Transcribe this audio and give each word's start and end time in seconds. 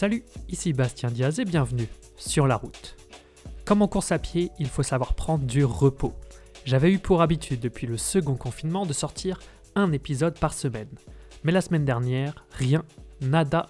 Salut, 0.00 0.24
ici 0.48 0.72
Bastien 0.72 1.10
Diaz 1.10 1.40
et 1.40 1.44
bienvenue 1.44 1.86
sur 2.16 2.46
la 2.46 2.56
route. 2.56 2.96
Comme 3.66 3.82
en 3.82 3.86
course 3.86 4.12
à 4.12 4.18
pied, 4.18 4.50
il 4.58 4.66
faut 4.66 4.82
savoir 4.82 5.12
prendre 5.12 5.44
du 5.44 5.62
repos. 5.62 6.14
J'avais 6.64 6.90
eu 6.90 6.98
pour 6.98 7.20
habitude 7.20 7.60
depuis 7.60 7.86
le 7.86 7.98
second 7.98 8.34
confinement 8.34 8.86
de 8.86 8.94
sortir 8.94 9.38
un 9.74 9.92
épisode 9.92 10.38
par 10.38 10.54
semaine. 10.54 10.88
Mais 11.44 11.52
la 11.52 11.60
semaine 11.60 11.84
dernière, 11.84 12.46
rien, 12.50 12.82
nada, 13.20 13.66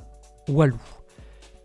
walou. 0.48 0.80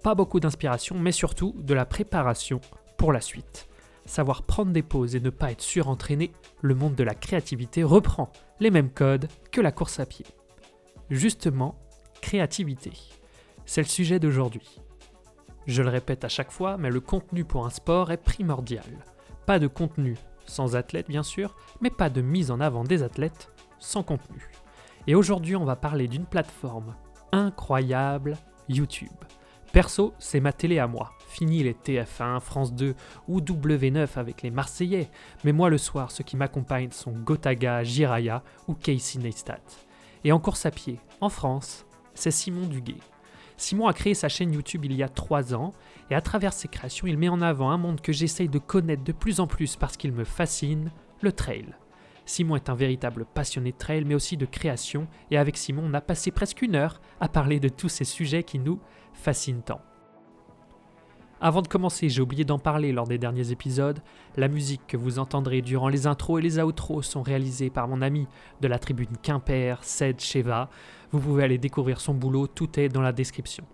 Pas 0.01 0.15
beaucoup 0.15 0.39
d'inspiration, 0.39 0.97
mais 0.97 1.11
surtout 1.11 1.53
de 1.59 1.75
la 1.75 1.85
préparation 1.85 2.59
pour 2.97 3.13
la 3.13 3.21
suite. 3.21 3.67
Savoir 4.07 4.41
prendre 4.41 4.71
des 4.71 4.81
pauses 4.81 5.15
et 5.15 5.19
ne 5.19 5.29
pas 5.29 5.51
être 5.51 5.61
surentraîné, 5.61 6.31
le 6.63 6.73
monde 6.73 6.95
de 6.95 7.03
la 7.03 7.13
créativité 7.13 7.83
reprend 7.83 8.31
les 8.59 8.71
mêmes 8.71 8.89
codes 8.89 9.27
que 9.51 9.61
la 9.61 9.71
course 9.71 9.99
à 9.99 10.07
pied. 10.07 10.25
Justement, 11.11 11.75
créativité. 12.19 12.93
C'est 13.65 13.81
le 13.81 13.87
sujet 13.87 14.19
d'aujourd'hui. 14.19 14.79
Je 15.67 15.81
le 15.81 15.89
répète 15.89 16.23
à 16.23 16.29
chaque 16.29 16.51
fois, 16.51 16.77
mais 16.77 16.91
le 16.91 16.99
contenu 16.99 17.43
pour 17.43 17.65
un 17.65 17.71
sport 17.71 18.11
est 18.11 18.17
primordial. 18.17 18.85
Pas 19.45 19.59
de 19.59 19.67
contenu 19.67 20.15
sans 20.45 20.75
athlète 20.75 21.07
bien 21.07 21.23
sûr, 21.23 21.55
mais 21.81 21.89
pas 21.89 22.09
de 22.09 22.21
mise 22.21 22.51
en 22.51 22.59
avant 22.59 22.83
des 22.83 23.03
athlètes 23.03 23.51
sans 23.79 24.03
contenu. 24.03 24.47
Et 25.07 25.15
aujourd'hui 25.15 25.55
on 25.55 25.65
va 25.65 25.75
parler 25.75 26.07
d'une 26.07 26.25
plateforme 26.25 26.95
incroyable, 27.31 28.37
YouTube. 28.69 29.09
Perso, 29.73 30.13
c'est 30.19 30.39
ma 30.39 30.53
télé 30.53 30.79
à 30.79 30.87
moi. 30.87 31.11
Fini 31.27 31.61
les 31.63 31.73
TF1, 31.73 32.39
France 32.39 32.73
2 32.73 32.95
ou 33.27 33.41
W9 33.41 34.07
avec 34.15 34.41
les 34.41 34.51
Marseillais. 34.51 35.09
Mais 35.43 35.51
moi 35.51 35.69
le 35.69 35.77
soir, 35.77 36.11
ceux 36.11 36.23
qui 36.23 36.37
m'accompagnent 36.37 36.91
sont 36.91 37.11
Gotaga, 37.11 37.83
Jiraya 37.83 38.41
ou 38.67 38.73
Casey 38.73 39.19
Neistat. 39.19 39.59
Et 40.23 40.31
en 40.31 40.39
course 40.39 40.65
à 40.65 40.71
pied, 40.71 40.99
en 41.19 41.29
France, 41.29 41.85
c'est 42.13 42.31
Simon 42.31 42.67
Duguay. 42.67 42.95
Simon 43.57 43.87
a 43.87 43.93
créé 43.93 44.13
sa 44.13 44.29
chaîne 44.29 44.53
YouTube 44.53 44.85
il 44.85 44.93
y 44.93 45.03
a 45.03 45.09
3 45.09 45.53
ans 45.53 45.73
et 46.09 46.15
à 46.15 46.21
travers 46.21 46.53
ses 46.53 46.67
créations, 46.67 47.07
il 47.07 47.17
met 47.17 47.29
en 47.29 47.41
avant 47.41 47.71
un 47.71 47.77
monde 47.77 48.01
que 48.01 48.11
j'essaye 48.11 48.49
de 48.49 48.59
connaître 48.59 49.03
de 49.03 49.11
plus 49.11 49.39
en 49.39 49.47
plus 49.47 49.75
parce 49.75 49.97
qu'il 49.97 50.11
me 50.11 50.23
fascine, 50.23 50.91
le 51.21 51.31
trail. 51.31 51.73
Simon 52.25 52.55
est 52.55 52.69
un 52.69 52.75
véritable 52.75 53.25
passionné 53.25 53.71
de 53.71 53.77
trail 53.77 54.03
mais 54.03 54.15
aussi 54.15 54.35
de 54.35 54.45
création 54.45 55.07
et 55.31 55.37
avec 55.37 55.57
Simon, 55.57 55.83
on 55.85 55.93
a 55.93 56.01
passé 56.01 56.31
presque 56.31 56.61
une 56.61 56.75
heure 56.75 56.99
à 57.19 57.29
parler 57.29 57.59
de 57.59 57.69
tous 57.69 57.89
ces 57.89 58.05
sujets 58.05 58.43
qui 58.43 58.59
nous 58.59 58.79
fascinent 59.13 59.61
tant. 59.61 59.81
Avant 61.41 61.61
de 61.61 61.67
commencer, 61.67 62.07
j'ai 62.09 62.21
oublié 62.21 62.45
d'en 62.45 62.59
parler 62.59 62.93
lors 62.93 63.07
des 63.07 63.17
derniers 63.17 63.51
épisodes. 63.51 63.99
La 64.37 64.47
musique 64.47 64.87
que 64.87 64.95
vous 64.95 65.19
entendrez 65.19 65.61
durant 65.61 65.89
les 65.89 66.07
intros 66.07 66.39
et 66.39 66.41
les 66.41 66.59
outros 66.59 67.01
sont 67.01 67.21
réalisées 67.21 67.69
par 67.69 67.87
mon 67.87 68.01
ami 68.01 68.27
de 68.61 68.67
la 68.67 68.79
tribune 68.79 69.17
Quimper, 69.21 69.83
Ced 69.83 70.21
Sheva. 70.21 70.69
Vous 71.11 71.19
pouvez 71.19 71.43
aller 71.43 71.57
découvrir 71.57 72.01
son 72.01 72.13
boulot, 72.13 72.47
tout 72.47 72.79
est 72.79 72.89
dans 72.89 73.01
la 73.01 73.11
description. 73.11 73.65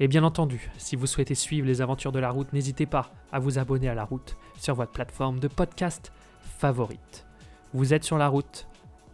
Et 0.00 0.06
bien 0.06 0.22
entendu, 0.22 0.70
si 0.78 0.94
vous 0.94 1.06
souhaitez 1.06 1.34
suivre 1.34 1.66
les 1.66 1.80
aventures 1.80 2.12
de 2.12 2.20
la 2.20 2.30
route, 2.30 2.52
n'hésitez 2.52 2.86
pas 2.86 3.10
à 3.32 3.40
vous 3.40 3.58
abonner 3.58 3.88
à 3.88 3.94
la 3.94 4.04
route 4.04 4.36
sur 4.56 4.74
votre 4.74 4.92
plateforme 4.92 5.40
de 5.40 5.48
podcast 5.48 6.12
favorite. 6.40 7.26
Vous 7.74 7.92
êtes 7.92 8.04
sur 8.04 8.16
la 8.16 8.28
route, 8.28 8.68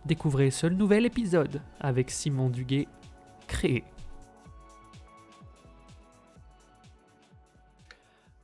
découvrez 0.04 0.50
ce 0.50 0.66
nouvel 0.66 1.06
épisode 1.06 1.62
avec 1.80 2.10
Simon 2.10 2.50
Duguet, 2.50 2.86
créé. 3.46 3.82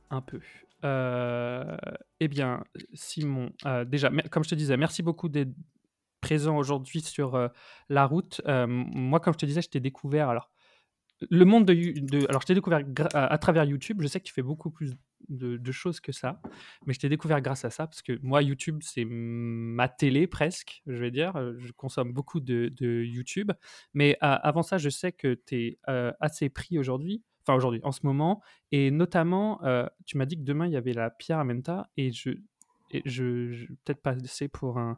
Un 0.09 0.21
peu. 0.21 0.41
Euh, 0.83 1.77
eh 2.19 2.27
bien, 2.27 2.63
Simon, 2.93 3.51
euh, 3.65 3.85
déjà, 3.85 4.09
comme 4.29 4.43
je 4.43 4.49
te 4.49 4.55
disais, 4.55 4.77
merci 4.77 5.03
beaucoup 5.03 5.29
d'être 5.29 5.53
présent 6.21 6.57
aujourd'hui 6.57 7.01
sur 7.01 7.35
euh, 7.35 7.47
la 7.89 8.05
route. 8.05 8.41
moi, 8.47 9.19
comme 9.19 9.33
je 9.33 9.39
te 9.39 9.45
disais, 9.45 9.61
je 9.61 9.69
t'ai 9.69 9.79
découvert. 9.79 10.29
Alors, 10.29 10.49
le 11.29 11.45
monde 11.45 11.65
de, 11.65 12.27
alors 12.29 12.41
je 12.41 12.47
t'ai 12.47 12.55
découvert 12.55 12.81
à, 13.13 13.37
travers 13.37 13.63
YouTube. 13.65 14.01
Je 14.01 14.07
sais 14.07 14.19
que 14.19 14.25
tu 14.25 14.33
fais 14.33 14.41
beaucoup 14.41 14.71
plus 14.71 14.93
de, 15.29 15.71
choses 15.71 15.99
que 15.99 16.11
ça, 16.11 16.41
mais 16.85 16.93
je 16.93 16.99
t'ai 16.99 17.09
découvert 17.09 17.41
grâce 17.41 17.63
à 17.63 17.69
ça 17.69 17.87
parce 17.87 18.01
que 18.01 18.17
moi 18.21 18.41
YouTube 18.41 18.79
c'est 18.81 19.05
ma 19.05 19.87
télé 19.87 20.27
presque, 20.27 20.81
je 20.87 20.95
vais 20.95 21.11
dire. 21.11 21.33
Je 21.59 21.71
consomme 21.73 22.11
beaucoup 22.11 22.39
de, 22.39 22.71
YouTube, 23.03 23.51
mais 23.93 24.17
avant 24.21 24.63
ça, 24.63 24.77
je 24.77 24.89
sais 24.89 25.11
que 25.11 25.35
tu 25.45 25.55
es 25.55 25.79
euh, 25.89 26.11
assez 26.19 26.49
pris 26.49 26.79
aujourd'hui, 26.79 27.23
enfin 27.45 27.55
aujourd'hui, 27.55 27.81
en 27.83 27.91
ce 27.91 28.01
moment, 28.03 28.41
et 28.71 28.91
notamment, 28.91 29.63
euh, 29.63 29.85
tu 30.05 30.17
m'as 30.17 30.25
dit 30.25 30.37
que 30.37 30.43
demain 30.43 30.67
il 30.67 30.73
y 30.73 30.77
avait 30.77 30.93
la 30.93 31.09
Pierre 31.09 31.39
Amenta 31.39 31.89
et 31.97 32.11
je, 32.11 32.31
et 32.91 33.01
je 33.05 33.65
peut-être 33.83 34.01
passer 34.01 34.47
pour 34.47 34.79
un 34.79 34.97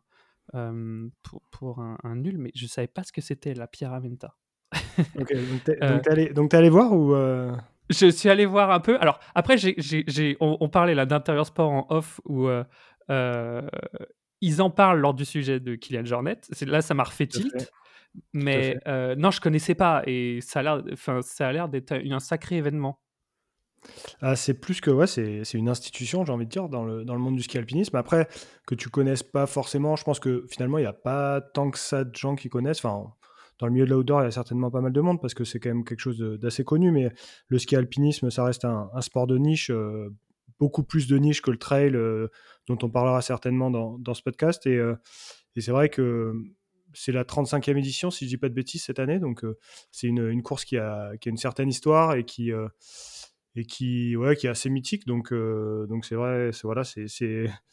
euh, 0.56 1.08
pour, 1.24 1.42
pour 1.52 1.80
un, 1.80 1.98
un, 2.04 2.16
nul, 2.16 2.38
mais 2.38 2.52
je 2.56 2.68
savais 2.68 2.88
pas 2.88 3.04
ce 3.04 3.12
que 3.12 3.22
c'était 3.22 3.54
la 3.54 3.68
Pierre 3.68 3.94
Amenta 3.94 4.36
donc 5.16 5.28
t'es 5.66 5.78
allé, 6.10 6.32
allé, 6.52 6.70
voir 6.70 6.94
ou 6.94 7.14
euh? 7.14 7.56
Je 7.90 8.08
suis 8.08 8.30
allé 8.30 8.46
voir 8.46 8.72
un 8.72 8.80
peu. 8.80 8.98
Alors 9.00 9.20
après, 9.36 9.58
j'ai, 9.58 10.38
on, 10.40 10.70
parlait 10.70 10.96
là 10.96 11.06
d'intérieur 11.06 11.46
sport 11.46 11.70
en 11.70 11.86
off 11.90 12.20
où 12.26 12.48
euh, 12.48 12.64
euh, 13.12 13.62
ils 14.42 14.62
en 14.62 14.70
parlent 14.70 15.00
lors 15.00 15.14
du 15.14 15.26
sujet 15.26 15.60
de 15.60 15.76
Kylian 15.76 16.06
Jornet. 16.06 16.38
Là, 16.66 16.82
ça 16.82 16.94
m'a 16.94 17.04
refait 17.04 17.28
tilt. 17.28 17.72
Mais 18.34 18.80
non, 19.18 19.32
je 19.32 19.42
connaissais 19.42 19.76
pas 19.76 20.02
et 20.08 20.40
ça 20.42 20.60
a 20.60 20.64
l'air, 20.64 20.84
enfin, 20.92 21.22
ça 21.22 21.48
a 21.48 21.52
l'air 21.52 21.70
d'être 21.70 21.92
un 21.94 22.20
sacré 22.20 22.58
événement. 22.58 23.00
Ah, 24.22 24.36
c'est 24.36 24.54
plus 24.54 24.82
que 24.82 24.90
ouais, 24.90 25.08
c'est, 25.08 25.44
une 25.54 25.70
institution, 25.70 26.26
j'ai 26.26 26.32
envie 26.32 26.46
de 26.46 26.52
dire, 26.52 26.70
dans 26.70 26.84
le, 26.84 27.04
dans 27.04 27.14
le 27.14 27.20
monde 27.20 27.36
du 27.36 27.44
ski 27.44 27.58
alpinisme. 27.58 27.96
Après, 27.96 28.28
que 28.66 28.76
tu 28.76 28.90
connaisses 28.90 29.24
pas 29.24 29.46
forcément, 29.46 29.96
je 29.96 30.04
pense 30.04 30.20
que 30.20 30.46
finalement, 30.50 30.78
il 30.78 30.82
n'y 30.82 30.88
a 30.88 30.94
pas 30.94 31.42
tant 31.42 31.72
que 31.72 31.78
ça 31.78 32.04
de 32.04 32.16
gens 32.16 32.36
qui 32.36 32.50
connaissent. 32.50 32.84
Enfin, 32.84 33.14
dans 33.60 33.68
le 33.68 33.74
milieu 33.74 33.86
de 33.86 33.92
l'outdoor, 33.92 34.22
il 34.22 34.26
y 34.26 34.28
a 34.28 34.32
certainement 34.32 34.72
pas 34.72 34.82
mal 34.82 34.92
de 34.92 35.02
monde 35.02 35.22
parce 35.22 35.34
que 35.34 35.44
c'est 35.44 35.60
quand 35.60 35.70
même 35.70 35.86
quelque 35.86 36.00
chose 36.00 36.20
d'assez 36.20 36.64
connu, 36.64 36.92
mais 36.92 37.12
le 37.48 37.60
ski 37.60 37.76
alpinisme, 37.76 38.30
ça 38.30 38.44
reste 38.44 38.66
un, 38.66 38.90
sport 39.02 39.28
de 39.28 39.38
niche, 39.38 39.70
euh, 39.70 40.10
beaucoup 40.60 40.84
plus 40.84 41.08
de 41.08 41.18
niche 41.18 41.42
que 41.42 41.52
le 41.52 41.58
trail, 41.58 41.96
euh, 41.96 42.28
dont 42.68 42.78
on 42.82 42.90
parlera 42.90 43.22
certainement 43.22 43.72
dans, 43.72 43.98
dans 44.00 44.14
ce 44.14 44.22
podcast. 44.22 44.66
Et, 44.66 44.76
euh, 44.76 44.96
et 45.56 45.62
c'est 45.62 45.72
vrai 45.72 45.90
que 45.90 46.34
c'est 46.94 47.12
la 47.12 47.24
35e 47.24 47.78
édition, 47.78 48.12
si 48.12 48.26
je 48.26 48.30
dis 48.30 48.38
pas 48.38 48.50
de 48.50 48.54
bêtises, 48.54 48.84
cette 48.84 49.00
année. 49.00 49.20
Donc, 49.20 49.44
c'est 49.92 50.08
une, 50.08 50.28
une, 50.28 50.44
course 50.44 50.64
qui 50.66 50.78
a, 50.78 51.16
qui 51.18 51.30
a, 51.30 51.32
une 51.32 51.38
certaine 51.38 51.70
histoire 51.70 52.16
et 52.16 52.24
qui, 52.24 52.52
et 53.56 53.66
qui, 53.66 54.16
ouais, 54.16 54.36
qui 54.36 54.48
est 54.48 54.50
assez 54.50 54.70
mythique. 54.70 55.06
Donc, 55.06 55.34
donc 55.34 56.06
c'est 56.06 56.16
vrai, 56.16 56.52
c'est 56.52 56.64
voilà, 56.64 56.84
c'est 56.84 57.08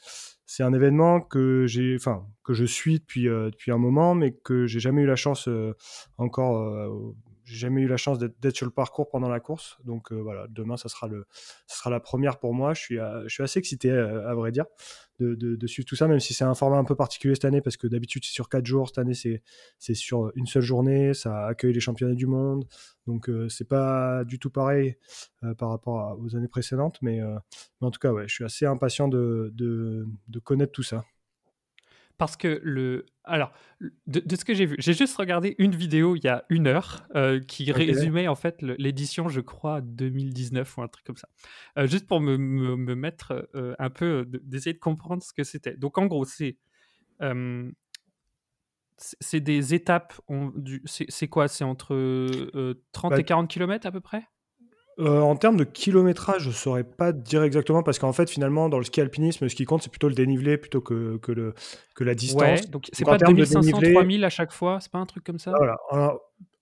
c'est 0.50 0.64
un 0.64 0.72
événement 0.72 1.20
que 1.20 1.66
j'ai, 1.68 1.94
enfin, 1.94 2.26
que 2.42 2.54
je 2.54 2.64
suis 2.64 2.98
depuis, 2.98 3.28
euh, 3.28 3.50
depuis 3.50 3.70
un 3.70 3.78
moment, 3.78 4.16
mais 4.16 4.32
que 4.32 4.66
j'ai 4.66 4.80
jamais 4.80 5.02
eu 5.02 5.06
la 5.06 5.14
chance 5.14 5.46
euh, 5.46 5.76
encore, 6.18 6.56
euh, 6.56 7.14
j'ai 7.50 7.58
jamais 7.58 7.82
eu 7.82 7.88
la 7.88 7.96
chance 7.96 8.18
d'être 8.18 8.56
sur 8.56 8.66
le 8.66 8.72
parcours 8.72 9.08
pendant 9.08 9.28
la 9.28 9.40
course. 9.40 9.78
Donc 9.84 10.12
voilà, 10.12 10.46
demain, 10.48 10.76
ça 10.76 10.88
sera, 10.88 11.08
le, 11.08 11.26
sera 11.66 11.90
la 11.90 12.00
première 12.00 12.38
pour 12.38 12.54
moi. 12.54 12.74
Je 12.74 12.80
suis, 12.80 12.96
je 12.96 13.28
suis 13.28 13.42
assez 13.42 13.58
excité, 13.58 13.90
à 13.90 14.34
vrai 14.34 14.52
dire 14.52 14.66
de, 15.24 15.66
suivre 15.66 15.86
tout 15.86 15.96
ça, 15.96 16.08
même 16.08 16.20
si 16.20 16.34
c'est 16.34 16.44
un 16.44 16.54
format 16.54 16.78
un 16.78 16.84
peu 16.84 16.94
particulier 16.94 17.34
cette 17.34 17.44
année, 17.44 17.60
parce 17.60 17.76
que 17.76 17.86
d'habitude 17.86 18.24
c'est 18.24 18.32
sur 18.32 18.48
4 18.48 18.64
jours, 18.66 18.88
cette 18.88 18.98
année 18.98 19.14
c'est 19.14 19.94
sur 19.94 20.32
une 20.34 20.46
seule 20.46 20.62
journée, 20.62 21.14
ça 21.14 21.46
accueille 21.46 21.72
les 21.72 21.80
championnats 21.80 22.14
du 22.14 22.26
monde, 22.26 22.66
donc 23.06 23.28
euh, 23.28 23.48
c'est 23.48 23.68
pas 23.68 24.24
du 24.24 24.38
tout 24.38 24.50
pareil 24.50 24.96
euh, 25.44 25.54
par 25.54 25.70
rapport 25.70 26.18
aux 26.20 26.36
années 26.36 26.48
précédentes, 26.48 26.98
mais, 27.02 27.20
euh, 27.20 27.36
mais, 27.80 27.88
en 27.88 27.90
tout 27.90 28.00
cas, 28.00 28.12
ouais, 28.12 28.28
je 28.28 28.34
suis 28.34 28.44
assez 28.44 28.66
impatient 28.66 29.08
de, 29.08 29.52
de 29.54 30.38
connaître 30.42 30.72
tout 30.72 30.82
ça 30.82 31.04
parce 32.20 32.36
que 32.36 32.60
le. 32.62 33.06
Alors, 33.24 33.50
de, 34.06 34.36
ce 34.36 34.44
que 34.44 34.52
j'ai 34.52 34.66
vu, 34.66 34.76
j'ai 34.78 34.92
juste 34.92 35.16
regardé 35.16 35.54
une 35.56 35.74
vidéo 35.74 36.16
il 36.16 36.22
y 36.22 36.28
a 36.28 36.44
une 36.50 36.66
heure 36.66 37.08
euh, 37.16 37.40
qui 37.40 37.72
résumait 37.72 38.28
en 38.28 38.34
fait 38.34 38.60
l'édition, 38.60 39.30
je 39.30 39.40
crois, 39.40 39.80
2019 39.80 40.76
ou 40.76 40.82
un 40.82 40.88
truc 40.88 41.06
comme 41.06 41.16
ça. 41.16 41.30
Euh, 41.78 41.86
juste 41.86 42.06
pour 42.06 42.20
me, 42.20 42.36
me, 42.36 42.94
mettre 42.94 43.48
euh, 43.54 43.74
un 43.78 43.88
peu, 43.88 44.26
d'essayer 44.42 44.74
de 44.74 44.78
comprendre 44.78 45.22
ce 45.22 45.32
que 45.32 45.44
c'était. 45.44 45.78
Donc, 45.78 45.96
en 45.96 46.04
gros, 46.04 46.26
c'est. 46.26 46.58
c'est 48.98 49.40
des 49.40 49.72
étapes. 49.72 50.12
C'est 50.84 51.28
quoi? 51.28 51.48
C'est 51.48 51.64
entre 51.64 52.76
30 52.92 53.12
bah 53.12 53.18
et 53.18 53.24
40 53.24 53.48
km 53.48 53.86
à 53.86 53.92
peu 53.92 54.02
près? 54.02 54.28
Euh, 55.00 55.20
en 55.20 55.36
termes 55.36 55.56
de 55.56 55.64
kilométrage, 55.64 56.42
je 56.42 56.48
ne 56.48 56.54
saurais 56.54 56.84
pas 56.84 57.12
dire 57.12 57.42
exactement 57.42 57.82
parce 57.82 57.98
qu'en 57.98 58.12
fait, 58.12 58.28
finalement, 58.28 58.68
dans 58.68 58.78
le 58.78 58.84
ski 58.84 59.00
alpinisme, 59.00 59.48
ce 59.48 59.54
qui 59.54 59.64
compte, 59.64 59.82
c'est 59.82 59.90
plutôt 59.90 60.08
le 60.08 60.14
dénivelé 60.14 60.58
plutôt 60.58 60.80
que, 60.80 61.16
que, 61.18 61.32
le, 61.32 61.54
que 61.94 62.04
la 62.04 62.14
distance. 62.14 62.42
Ouais, 62.42 62.60
donc 62.68 62.88
c'est 62.92 63.04
pas 63.04 63.18
2500, 63.18 63.80
3000 63.92 64.24
à 64.24 64.30
chaque 64.30 64.52
fois, 64.52 64.78
c'est 64.80 64.92
pas 64.92 64.98
un 64.98 65.06
truc 65.06 65.24
comme 65.24 65.38
ça? 65.38 65.52
Voilà. 65.56 65.78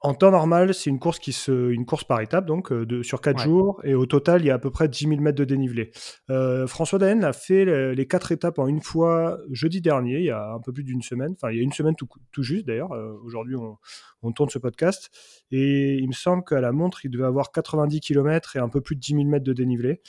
En 0.01 0.15
temps 0.15 0.31
normal, 0.31 0.75
c'est 0.75 0.91
une 0.91 1.01
course 1.01 1.19
qui 1.19 1.33
se, 1.33 1.71
une 1.71 1.85
course 1.85 2.05
par 2.05 2.21
étape, 2.21 2.47
donc 2.47 2.71
euh, 2.71 2.87
de, 2.87 3.03
sur 3.03 3.21
4 3.21 3.43
jours, 3.43 3.81
et 3.83 3.95
au 3.95 4.07
total, 4.07 4.43
il 4.43 4.47
y 4.47 4.51
a 4.51 4.55
à 4.55 4.59
peu 4.59 4.71
près 4.71 4.89
10 4.89 5.09
000 5.09 5.21
mètres 5.21 5.37
de 5.37 5.45
dénivelé. 5.45 5.91
Euh, 6.31 6.69
François 6.69 7.01
Daen 7.01 7.25
a 7.25 7.33
fait 7.33 7.65
les, 7.65 8.07
4 8.07 8.19
quatre 8.19 8.33
étapes 8.33 8.59
en 8.61 8.69
une 8.69 8.81
fois 8.81 9.39
jeudi 9.51 9.81
dernier, 9.81 10.19
il 10.19 10.25
y 10.27 10.31
a 10.31 10.53
un 10.53 10.61
peu 10.61 10.73
plus 10.73 10.85
d'une 10.85 11.03
semaine, 11.03 11.33
enfin 11.33 11.51
il 11.51 11.57
y 11.57 11.61
a 11.61 11.65
une 11.65 11.73
semaine 11.73 11.97
tout, 11.97 12.09
tout 12.31 12.45
juste 12.45 12.67
d'ailleurs. 12.67 12.93
Euh, 12.93 13.13
aujourd'hui, 13.25 13.57
on, 13.57 13.77
on, 14.23 14.31
tourne 14.31 14.51
ce 14.51 14.59
podcast, 14.61 15.11
et 15.51 15.95
il 15.95 16.07
me 16.07 16.13
semble 16.13 16.45
qu'à 16.45 16.61
la 16.61 16.71
montre, 16.71 17.05
il 17.05 17.11
devait 17.11 17.25
avoir 17.25 17.51
90 17.51 18.01
km 18.01 18.55
et 18.55 18.61
un 18.61 18.69
peu 18.69 18.81
plus 18.81 18.95
de 18.95 19.01
10 19.01 19.15
000 19.15 19.25
mètres 19.25 19.45
de 19.45 19.53
dénivelé. 19.53 20.01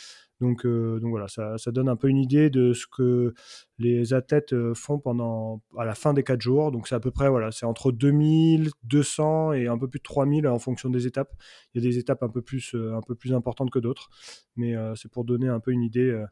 Donc, 0.41 0.65
donc 0.65 1.09
voilà, 1.09 1.27
ça, 1.27 1.57
donne 1.67 1.89
un 1.89 1.95
peu 1.95 2.07
une 2.07 2.17
idée 2.17 2.49
de 2.49 2.73
ce 2.73 2.87
que 2.87 3.33
les 3.77 4.13
athlètes 4.13 4.55
font 4.73 4.97
pendant 4.97 5.61
à 5.77 5.83
la 5.83 5.95
fin 5.95 6.13
des 6.13 6.23
4 6.23 6.39
jours. 6.39 6.71
Donc 6.71 6.87
c'est 6.87 6.95
à 6.95 6.99
peu 7.01 7.11
près, 7.11 7.29
voilà, 7.29 7.51
c'est 7.51 7.65
entre 7.65 7.91
2000, 7.91 8.69
200 8.83 9.53
et 9.53 9.67
un 9.67 9.77
peu 9.77 9.89
plus 9.89 9.99
de 9.99 10.03
3000 10.03 10.47
en 10.47 10.59
fonction 10.59 10.89
des 10.89 11.07
étapes. 11.07 11.33
Il 11.73 11.83
y 11.83 11.85
a 11.85 11.89
des 11.89 11.97
étapes 11.97 12.23
un 12.23 12.29
peu 12.29 12.41
plus, 12.41 12.73
un 12.73 13.01
peu 13.01 13.15
plus 13.15 13.33
importantes 13.33 13.69
que 13.69 13.79
d'autres, 13.79 14.09
mais 14.55 14.75
c'est 14.95 15.11
pour 15.11 15.25
donner 15.25 15.49
un 15.49 15.59
peu 15.59 15.71
une 15.71 15.83
idée 15.83 16.25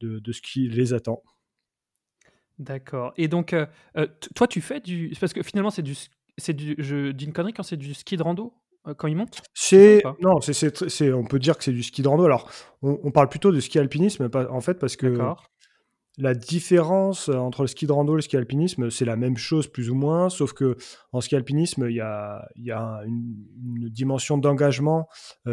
de, 0.00 0.32
ce 0.32 0.42
qui 0.42 0.68
les 0.68 0.92
attend. 0.92 1.22
D'accord. 2.58 3.12
Et 3.16 3.28
donc, 3.28 3.52
euh, 3.52 3.66
euh, 3.96 4.06
toi, 4.34 4.46
tu 4.46 4.60
fais 4.60 4.80
du. 4.80 5.12
Parce 5.18 5.32
que 5.32 5.42
finalement, 5.42 5.70
c'est 5.70 5.82
du. 5.82 5.94
C'est 6.38 6.54
du. 6.54 6.74
Je 6.78 7.10
dis 7.10 7.24
une 7.24 7.32
connerie 7.32 7.52
quand 7.52 7.62
c'est 7.62 7.76
du 7.76 7.94
ski 7.94 8.16
de 8.16 8.22
rando? 8.22 8.52
euh, 8.52 8.63
quand 8.96 9.08
il 9.08 9.16
monte 9.16 9.42
C'est 9.54 10.02
non, 10.20 10.40
c'est 10.40 11.12
on 11.12 11.24
peut 11.24 11.38
dire 11.38 11.56
que 11.56 11.64
c'est 11.64 11.72
du 11.72 11.82
ski 11.82 12.02
de 12.02 12.08
rando. 12.08 12.24
Alors, 12.24 12.50
on, 12.82 12.98
on, 13.02 13.10
parle 13.10 13.28
plutôt 13.28 13.52
de 13.52 13.60
ski 13.60 13.78
alpinisme, 13.78 14.28
en 14.50 14.60
fait, 14.60 14.78
parce 14.78 14.96
que 14.96 15.18
la 16.16 16.34
différence 16.34 17.28
entre 17.28 17.62
le 17.62 17.66
ski 17.66 17.86
de 17.86 17.92
rando 17.92 18.12
et 18.12 18.16
le 18.16 18.22
ski 18.22 18.36
alpinisme, 18.36 18.90
c'est 18.90 19.04
la 19.04 19.16
même 19.16 19.36
chose 19.36 19.66
plus 19.66 19.90
ou 19.90 19.94
moins, 19.94 20.28
sauf 20.28 20.52
que 20.52 20.76
en 21.12 21.20
ski 21.20 21.34
alpinisme, 21.34 21.86
il 21.88 21.96
y 21.96 22.00
a, 22.00 22.46
y 22.56 22.70
a 22.70 23.00
une, 23.04 23.88
dimension 23.88 24.38
d'engagement 24.38 25.08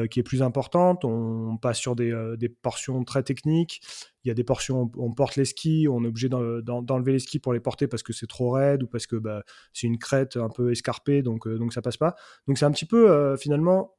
qui 0.10 0.20
est 0.20 0.24
plus 0.24 0.44
importante. 0.44 1.06
On, 1.06 1.58
passe 1.58 1.80
sur 1.80 1.96
des, 1.96 2.14
des, 2.38 2.50
portions 2.50 3.04
très 3.04 3.24
techniques. 3.24 3.82
Il 4.24 4.28
y 4.28 4.32
a 4.32 4.34
des 4.34 4.44
portions 4.44 4.84
où 4.84 4.92
on 4.98 5.12
porte 5.12 5.36
les 5.36 5.46
skis, 5.46 5.88
on 5.88 6.04
est 6.04 6.08
obligé 6.08 6.30
d'enlever 6.30 7.14
les 7.14 7.20
skis 7.20 7.40
pour 7.40 7.54
les 7.54 7.60
porter 7.60 7.88
parce 7.88 8.04
que 8.04 8.14
c'est 8.14 8.28
trop 8.28 8.52
raide 8.52 8.84
ou 8.84 8.88
parce 8.88 9.08
que 9.08 9.16
bah, 9.16 9.44
c'est 9.74 9.88
une 9.88 9.98
crête 9.98 10.38
un 10.38 10.50
peu 10.50 10.72
escarpée, 10.72 11.22
donc, 11.22 11.48
donc 11.48 11.74
ça 11.74 11.82
passe 11.82 11.98
pas. 11.98 12.16
Donc 12.48 12.58
c'est 12.58 12.66
un 12.66 12.72
petit 12.72 12.86
peu 12.86 13.36
finalement 13.38 13.96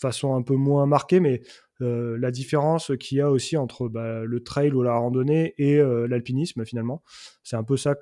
façon 0.00 0.34
un 0.34 0.42
peu 0.42 0.54
moins 0.54 0.86
marquée, 0.86 1.20
mais 1.20 1.42
euh, 1.82 2.16
la 2.18 2.30
différence 2.30 2.92
qu'il 2.98 3.18
y 3.18 3.20
a 3.20 3.30
aussi 3.30 3.56
entre 3.56 3.88
bah, 3.88 4.24
le 4.24 4.42
trail 4.42 4.72
ou 4.72 4.82
la 4.82 4.94
randonnée 4.94 5.54
et 5.58 5.78
euh, 5.78 6.06
l'alpinisme 6.06 6.64
finalement. 6.64 7.02
C'est 7.42 7.56
un 7.56 7.64
peu 7.64 7.76
ça 7.76 7.96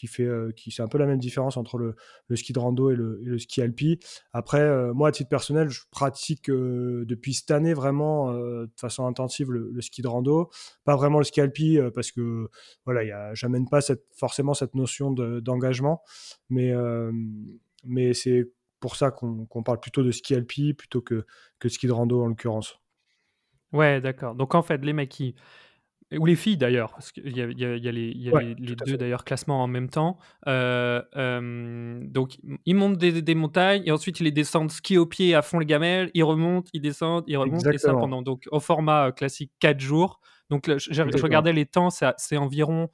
qui 0.00 0.06
fait, 0.06 0.24
euh, 0.24 0.50
qui 0.56 0.70
c'est 0.70 0.80
un 0.80 0.88
peu 0.88 0.96
la 0.96 1.04
même 1.04 1.18
différence 1.18 1.58
entre 1.58 1.76
le, 1.76 1.94
ski 2.36 2.54
de 2.54 2.58
rando 2.58 2.90
et 2.90 2.96
le, 2.96 3.38
ski 3.38 3.60
alpi. 3.60 3.98
Après, 4.32 4.92
moi 4.94 5.08
à 5.08 5.12
titre 5.12 5.28
personnel, 5.28 5.68
je 5.68 5.82
pratique 5.90 6.50
depuis 6.50 7.34
cette 7.34 7.50
année 7.50 7.74
vraiment 7.74 8.32
de 8.32 8.70
façon 8.76 9.06
intensive 9.06 9.50
le, 9.52 9.80
ski 9.82 10.00
de 10.00 10.08
rando, 10.08 10.50
pas 10.84 10.96
vraiment 10.96 11.18
le 11.18 11.24
ski 11.24 11.42
alpi 11.42 11.78
parce 11.94 12.12
que 12.12 12.48
voilà, 12.86 13.34
j'amène 13.34 13.68
pas 13.68 13.82
cette, 13.82 14.04
forcément 14.16 14.54
cette 14.54 14.74
notion 14.74 15.10
d'engagement, 15.10 16.02
mais 16.48 16.72
mais 17.84 18.14
c'est 18.14 18.50
pour 18.78 18.96
ça 18.96 19.10
qu'on, 19.10 19.46
parle 19.62 19.80
plutôt 19.80 20.02
de 20.02 20.10
ski 20.10 20.34
alpi 20.34 20.72
plutôt 20.72 21.02
que, 21.02 21.26
que 21.58 21.68
ski 21.68 21.86
de 21.86 21.92
rando 21.92 22.22
en 22.22 22.28
l'occurrence. 22.28 22.80
Ouais, 23.72 24.00
d'accord. 24.00 24.34
Donc 24.34 24.54
en 24.54 24.62
fait, 24.62 24.82
les 24.84 24.92
mecs 24.92 25.10
qui 25.10 25.34
ou 26.18 26.26
les 26.26 26.34
filles 26.34 26.56
d'ailleurs, 26.56 26.92
parce 26.92 27.12
qu'il 27.12 27.36
y 27.36 27.40
a, 27.40 27.46
y 27.46 27.64
a, 27.64 27.76
y 27.76 27.88
a 27.88 27.92
les, 27.92 28.10
y 28.10 28.34
a 28.34 28.40
les, 28.40 28.54
deux 28.54 28.96
d'ailleurs 28.96 29.24
classements 29.24 29.62
en 29.62 29.68
même 29.68 29.88
temps. 29.88 30.18
Euh, 30.48 31.02
euh, 31.16 32.00
donc 32.04 32.38
ils 32.64 32.74
montent 32.74 32.98
des, 32.98 33.22
des, 33.22 33.34
montagnes 33.34 33.82
et 33.86 33.92
ensuite 33.92 34.18
ils 34.18 34.24
les 34.24 34.32
descendent 34.32 34.72
ski 34.72 34.98
au 34.98 35.06
pied 35.06 35.34
à 35.34 35.42
fond 35.42 35.60
les 35.60 35.66
gamelles, 35.66 36.10
ils 36.14 36.24
remontent, 36.24 36.68
ils 36.72 36.80
descendent, 36.80 37.24
ils 37.28 37.36
remontent 37.36 37.70
et 37.70 37.78
ça 37.78 37.92
pendant 37.92 38.22
donc 38.22 38.48
au 38.50 38.58
format 38.58 39.08
euh, 39.08 39.12
classique 39.12 39.52
4 39.60 39.78
jours. 39.78 40.20
Donc 40.48 40.68
je 40.68 41.22
regardais 41.22 41.52
les 41.52 41.66
temps, 41.66 41.90
c'est 41.90 42.36
environ 42.36 42.88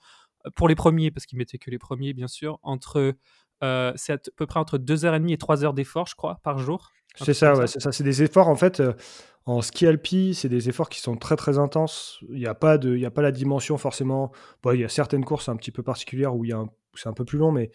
pour 0.54 0.68
les 0.68 0.74
premiers 0.74 1.10
parce 1.10 1.24
qu'ils 1.24 1.38
mettaient 1.38 1.58
que 1.58 1.70
les 1.70 1.78
premiers 1.78 2.12
bien 2.12 2.28
sûr 2.28 2.58
entre 2.62 3.14
c'est 3.62 4.12
à 4.12 4.18
peu 4.36 4.44
près 4.44 4.60
entre 4.60 4.76
2h30 4.76 5.32
et 5.32 5.36
3h 5.36 5.72
d'effort, 5.72 6.06
je 6.06 6.14
crois, 6.16 6.38
par 6.42 6.58
jour. 6.58 6.90
C'est 7.16 7.34
ça, 7.34 7.54
ouais, 7.54 7.66
c'est 7.66 7.80
ça. 7.80 7.92
C'est 7.92 8.04
des 8.04 8.22
efforts 8.22 8.48
en 8.48 8.56
fait. 8.56 8.82
En 9.46 9.62
ski 9.62 9.86
alpi, 9.86 10.34
c'est 10.34 10.48
des 10.48 10.68
efforts 10.68 10.88
qui 10.88 11.00
sont 11.00 11.16
très 11.16 11.36
très 11.36 11.56
intenses. 11.58 12.18
Il 12.30 12.38
n'y 12.38 12.46
a, 12.46 12.54
pas 12.54 12.78
de, 12.78 12.96
il 12.96 13.06
a 13.06 13.12
pas 13.12 13.22
la 13.22 13.30
dimension 13.30 13.78
forcément. 13.78 14.32
Bon, 14.62 14.72
il 14.72 14.80
y 14.80 14.84
a 14.84 14.88
certaines 14.88 15.24
courses 15.24 15.48
un 15.48 15.54
petit 15.54 15.70
peu 15.70 15.84
particulières 15.84 16.34
où, 16.34 16.44
c'est 16.94 17.08
un 17.08 17.12
peu 17.12 17.24
plus 17.24 17.38
long, 17.38 17.52
mais 17.52 17.70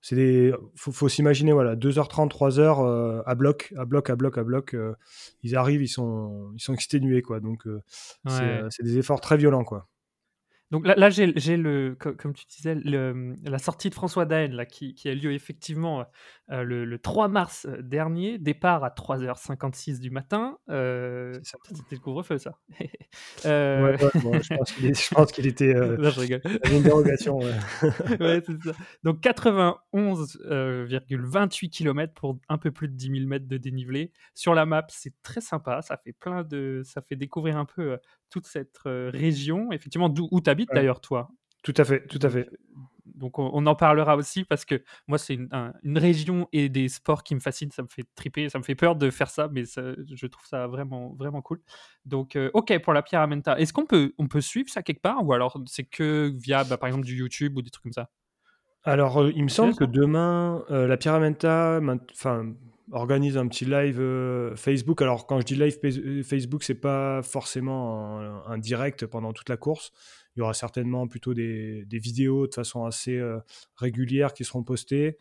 c'est 0.00 0.16
des 0.16 0.54
faut, 0.74 0.90
faut 0.90 1.08
s'imaginer 1.08 1.52
voilà 1.52 1.76
2h30 1.76 2.28
3h 2.28 2.84
euh, 2.84 3.22
à 3.24 3.34
bloc 3.36 3.72
à 3.76 3.84
bloc 3.84 4.10
à 4.10 4.16
bloc 4.16 4.36
à 4.36 4.42
bloc 4.42 4.74
euh, 4.74 4.94
ils 5.44 5.54
arrivent 5.54 5.80
ils 5.80 5.88
sont 5.88 6.50
ils 6.54 6.60
sont 6.60 6.74
exténués 6.74 7.22
quoi 7.22 7.38
donc 7.38 7.68
euh, 7.68 7.80
c'est 8.68 8.82
des 8.82 8.98
efforts 8.98 9.20
très 9.20 9.36
violents 9.36 9.62
quoi 9.62 9.88
donc 10.72 10.84
là, 10.86 10.94
là 10.96 11.10
j'ai 11.10 11.26
le, 11.26 11.94
comme 11.98 12.32
tu 12.32 12.46
disais, 12.46 12.74
le, 12.74 13.36
la 13.44 13.58
sortie 13.58 13.90
de 13.90 13.94
François 13.94 14.24
Daen 14.24 14.52
là, 14.52 14.64
qui, 14.64 14.94
qui 14.94 15.10
a 15.10 15.14
lieu 15.14 15.34
effectivement 15.34 16.06
euh, 16.50 16.62
le, 16.62 16.86
le, 16.86 16.98
3 16.98 17.28
mars 17.28 17.66
euh, 17.68 17.82
dernier, 17.82 18.38
départ 18.38 18.82
à 18.82 18.88
3h56 18.88 20.00
du 20.00 20.10
matin. 20.10 20.56
Euh, 20.70 21.38
C'était 21.42 21.96
le 21.96 21.98
couvre-feu, 21.98 22.38
ça. 22.38 22.58
euh... 23.44 23.82
ouais, 23.82 23.98
bon, 24.22 24.32
je 24.40 25.14
pense 25.14 25.30
qu'il 25.30 25.46
était. 25.46 25.74
Non, 26.02 26.08
je 26.08 26.20
rigole. 26.20 26.40
Une 26.70 26.82
dérogation. 26.82 27.38
Ouais. 27.38 27.52
ouais 28.20 28.42
c'est 28.46 28.62
ça. 28.62 28.72
Donc 29.02 29.20
91,28 29.20 31.68
km 31.68 32.14
pour 32.14 32.38
un 32.48 32.56
peu 32.56 32.70
plus 32.70 32.88
de 32.88 32.94
10 32.94 33.18
000 33.18 33.26
mètres 33.26 33.46
de 33.46 33.58
dénivelé. 33.58 34.10
Sur 34.34 34.54
la 34.54 34.64
map, 34.64 34.86
c'est 34.88 35.12
très 35.22 35.42
sympa. 35.42 35.82
Ça 35.82 35.98
fait 35.98 36.14
plein 36.14 36.44
de. 36.44 36.80
Ça 36.82 37.02
fait 37.02 37.16
découvrir 37.16 37.58
un 37.58 37.66
peu 37.66 37.98
toute 38.32 38.46
cette 38.46 38.78
région, 38.84 39.70
effectivement, 39.70 40.08
d'où 40.08 40.28
où 40.30 40.40
tu 40.40 40.50
habites 40.50 40.70
d'ailleurs, 40.72 41.00
toi. 41.00 41.28
Tout 41.62 41.74
à 41.76 41.84
fait, 41.84 42.06
tout 42.06 42.18
à 42.22 42.28
fait. 42.28 42.48
Donc 43.14 43.38
on, 43.38 43.66
en 43.66 43.74
parlera 43.74 44.16
aussi 44.16 44.44
parce 44.44 44.64
que 44.64 44.82
moi 45.06 45.18
c'est 45.18 45.34
une, 45.34 45.98
région 45.98 46.48
et 46.52 46.68
des 46.68 46.88
sports 46.88 47.22
qui 47.22 47.34
me 47.34 47.40
fascinent, 47.40 47.70
ça 47.70 47.82
me 47.82 47.88
fait 47.88 48.04
triper, 48.14 48.48
ça 48.48 48.58
me 48.58 48.64
fait 48.64 48.74
peur 48.74 48.96
de 48.96 49.10
faire 49.10 49.30
ça, 49.30 49.48
mais 49.52 49.62
je 49.64 50.26
trouve 50.26 50.46
ça 50.46 50.66
vraiment 50.66 51.14
vraiment 51.14 51.42
cool. 51.42 51.60
Donc 52.04 52.38
ok 52.54 52.78
pour 52.80 52.92
la 52.92 53.02
Pyramenta, 53.02 53.58
est-ce 53.58 53.72
qu'on 53.72 53.86
peut 53.86 54.12
on 54.18 54.28
peut 54.28 54.40
suivre 54.40 54.70
ça 54.70 54.82
quelque 54.82 55.02
part 55.02 55.24
ou 55.24 55.32
alors 55.32 55.60
c'est 55.66 55.84
que 55.84 56.32
via 56.36 56.64
bah, 56.64 56.78
par 56.78 56.88
exemple 56.88 57.04
du 57.04 57.16
YouTube 57.16 57.56
ou 57.56 57.62
des 57.62 57.70
trucs 57.70 57.84
comme 57.84 57.92
ça? 57.92 58.10
Alors 58.82 59.28
il 59.28 59.44
me 59.44 59.48
semble 59.48 59.76
que 59.76 59.84
demain 59.84 60.64
la 60.68 60.96
Pyramenta, 60.96 61.80
enfin 62.12 62.54
organise 62.90 63.36
un 63.36 63.46
petit 63.46 63.64
live 63.64 64.00
euh, 64.00 64.56
Facebook. 64.56 65.02
Alors 65.02 65.26
quand 65.26 65.40
je 65.40 65.46
dis 65.46 65.54
live 65.54 65.78
euh, 65.84 66.22
Facebook, 66.22 66.64
c'est 66.64 66.74
pas 66.74 67.22
forcément 67.22 68.18
un, 68.46 68.58
direct 68.58 69.06
pendant 69.06 69.32
toute 69.32 69.48
la 69.48 69.56
course. 69.56 69.92
Il 70.34 70.40
y 70.40 70.42
aura 70.42 70.54
certainement 70.54 71.06
plutôt 71.06 71.34
des, 71.34 71.86
vidéos 71.90 72.46
de 72.46 72.54
façon 72.54 72.84
assez 72.84 73.16
euh, 73.16 73.38
régulière 73.76 74.32
qui 74.32 74.44
seront 74.44 74.62
postées. 74.62 75.18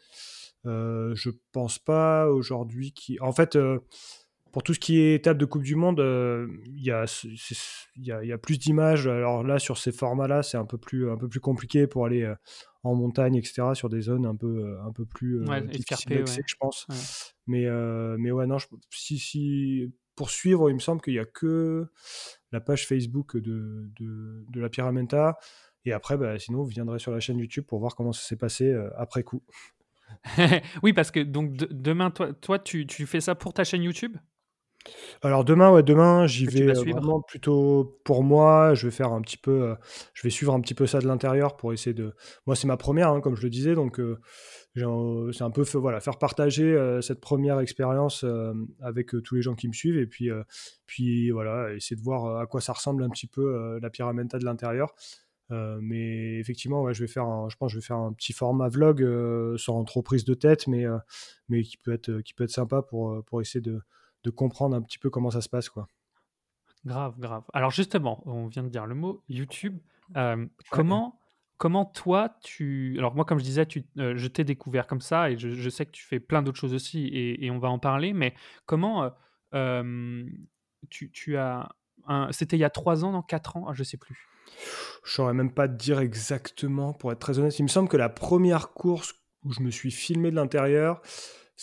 je 0.66 1.30
pense 1.52 1.80
pas 1.80 2.28
aujourd'hui 2.28 2.94
qui. 2.94 3.20
En 3.20 3.34
fait, 3.34 3.58
pour 4.52 4.64
tout 4.64 4.74
ce 4.74 4.80
qui 4.80 5.00
est 5.00 5.16
étape 5.16 5.38
de 5.38 5.46
Coupe 5.46 5.64
du 5.64 5.76
Monde, 5.76 6.00
il 6.66 6.84
y, 6.84 6.92
a, 6.92 7.06
y, 7.98 8.32
a, 8.32 8.38
plus 8.38 8.58
d'images. 8.58 9.08
Alors 9.08 9.44
là, 9.44 9.60
sur 9.60 9.78
ces 9.78 9.92
formats-là, 9.92 10.44
c'est 10.44 10.58
un 10.58 10.62
un 10.62 10.66
peu 10.66 10.78
plus 10.78 11.40
compliqué 11.42 11.88
pour 11.88 12.06
aller 12.06 12.34
en 12.84 12.96
montagne, 12.96 13.36
etc., 13.36 13.70
sur 13.74 13.90
des 13.90 14.02
zones 14.02 14.26
un 14.26 14.36
peu, 14.36 14.78
un 14.86 14.92
peu 14.92 15.06
plus 15.06 15.44
difficiles 15.70 16.18
d'accès, 16.18 16.42
je 16.46 16.56
pense. 16.60 16.88
Mais, 17.48 17.68
mais 18.18 18.32
ouais, 18.32 18.48
non, 18.48 18.58
si, 18.90 19.20
si, 19.20 19.94
pour 20.16 20.30
suivre, 20.30 20.70
il 20.70 20.74
me 20.74 20.80
semble 20.80 21.02
qu'il 21.02 21.14
n'y 21.14 21.20
a 21.20 21.26
que 21.26 21.88
la 22.52 22.60
page 22.60 22.88
Facebook 22.88 23.38
de, 23.38 23.90
de, 24.00 24.46
de 24.50 24.62
la 24.62 24.70
Pyramenta. 24.70 25.38
Et 25.86 25.94
après, 25.94 26.18
bah, 26.18 26.38
sinon, 26.38 26.64
vous 26.64 26.70
viendrez 26.70 27.00
sur 27.00 27.12
la 27.12 27.20
chaîne 27.20 27.38
YouTube 27.38 27.66
pour 27.66 27.80
voir 27.80 27.96
comment 27.96 28.14
ça 28.14 28.22
s'est 28.22 28.38
passé 28.38 28.74
après 28.98 29.24
coup. 29.24 29.44
oui, 30.84 30.94
parce 30.94 31.12
que 31.12 31.20
donc 31.20 31.54
demain, 31.56 32.12
toi, 32.12 32.34
toi 32.34 32.60
tu, 32.60 32.86
tu, 32.86 33.06
fais 33.06 33.22
ça 33.22 33.36
pour 33.36 33.54
ta 33.54 33.64
chaîne 33.64 33.84
YouTube? 33.84 34.18
Alors 35.22 35.46
demain, 35.46 35.72
ouais, 35.72 35.84
demain, 35.84 36.26
j'y 36.26 36.46
vais 36.46 36.74
vraiment 36.74 37.22
plutôt 37.22 38.00
pour 38.04 38.24
moi. 38.24 38.74
Je 38.74 38.88
vais 38.88 38.92
faire 38.92 39.12
un 39.12 39.22
petit 39.22 39.38
peu, 39.38 39.76
je 40.14 40.24
vais 40.24 40.30
suivre 40.30 40.54
un 40.54 40.62
petit 40.62 40.74
peu 40.74 40.88
ça 40.88 41.00
de 41.00 41.08
l'intérieur 41.08 41.56
pour 41.58 41.74
essayer 41.74 41.94
de. 41.94 42.14
Moi, 42.48 42.56
c'est 42.56 42.68
ma 42.68 42.78
première, 42.78 43.10
hein, 43.10 43.22
comme 43.22 43.36
je 43.36 43.44
le 43.44 43.50
disais, 43.50 43.76
donc 43.76 44.02
c'est 44.76 45.44
un 45.44 45.52
peu 45.52 45.64
voilà 45.76 46.00
faire 46.00 46.18
partager 46.18 47.00
cette 47.02 47.20
première 47.20 47.60
expérience 47.60 48.26
avec 48.82 49.12
tous 49.24 49.36
les 49.36 49.42
gens 49.42 49.56
qui 49.56 49.68
me 49.68 49.74
suivent 49.74 49.98
et 49.98 50.08
puis 50.08 50.30
puis 50.86 51.32
voilà 51.32 51.74
essayer 51.74 51.96
de 51.96 52.02
voir 52.02 52.38
à 52.40 52.46
quoi 52.46 52.62
ça 52.62 52.74
ressemble 52.74 53.04
un 53.04 53.10
petit 53.10 53.28
peu 53.28 53.80
la 53.82 53.90
Pyramenta 53.90 54.40
de 54.40 54.46
l'intérieur. 54.46 54.94
mais 55.50 56.40
effectivement, 56.40 56.84
ouais, 56.84 56.94
je 56.94 57.02
vais 57.02 57.08
faire, 57.08 57.50
je 57.50 57.58
pense, 57.58 57.72
je 57.72 57.78
vais 57.78 57.86
faire 57.86 57.98
un 57.98 58.14
petit 58.14 58.34
format 58.34 58.70
vlog 58.70 59.06
sans 59.58 59.84
trop 59.84 60.02
prise 60.02 60.26
de 60.26 60.34
tête, 60.34 60.68
mais 60.68 60.86
mais 61.50 61.64
qui 61.64 61.78
peut 61.78 61.94
être 61.94 62.22
qui 62.22 62.34
peut 62.34 62.46
être 62.46 62.52
sympa 62.52 62.82
pour 62.82 63.24
pour 63.26 63.42
essayer 63.42 63.62
de 63.62 63.82
de 64.24 64.30
comprendre 64.30 64.76
un 64.76 64.82
petit 64.82 64.98
peu 64.98 65.10
comment 65.10 65.32
ça 65.32 65.42
se 65.42 65.50
passe. 65.50 65.70
quoi. 65.70 65.88
Grave, 66.86 67.16
grave. 67.20 67.44
Alors 67.54 67.72
justement, 67.72 68.24
on 68.26 68.48
vient 68.48 68.64
de 68.64 68.70
dire 68.70 68.86
le 68.86 68.96
mot 68.96 69.24
YouTube. 69.30 69.78
Euh, 70.18 70.46
comment, 70.72 71.20
comment 71.58 71.86
toi, 71.86 72.38
tu... 72.42 72.96
Alors 72.98 73.16
moi, 73.16 73.26
comme 73.26 73.40
je 73.40 73.44
disais, 73.44 73.66
tu, 73.66 73.86
euh, 73.98 74.14
je 74.16 74.28
t'ai 74.28 74.44
découvert 74.44 74.88
comme 74.88 75.02
ça 75.02 75.30
et 75.30 75.38
je, 75.38 75.70
sais 75.70 75.86
que 75.86 75.92
tu 75.92 76.04
fais 76.04 76.20
plein 76.20 76.42
d'autres 76.42 76.60
choses 76.60 76.74
aussi 76.74 77.08
et, 77.14 77.50
on 77.52 77.60
va 77.60 77.70
en 77.70 77.80
parler, 77.80 78.14
mais 78.14 78.34
comment 78.66 79.12
euh, 79.54 80.26
tu, 80.90 81.12
tu, 81.12 81.38
as... 81.38 81.70
C'était 82.32 82.58
il 82.58 82.62
y 82.62 82.66
a 82.66 82.70
trois 82.70 83.06
ans, 83.06 83.12
dans 83.12 83.22
quatre 83.22 83.58
ans, 83.58 83.66
ah, 83.70 83.74
je 83.74 83.84
sais 83.84 83.98
plus. 83.98 84.28
Je 85.06 85.12
saurais 85.12 85.34
même 85.34 85.54
pas 85.54 85.68
te 85.68 85.76
dire 85.76 86.00
exactement, 86.00 86.94
pour 86.94 87.12
être 87.12 87.20
très 87.20 87.40
honnête. 87.40 87.58
Il 87.60 87.64
me 87.64 87.68
semble 87.68 87.90
que 87.90 87.98
la 87.98 88.10
première 88.10 88.72
course 88.72 89.16
où 89.44 89.52
je 89.54 89.62
me 89.62 89.72
suis 89.72 89.92
filmé 89.92 90.32
de 90.32 90.36
l'intérieur, 90.36 91.02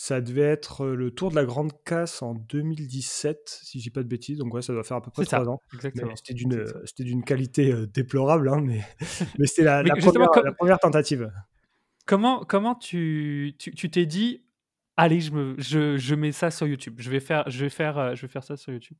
ça 0.01 0.21
devait 0.21 0.43
être 0.43 0.85
le 0.85 1.11
Tour 1.11 1.29
de 1.29 1.35
la 1.35 1.43
Grande 1.43 1.73
Casse 1.83 2.21
en 2.21 2.33
2017, 2.33 3.59
si 3.63 3.79
je 3.79 3.83
dis 3.83 3.89
pas 3.89 4.01
de 4.01 4.07
bêtises. 4.07 4.37
Donc 4.37 4.53
ouais, 4.53 4.61
ça 4.61 4.71
doit 4.71 4.85
faire 4.85 4.95
à 4.95 5.01
peu 5.01 5.11
près 5.11 5.25
trois 5.25 5.49
ans. 5.49 5.61
C'était 6.15 6.33
d'une, 6.33 6.65
c'était 6.85 7.03
d'une 7.03 7.21
qualité 7.21 7.73
déplorable, 7.93 8.47
hein, 8.47 8.61
mais, 8.61 8.79
mais 9.37 9.45
c'était 9.45 9.65
la, 9.65 9.83
première, 10.57 10.79
tentative. 10.79 11.29
Comment, 12.05 12.45
comment 12.45 12.75
tu, 12.75 13.55
tu, 13.59 13.75
tu 13.75 13.91
t'es 13.91 14.05
dit, 14.05 14.45
allez, 14.95 15.19
je, 15.19 15.33
me, 15.33 15.55
je, 15.57 15.97
je, 15.97 16.15
mets 16.15 16.31
ça 16.31 16.49
sur 16.49 16.65
YouTube. 16.65 16.95
Je 16.99 17.11
vais 17.11 17.19
faire, 17.19 17.43
je 17.49 17.59
vais 17.59 17.69
faire, 17.69 18.15
je 18.15 18.21
vais 18.21 18.31
faire 18.31 18.45
ça 18.45 18.55
sur 18.55 18.71
YouTube. 18.71 18.97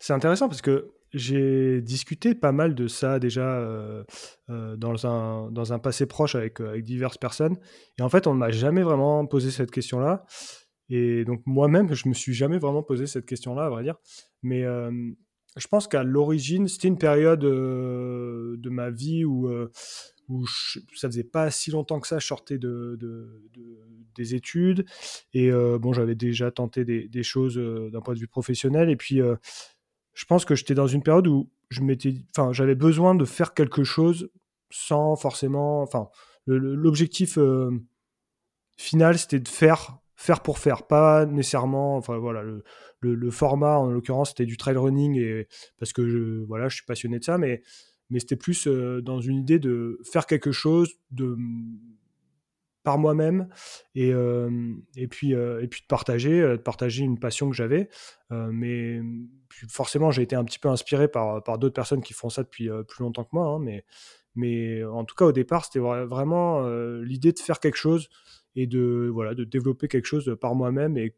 C'est 0.00 0.14
intéressant 0.14 0.48
parce 0.48 0.62
que 0.62 0.94
j'ai 1.12 1.80
discuté 1.80 2.34
pas 2.34 2.52
mal 2.52 2.74
de 2.74 2.86
ça 2.86 3.18
déjà 3.18 3.58
euh, 3.58 4.04
euh, 4.50 4.76
dans, 4.76 5.06
un, 5.06 5.50
dans 5.50 5.72
un 5.72 5.78
passé 5.78 6.06
proche 6.06 6.34
avec, 6.34 6.60
euh, 6.60 6.70
avec 6.70 6.84
diverses 6.84 7.18
personnes. 7.18 7.56
Et 7.98 8.02
en 8.02 8.08
fait, 8.08 8.26
on 8.26 8.34
ne 8.34 8.38
m'a 8.38 8.50
jamais 8.50 8.82
vraiment 8.82 9.24
posé 9.26 9.50
cette 9.50 9.70
question-là. 9.70 10.24
Et 10.90 11.24
donc 11.24 11.42
moi-même, 11.46 11.92
je 11.94 12.08
me 12.08 12.14
suis 12.14 12.34
jamais 12.34 12.58
vraiment 12.58 12.82
posé 12.82 13.06
cette 13.06 13.26
question-là, 13.26 13.66
à 13.66 13.70
vrai 13.70 13.82
dire. 13.82 13.96
Mais 14.42 14.62
je 14.62 15.68
pense 15.68 15.86
qu'à 15.86 16.02
l'origine, 16.02 16.66
c'était 16.66 16.88
une 16.88 16.96
période 16.96 17.40
de 17.40 18.70
ma 18.70 18.88
vie 18.88 19.22
où, 19.26 19.50
où 20.30 20.46
ça 20.46 21.08
faisait 21.08 21.24
pas 21.24 21.50
si 21.50 21.70
longtemps 21.70 22.00
que 22.00 22.08
ça, 22.08 22.18
je 22.18 22.26
sortais 22.26 22.56
de, 22.56 22.98
des 24.16 24.34
études. 24.34 24.86
Et 25.34 25.50
bon, 25.50 25.92
j'avais 25.92 26.14
déjà 26.14 26.50
tenté 26.50 26.86
des, 26.86 27.06
des 27.06 27.22
choses 27.22 27.58
d'un 27.58 28.00
point 28.00 28.14
de 28.14 28.20
vue 28.20 28.26
professionnel. 28.26 28.88
Et 28.88 28.96
puis 28.96 29.20
je 30.18 30.24
pense 30.24 30.44
que 30.44 30.56
j'étais 30.56 30.74
dans 30.74 30.88
une 30.88 31.04
période 31.04 31.28
où 31.28 31.48
je 31.70 31.80
m'étais, 31.80 32.12
enfin, 32.36 32.52
j'avais 32.52 32.74
besoin 32.74 33.14
de 33.14 33.24
faire 33.24 33.54
quelque 33.54 33.84
chose 33.84 34.30
sans 34.68 35.14
forcément, 35.14 35.80
enfin, 35.80 36.08
l'objectif 36.46 37.38
euh, 37.38 37.70
final, 38.76 39.16
c'était 39.16 39.38
de 39.38 39.46
faire, 39.46 40.00
faire 40.16 40.42
pour 40.42 40.58
faire, 40.58 40.88
pas 40.88 41.24
nécessairement, 41.24 41.96
enfin 41.96 42.18
voilà, 42.18 42.42
le, 43.00 43.30
format 43.30 43.78
en 43.78 43.86
l'occurrence 43.86 44.30
c'était 44.30 44.44
du 44.44 44.56
trail 44.56 44.76
running 44.76 45.16
et 45.16 45.46
parce 45.78 45.92
que 45.92 46.08
je, 46.08 46.44
voilà, 46.46 46.68
je 46.68 46.74
suis 46.74 46.84
passionné 46.84 47.20
de 47.20 47.24
ça, 47.24 47.38
mais 47.38 47.62
mais 48.10 48.18
c'était 48.18 48.36
plus 48.36 48.66
euh, 48.66 49.00
dans 49.00 49.20
une 49.20 49.36
idée 49.36 49.60
de 49.60 50.00
faire 50.02 50.26
quelque 50.26 50.50
chose, 50.50 50.94
de 51.12 51.36
par 52.88 52.96
moi-même 52.96 53.50
et, 53.94 54.14
et, 54.96 55.08
puis, 55.08 55.32
et 55.32 55.68
puis 55.68 55.82
de 55.82 55.86
partager, 55.86 56.40
de 56.40 56.56
partager 56.56 57.04
une 57.04 57.18
passion 57.18 57.50
que 57.50 57.54
j'avais. 57.54 57.90
mais 58.30 59.02
forcément, 59.68 60.10
j'ai 60.10 60.22
été 60.22 60.36
un 60.36 60.44
petit 60.44 60.58
peu 60.58 60.70
inspiré 60.70 61.06
par, 61.06 61.42
par 61.42 61.58
d'autres 61.58 61.74
personnes 61.74 62.00
qui 62.00 62.14
font 62.14 62.30
ça 62.30 62.42
depuis 62.44 62.70
plus 62.88 63.02
longtemps 63.02 63.24
que 63.24 63.28
moi. 63.32 63.46
Hein, 63.48 63.58
mais, 63.58 63.84
mais 64.36 64.82
en 64.84 65.04
tout 65.04 65.14
cas, 65.14 65.26
au 65.26 65.32
départ, 65.32 65.66
c'était 65.66 65.80
vraiment 65.80 66.66
l'idée 67.02 67.32
de 67.32 67.38
faire 67.38 67.60
quelque 67.60 67.76
chose 67.76 68.08
et 68.56 68.66
de, 68.66 69.10
voilà, 69.12 69.34
de 69.34 69.44
développer 69.44 69.86
quelque 69.86 70.06
chose 70.06 70.34
par 70.40 70.54
moi-même 70.54 70.96
et 70.96 71.14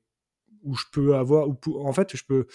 où 0.63 0.75
je 0.77 0.85
peux 0.93 1.15
avoir, 1.15 1.49
où, 1.49 1.59
en 1.85 1.93
fait, 1.93 2.17
je 2.17 2.25
peux 2.25 2.47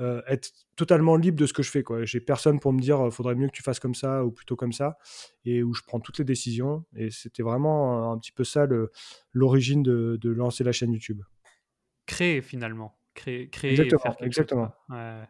euh, 0.00 0.20
être 0.26 0.50
totalement 0.76 1.16
libre 1.16 1.38
de 1.38 1.46
ce 1.46 1.52
que 1.52 1.62
je 1.62 1.70
fais. 1.70 1.82
Quoi. 1.82 2.04
J'ai 2.04 2.20
personne 2.20 2.60
pour 2.60 2.72
me 2.72 2.80
dire, 2.80 3.00
il 3.04 3.10
faudrait 3.10 3.34
mieux 3.34 3.48
que 3.48 3.52
tu 3.52 3.62
fasses 3.62 3.80
comme 3.80 3.94
ça 3.94 4.24
ou 4.24 4.30
plutôt 4.30 4.56
comme 4.56 4.72
ça, 4.72 4.98
et 5.44 5.62
où 5.62 5.72
je 5.74 5.82
prends 5.86 6.00
toutes 6.00 6.18
les 6.18 6.24
décisions. 6.24 6.84
Et 6.94 7.10
c'était 7.10 7.42
vraiment 7.42 8.12
un 8.12 8.18
petit 8.18 8.32
peu 8.32 8.44
ça 8.44 8.66
l'origine 9.32 9.82
de, 9.82 10.18
de, 10.20 10.30
lancer 10.30 10.64
la 10.64 10.72
chaîne 10.72 10.92
YouTube. 10.92 11.22
Créer 12.06 12.42
finalement, 12.42 12.98
créer, 13.14 13.48
créer 13.48 13.70
exactement, 13.70 14.02
faire 14.02 14.16
quelque 14.16 14.26
exactement. 14.26 14.72
Ouais. 14.90 15.24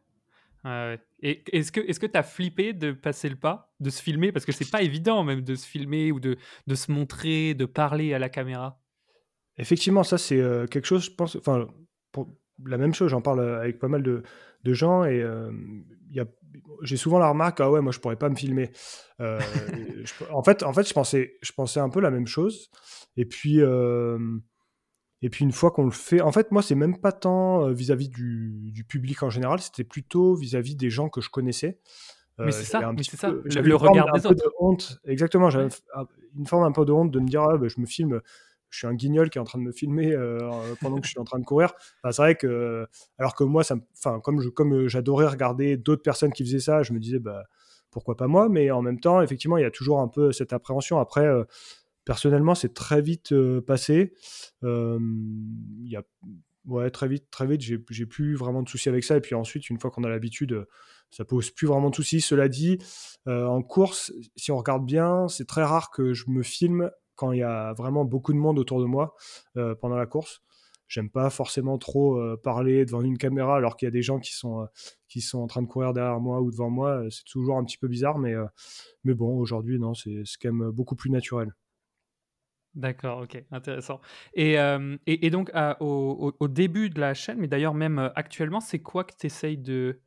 Et 1.22 1.44
est-ce 1.56 1.70
que 1.70 1.80
est-ce 1.80 2.00
que 2.00 2.06
tu 2.06 2.18
as 2.18 2.24
flippé 2.24 2.72
de 2.72 2.90
passer 2.90 3.28
le 3.28 3.36
pas, 3.36 3.72
de 3.78 3.88
se 3.88 4.02
filmer? 4.02 4.32
Parce 4.32 4.44
que 4.44 4.50
c'est 4.50 4.68
pas 4.68 4.82
évident 4.82 5.22
même 5.22 5.42
de 5.42 5.54
se 5.54 5.64
filmer 5.64 6.10
ou 6.10 6.18
de, 6.18 6.36
de 6.66 6.74
se 6.74 6.90
montrer, 6.90 7.54
de 7.54 7.66
parler 7.66 8.14
à 8.14 8.18
la 8.18 8.28
caméra. 8.28 8.80
Effectivement, 9.58 10.02
ça 10.02 10.18
c'est 10.18 10.40
euh, 10.40 10.66
quelque 10.66 10.86
chose, 10.86 11.04
je 11.04 11.10
pense, 11.12 11.36
enfin 11.36 11.68
la 12.64 12.78
même 12.78 12.94
chose, 12.94 13.10
j'en 13.10 13.20
parle 13.20 13.40
avec 13.40 13.78
pas 13.78 13.88
mal 13.88 14.02
de, 14.02 14.22
de 14.66 14.74
gens 14.74 15.04
et 15.04 15.22
euh, 15.22 15.50
j'ai 16.82 16.96
souvent 16.96 17.18
la 17.18 17.28
remarque 17.28 17.60
ah 17.60 17.70
ouais 17.70 17.80
moi 17.80 17.92
je 17.92 18.00
pourrais 18.00 18.16
pas 18.16 18.28
me 18.28 18.34
filmer 18.34 18.70
euh, 19.20 19.40
en 20.32 20.42
fait 20.42 20.62
en 20.62 20.72
fait 20.72 20.86
je 20.86 20.92
pensais 20.92 21.36
je 21.40 21.52
pensais 21.52 21.80
un 21.80 21.88
peu 21.88 22.00
la 22.00 22.10
même 22.10 22.26
chose 22.26 22.70
et 23.16 23.24
puis 23.24 23.60
euh, 23.60 24.18
et 25.22 25.30
puis 25.30 25.44
une 25.44 25.52
fois 25.52 25.70
qu'on 25.70 25.84
le 25.84 25.90
fait 25.90 26.20
en 26.20 26.32
fait 26.32 26.50
moi 26.50 26.62
c'est 26.62 26.74
même 26.74 26.98
pas 26.98 27.12
tant 27.12 27.70
vis-à-vis 27.70 28.08
du, 28.08 28.70
du, 28.72 28.84
public 28.84 29.22
en 29.22 29.30
général 29.30 29.60
c'était 29.60 29.84
plutôt 29.84 30.34
vis-à-vis 30.34 30.76
des 30.76 30.90
gens 30.90 31.08
que 31.08 31.20
je 31.20 31.30
connaissais 31.30 31.80
mais 32.38 32.52
c'est 32.52 32.64
ça, 32.64 32.92
mais 32.92 33.02
c'est 33.02 33.16
ça, 33.16 33.30
le 33.30 33.74
regard 33.76 34.12
des 34.12 34.26
autres. 34.26 34.44
De 34.44 34.50
honte. 34.60 35.00
Exactement, 35.06 35.48
j'avais 35.48 35.68
une 36.36 36.46
forme 36.46 36.64
un 36.64 36.72
peu 36.72 36.84
de 36.84 36.92
honte 36.92 37.10
de 37.10 37.18
me 37.18 37.26
dire 37.26 37.40
ah, 37.40 37.56
bah, 37.56 37.66
je 37.66 37.80
me 37.80 37.86
filme 37.86 38.20
je 38.70 38.78
suis 38.78 38.86
un 38.86 38.94
guignol 38.94 39.30
qui 39.30 39.38
est 39.38 39.40
en 39.40 39.44
train 39.44 39.58
de 39.58 39.64
me 39.64 39.72
filmer 39.72 40.12
euh, 40.12 40.38
pendant 40.80 40.98
que 40.98 41.06
je 41.06 41.10
suis 41.10 41.20
en 41.20 41.24
train 41.24 41.38
de 41.38 41.44
courir. 41.44 41.72
c'est 42.04 42.16
vrai 42.16 42.34
que, 42.34 42.86
alors 43.18 43.34
que 43.34 43.44
moi, 43.44 43.62
enfin, 43.94 44.20
comme 44.20 44.40
euh, 44.74 44.88
j'adorais 44.88 45.28
regarder 45.28 45.76
d'autres 45.76 46.02
personnes 46.02 46.32
qui 46.32 46.44
faisaient 46.44 46.60
ça, 46.60 46.82
je 46.82 46.92
me 46.92 46.98
disais, 46.98 47.18
bah, 47.18 47.44
pourquoi 47.90 48.16
pas 48.16 48.26
moi? 48.26 48.48
Mais 48.48 48.70
en 48.70 48.82
même 48.82 49.00
temps, 49.00 49.22
effectivement, 49.22 49.56
il 49.56 49.62
y 49.62 49.66
a 49.66 49.70
toujours 49.70 50.00
un 50.00 50.08
peu 50.08 50.32
cette 50.32 50.52
appréhension. 50.52 50.98
Après, 50.98 51.26
euh, 51.26 51.44
personnellement, 52.04 52.54
c'est 52.54 52.74
très 52.74 53.00
vite 53.00 53.34
passé. 53.66 54.14
Ouais, 56.68 56.90
très 56.90 57.06
vite, 57.06 57.30
très 57.30 57.46
vite, 57.46 57.60
j'ai, 57.60 57.78
j'ai 57.90 58.06
plus 58.06 58.34
vraiment 58.34 58.60
de 58.60 58.68
soucis 58.68 58.88
avec 58.88 59.04
ça. 59.04 59.16
Et 59.16 59.20
puis 59.20 59.36
ensuite, 59.36 59.70
une 59.70 59.78
fois 59.78 59.92
qu'on 59.92 60.02
a 60.02 60.08
l'habitude, 60.08 60.66
ça 61.12 61.24
pose 61.24 61.52
plus 61.52 61.68
vraiment 61.68 61.90
de 61.90 61.94
soucis. 61.94 62.20
Cela 62.20 62.48
dit, 62.48 62.78
en 63.26 63.62
course, 63.62 64.12
si 64.34 64.50
on 64.50 64.56
regarde 64.56 64.84
bien, 64.84 65.28
c'est 65.28 65.46
très 65.46 65.62
rare 65.62 65.92
que 65.92 66.12
je 66.12 66.24
me 66.28 66.42
filme 66.42 66.90
quand 67.16 67.32
il 67.32 67.40
y 67.40 67.42
a 67.42 67.72
vraiment 67.72 68.04
beaucoup 68.04 68.32
de 68.32 68.38
monde 68.38 68.58
autour 68.58 68.80
de 68.80 68.86
moi 68.86 69.14
euh, 69.56 69.74
pendant 69.74 69.96
la 69.96 70.06
course. 70.06 70.42
J'aime 70.88 71.10
pas 71.10 71.30
forcément 71.30 71.78
trop 71.78 72.20
euh, 72.20 72.40
parler 72.40 72.84
devant 72.84 73.02
une 73.02 73.18
caméra 73.18 73.56
alors 73.56 73.76
qu'il 73.76 73.86
y 73.86 73.88
a 73.88 73.92
des 73.92 74.02
gens 74.02 74.20
qui 74.20 74.32
sont, 74.32 74.62
euh, 74.62 74.66
qui 75.08 75.20
sont 75.20 75.40
en 75.40 75.48
train 75.48 75.62
de 75.62 75.66
courir 75.66 75.92
derrière 75.92 76.20
moi 76.20 76.40
ou 76.40 76.50
devant 76.52 76.70
moi. 76.70 77.02
C'est 77.10 77.24
toujours 77.24 77.58
un 77.58 77.64
petit 77.64 77.78
peu 77.78 77.88
bizarre, 77.88 78.18
mais, 78.18 78.34
mais 79.02 79.14
bon, 79.14 79.36
aujourd'hui, 79.36 79.80
non, 79.80 79.94
c'est 79.94 80.22
quand 80.40 80.52
même 80.52 80.70
beaucoup 80.70 80.94
plus 80.94 81.10
naturel. 81.10 81.52
D'accord, 82.74 83.22
ok, 83.22 83.42
intéressant. 83.50 84.00
Et, 84.34 84.56
et, 85.06 85.30
donc, 85.30 85.50
au, 85.80 86.32
au, 86.38 86.48
début 86.48 86.90
de 86.90 87.00
la 87.00 87.14
chaîne, 87.14 87.38
mais 87.38 87.48
d'ailleurs 87.48 87.74
même 87.74 88.12
actuellement, 88.14 88.60
c'est 88.60 88.80
quoi 88.80 89.02
que 89.02 89.14
tu 89.18 89.26
essayes 89.26 89.56
de, 89.56 89.98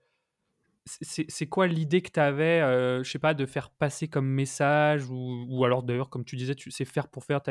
c'est 1.01 1.47
quoi 1.47 1.67
l'idée 1.67 2.01
que 2.01 2.11
tu 2.11 2.19
avais, 2.19 2.61
euh, 2.61 3.03
je 3.03 3.11
sais 3.11 3.19
pas, 3.19 3.33
de 3.33 3.45
faire 3.45 3.69
passer 3.69 4.07
comme 4.07 4.27
message 4.27 5.05
ou, 5.09 5.63
alors 5.63 5.83
d'ailleurs, 5.83 6.09
comme 6.09 6.25
tu 6.25 6.35
disais, 6.35 6.55
tu 6.55 6.71
sais 6.71 6.85
faire 6.85 7.07
pour 7.07 7.23
faire, 7.23 7.41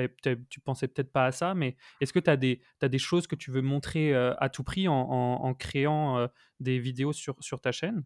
tu 0.49 0.61
pensais 0.61 0.89
peut-être 0.89 1.13
pas 1.13 1.27
à 1.27 1.33
ça, 1.33 1.55
mais 1.55 1.77
est-ce 2.01 2.13
que 2.13 2.19
tu 2.19 2.31
as 2.31 2.37
des, 2.37 2.99
choses 2.99 3.27
que 3.27 3.37
tu 3.37 3.51
veux 3.51 3.63
montrer 3.63 4.15
euh, 4.15 4.35
à 4.39 4.49
tout 4.49 4.65
prix 4.65 4.89
en, 4.89 5.55
créant 5.55 6.19
euh, 6.19 6.27
des 6.61 6.79
vidéos 6.79 7.13
sur, 7.13 7.37
sur 7.41 7.61
ta 7.61 7.73
chaîne? 7.73 8.05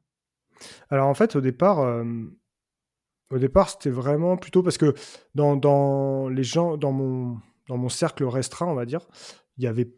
Alors 0.91 1.09
en 1.09 1.15
fait, 1.15 1.35
au 1.37 1.41
départ, 1.41 2.05
au 3.31 3.39
départ 3.39 3.71
c'était 3.71 3.91
vraiment 3.91 4.37
plutôt 4.37 4.63
parce 4.63 4.79
que 4.79 4.95
dans, 5.35 5.57
dans, 5.57 6.29
les 6.29 6.45
gens, 6.45 6.77
dans 6.77 6.93
mon, 6.93 7.39
dans 7.69 7.79
mon 7.79 7.89
cercle 7.89 8.25
restreint, 8.25 8.67
on 8.67 8.75
va 8.75 8.85
dire, 8.85 9.07
il 9.57 9.65
y 9.65 9.67
avait 9.67 9.93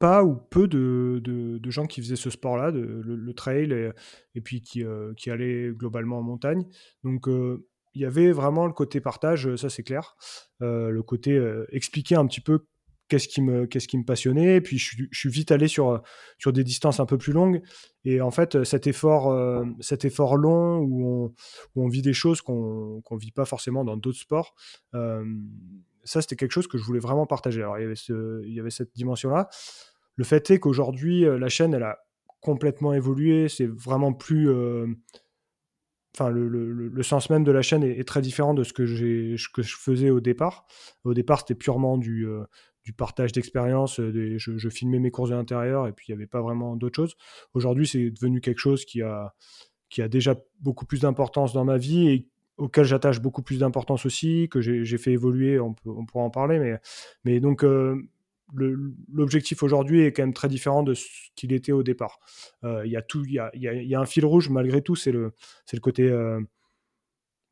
pas 0.00 0.24
ou 0.24 0.34
peu 0.34 0.66
de, 0.66 1.60
gens 1.70 1.86
qui 1.86 2.00
faisaient 2.00 2.16
ce 2.16 2.30
sport-là, 2.30 2.72
le, 2.72 3.32
trail, 3.34 3.92
et, 4.34 4.40
puis 4.40 4.62
qui, 4.62 4.82
euh, 4.82 5.12
qui, 5.14 5.30
allaient 5.30 5.70
globalement 5.70 6.18
en 6.18 6.22
montagne. 6.22 6.66
Donc 7.04 7.28
euh, 7.28 7.68
il 7.94 8.00
y 8.02 8.06
avait 8.06 8.32
vraiment 8.32 8.66
le 8.66 8.72
côté 8.72 9.00
partage, 9.00 9.54
ça 9.56 9.68
c'est 9.68 9.82
clair, 9.82 10.16
euh, 10.62 10.90
le 10.90 11.02
côté 11.02 11.38
expliquer 11.70 12.16
un 12.16 12.26
petit 12.26 12.40
peu 12.40 12.64
qu'est-ce 13.08 13.28
qui 13.28 13.42
me 13.42 14.04
passionnait. 14.04 14.56
Et 14.56 14.60
puis 14.62 14.78
je, 14.78 15.04
suis 15.12 15.28
vite 15.28 15.52
allé 15.52 15.68
sur 15.68 16.02
des 16.46 16.64
distances 16.64 16.98
un 16.98 17.06
peu 17.06 17.18
plus 17.18 17.34
longues. 17.34 17.60
Et 18.04 18.22
en 18.22 18.30
fait 18.30 18.64
cet 18.64 18.86
effort 18.86 19.36
cet 19.80 20.06
effort 20.06 20.36
long 20.36 20.78
où 20.78 21.34
on, 21.76 21.88
vit 21.88 22.02
des 22.02 22.14
choses 22.14 22.40
qu'on 22.40 23.02
qu'on 23.04 23.16
vit 23.16 23.32
pas 23.32 23.44
forcément 23.44 23.84
dans 23.84 23.98
d'autres 23.98 24.20
sports 24.20 24.54
ça 26.04 26.22
c'était 26.22 26.36
quelque 26.36 26.52
chose 26.52 26.66
que 26.66 26.78
je 26.78 26.84
voulais 26.84 27.00
vraiment 27.00 27.26
partager. 27.26 27.60
Alors 27.60 27.78
il 27.78 28.54
y 28.54 28.60
avait 28.60 28.70
cette 28.70 28.94
dimension 28.94 29.28
là 29.28 29.50
le 30.20 30.24
fait 30.24 30.50
est 30.50 30.58
qu'aujourd'hui, 30.58 31.24
euh, 31.24 31.38
la 31.38 31.48
chaîne, 31.48 31.72
elle 31.72 31.82
a 31.82 31.98
complètement 32.42 32.92
évolué. 32.92 33.48
C'est 33.48 33.66
vraiment 33.66 34.12
plus. 34.12 34.50
Euh, 34.50 34.86
enfin, 36.14 36.28
le, 36.28 37.02
sens 37.02 37.30
même 37.30 37.42
de 37.42 37.50
la 37.50 37.62
chaîne 37.62 37.82
est, 37.82 38.06
très 38.06 38.20
différent 38.20 38.52
de 38.52 38.62
ce 38.62 38.74
que, 38.74 38.84
je 38.84 39.76
faisais 39.78 40.10
au 40.10 40.20
départ. 40.20 40.66
Au 41.04 41.14
départ, 41.14 41.38
c'était 41.38 41.54
purement 41.54 41.96
du, 41.96 42.26
euh, 42.26 42.44
partage 42.98 43.32
d'expérience. 43.32 43.98
Je, 43.98 44.68
filmais 44.68 44.98
mes 44.98 45.10
courses 45.10 45.30
de 45.30 45.36
l'intérieur 45.36 45.86
et 45.86 45.92
puis 45.92 46.06
il 46.08 46.12
n'y 46.12 46.18
avait 46.18 46.26
pas 46.26 46.42
vraiment 46.42 46.76
d'autre 46.76 46.96
chose. 46.96 47.14
Aujourd'hui, 47.54 47.86
c'est 47.86 48.10
devenu 48.10 48.42
quelque 48.42 48.58
chose 48.58 48.84
qui 48.84 49.00
a, 49.00 49.32
déjà 50.08 50.36
beaucoup 50.60 50.84
plus 50.84 51.00
d'importance 51.00 51.54
dans 51.54 51.64
ma 51.64 51.78
vie 51.78 52.08
et 52.08 52.28
auquel 52.58 52.84
j'attache 52.84 53.22
beaucoup 53.22 53.40
plus 53.40 53.60
d'importance 53.60 54.04
aussi, 54.04 54.50
que 54.50 54.60
j'ai 54.60 54.98
fait 54.98 55.12
évoluer, 55.12 55.58
on, 55.58 55.72
pourra 55.72 56.24
en 56.24 56.30
parler. 56.30 56.76
Mais 57.24 57.40
donc, 57.40 57.64
l'objectif 58.52 59.62
aujourd'hui 59.62 60.02
est 60.02 60.12
quand 60.12 60.22
même 60.22 60.34
très 60.34 60.48
différent 60.48 60.82
de 60.82 60.94
ce 60.94 61.06
qu'il 61.36 61.52
était 61.52 61.72
au 61.72 61.82
départ. 61.82 62.18
Euh, 62.64 62.82
il 62.84 62.92
y 62.92 62.96
a 62.96 63.50
y 63.54 63.94
a, 63.94 64.00
un 64.00 64.06
fil 64.06 64.24
rouge 64.24 64.48
malgré 64.48 64.82
tout, 64.82 64.96
c'est 64.96 65.12
le, 65.12 65.32
le 65.72 65.80
côté, 65.80 66.08
euh, 66.08 66.40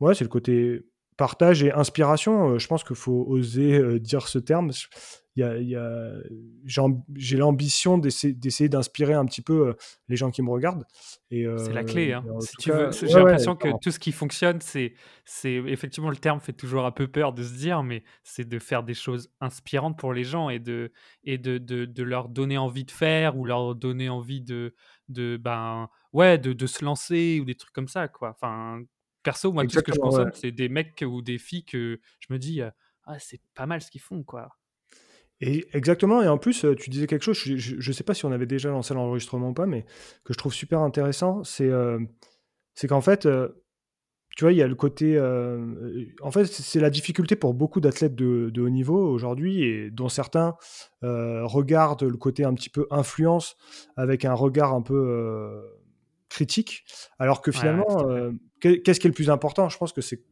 ouais, 0.00 0.14
c'est 0.14 0.25
le 0.25 0.31
côté 0.31 0.83
partage 1.18 1.62
et 1.62 1.72
inspiration. 1.72 2.58
je 2.58 2.66
pense 2.66 2.82
qu'il 2.82 2.96
faut 2.96 3.26
oser 3.28 4.00
dire 4.00 4.26
ce 4.26 4.38
terme 4.38 4.72
y 5.38 5.76
a, 5.76 6.12
j'ai 7.14 7.37
l'ambition 7.37 7.98
d'essayer 7.98 8.68
d'inspirer 8.68 9.14
un 9.14 9.25
petit 9.25 9.42
peu 9.42 9.68
euh, 9.68 9.75
les 10.08 10.16
gens 10.16 10.30
qui 10.30 10.42
me 10.42 10.50
regardent. 10.50 10.84
c'est 11.30 11.72
la 11.72 11.84
clé. 11.84 12.12
Euh, 12.12 12.18
hein. 12.18 12.40
Si 12.40 12.56
tu 12.56 12.70
veux, 12.70 12.90
j'ai 12.90 13.14
l'impression 13.14 13.56
que 13.56 13.68
tout 13.80 13.90
ce 13.90 13.98
qui 13.98 14.12
fonctionne, 14.12 14.60
c'est, 14.60 14.94
c'est 15.25 15.54
effectivement 15.54 16.10
le 16.10 16.16
terme 16.16 16.40
fait 16.40 16.52
toujours 16.52 16.87
un 16.87 16.90
peu 16.90 17.08
peur 17.08 17.32
de 17.32 17.42
se 17.42 17.54
dire, 17.54 17.82
mais 17.82 18.02
c'est 18.22 18.48
de 18.48 18.58
faire 18.58 18.82
des 18.82 18.94
choses 18.94 19.30
inspirantes 19.40 19.98
pour 19.98 20.12
les 20.12 20.25
gens 20.25 20.48
et 20.50 20.58
de, 20.58 20.92
et 21.25 21.38
de, 21.38 21.58
de, 21.58 21.84
de 21.84 22.02
leur 22.02 22.28
donner 22.28 22.58
envie 22.58 22.84
de 22.84 22.90
faire 22.90 23.37
ou 23.37 23.44
leur 23.44 23.75
donner 23.75 24.08
envie 24.08 24.40
de, 24.40 24.75
de 25.08 25.37
ben 25.37 25.88
ouais, 26.12 26.38
de, 26.38 26.52
de 26.52 26.66
se 26.66 26.84
lancer 26.84 27.38
ou 27.40 27.44
des 27.44 27.54
trucs 27.54 27.72
comme 27.72 27.88
ça 27.88 28.08
quoi. 28.08 28.30
Enfin, 28.30 28.82
perso, 29.28 29.52
moi, 29.52 29.64
tout 29.64 29.78
ce 29.78 29.80
que 29.80 29.92
je 29.92 29.99
consomme, 29.99 30.30
c'est 30.32 30.52
des 30.52 30.70
mecs 30.70 31.04
ou 31.06 31.20
des 31.20 31.37
filles 31.37 31.64
que 31.64 32.00
je 32.20 32.32
me 32.32 32.38
dis, 32.38 32.62
ah, 33.04 33.18
c'est 33.18 33.40
pas 33.54 33.66
mal 33.66 33.82
ce 33.82 33.90
qu'ils 33.90 34.00
font 34.00 34.23
quoi. 34.23 34.49
Et 35.40 35.68
exactement, 35.73 36.23
et 36.23 36.28
en 36.28 36.38
plus, 36.38 36.66
tu 36.78 36.90
disais 36.90 37.06
quelque 37.06 37.23
chose, 37.23 37.37
je 37.37 37.76
ne 37.76 37.92
sais 37.92 38.04
pas 38.04 38.14
si 38.14 38.25
on 38.25 38.32
avait 38.32 38.47
déjà 38.47 38.70
lancé 38.70 38.94
l'enregistrement 38.94 39.50
ou 39.50 39.52
pas, 39.52 39.66
mais 39.66 39.85
que 40.25 40.32
je 40.32 40.38
trouve 40.38 40.52
super 40.52 40.80
intéressant, 40.80 41.44
c'est 41.44 41.68
euh, 41.68 42.00
qu'en 42.88 43.02
fait, 43.02 43.26
euh, 43.26 43.49
tu 44.37 44.44
vois, 44.44 44.52
il 44.52 44.56
y 44.56 44.62
a 44.62 44.66
le 44.66 44.75
côté... 44.75 45.20
en 46.23 46.30
fait, 46.30 46.47
c'est 46.47 46.80
la 46.80 46.90
difficulté 46.90 47.37
pour 47.37 47.52
beaucoup 47.52 47.80
d'athlètes 47.80 48.14
de, 48.14 48.50
de, 48.50 48.62
haut 48.62 48.70
niveau 48.70 48.99
aujourd'hui, 49.12 49.62
et 49.62 49.90
dont 49.90 50.08
certains 50.08 50.56
regardent 51.02 52.04
le 52.04 52.16
côté 52.16 52.44
un 52.44 52.54
petit 52.54 52.70
peu 52.70 52.87
influence 52.90 53.56
avec 53.97 54.25
un 54.25 54.35
regard 54.35 54.73
un 54.75 54.82
peu 54.82 55.61
critique, 56.28 56.85
alors 57.18 57.42
que 57.42 57.52
finalement, 57.52 58.04
qu'est-ce 58.61 59.00
qui 59.00 59.07
est 59.07 59.11
le 59.11 59.15
plus 59.15 59.31
important? 59.31 59.69
Je 59.69 59.79
pense 59.79 59.93
que 59.93 60.00
c'est 60.00 60.23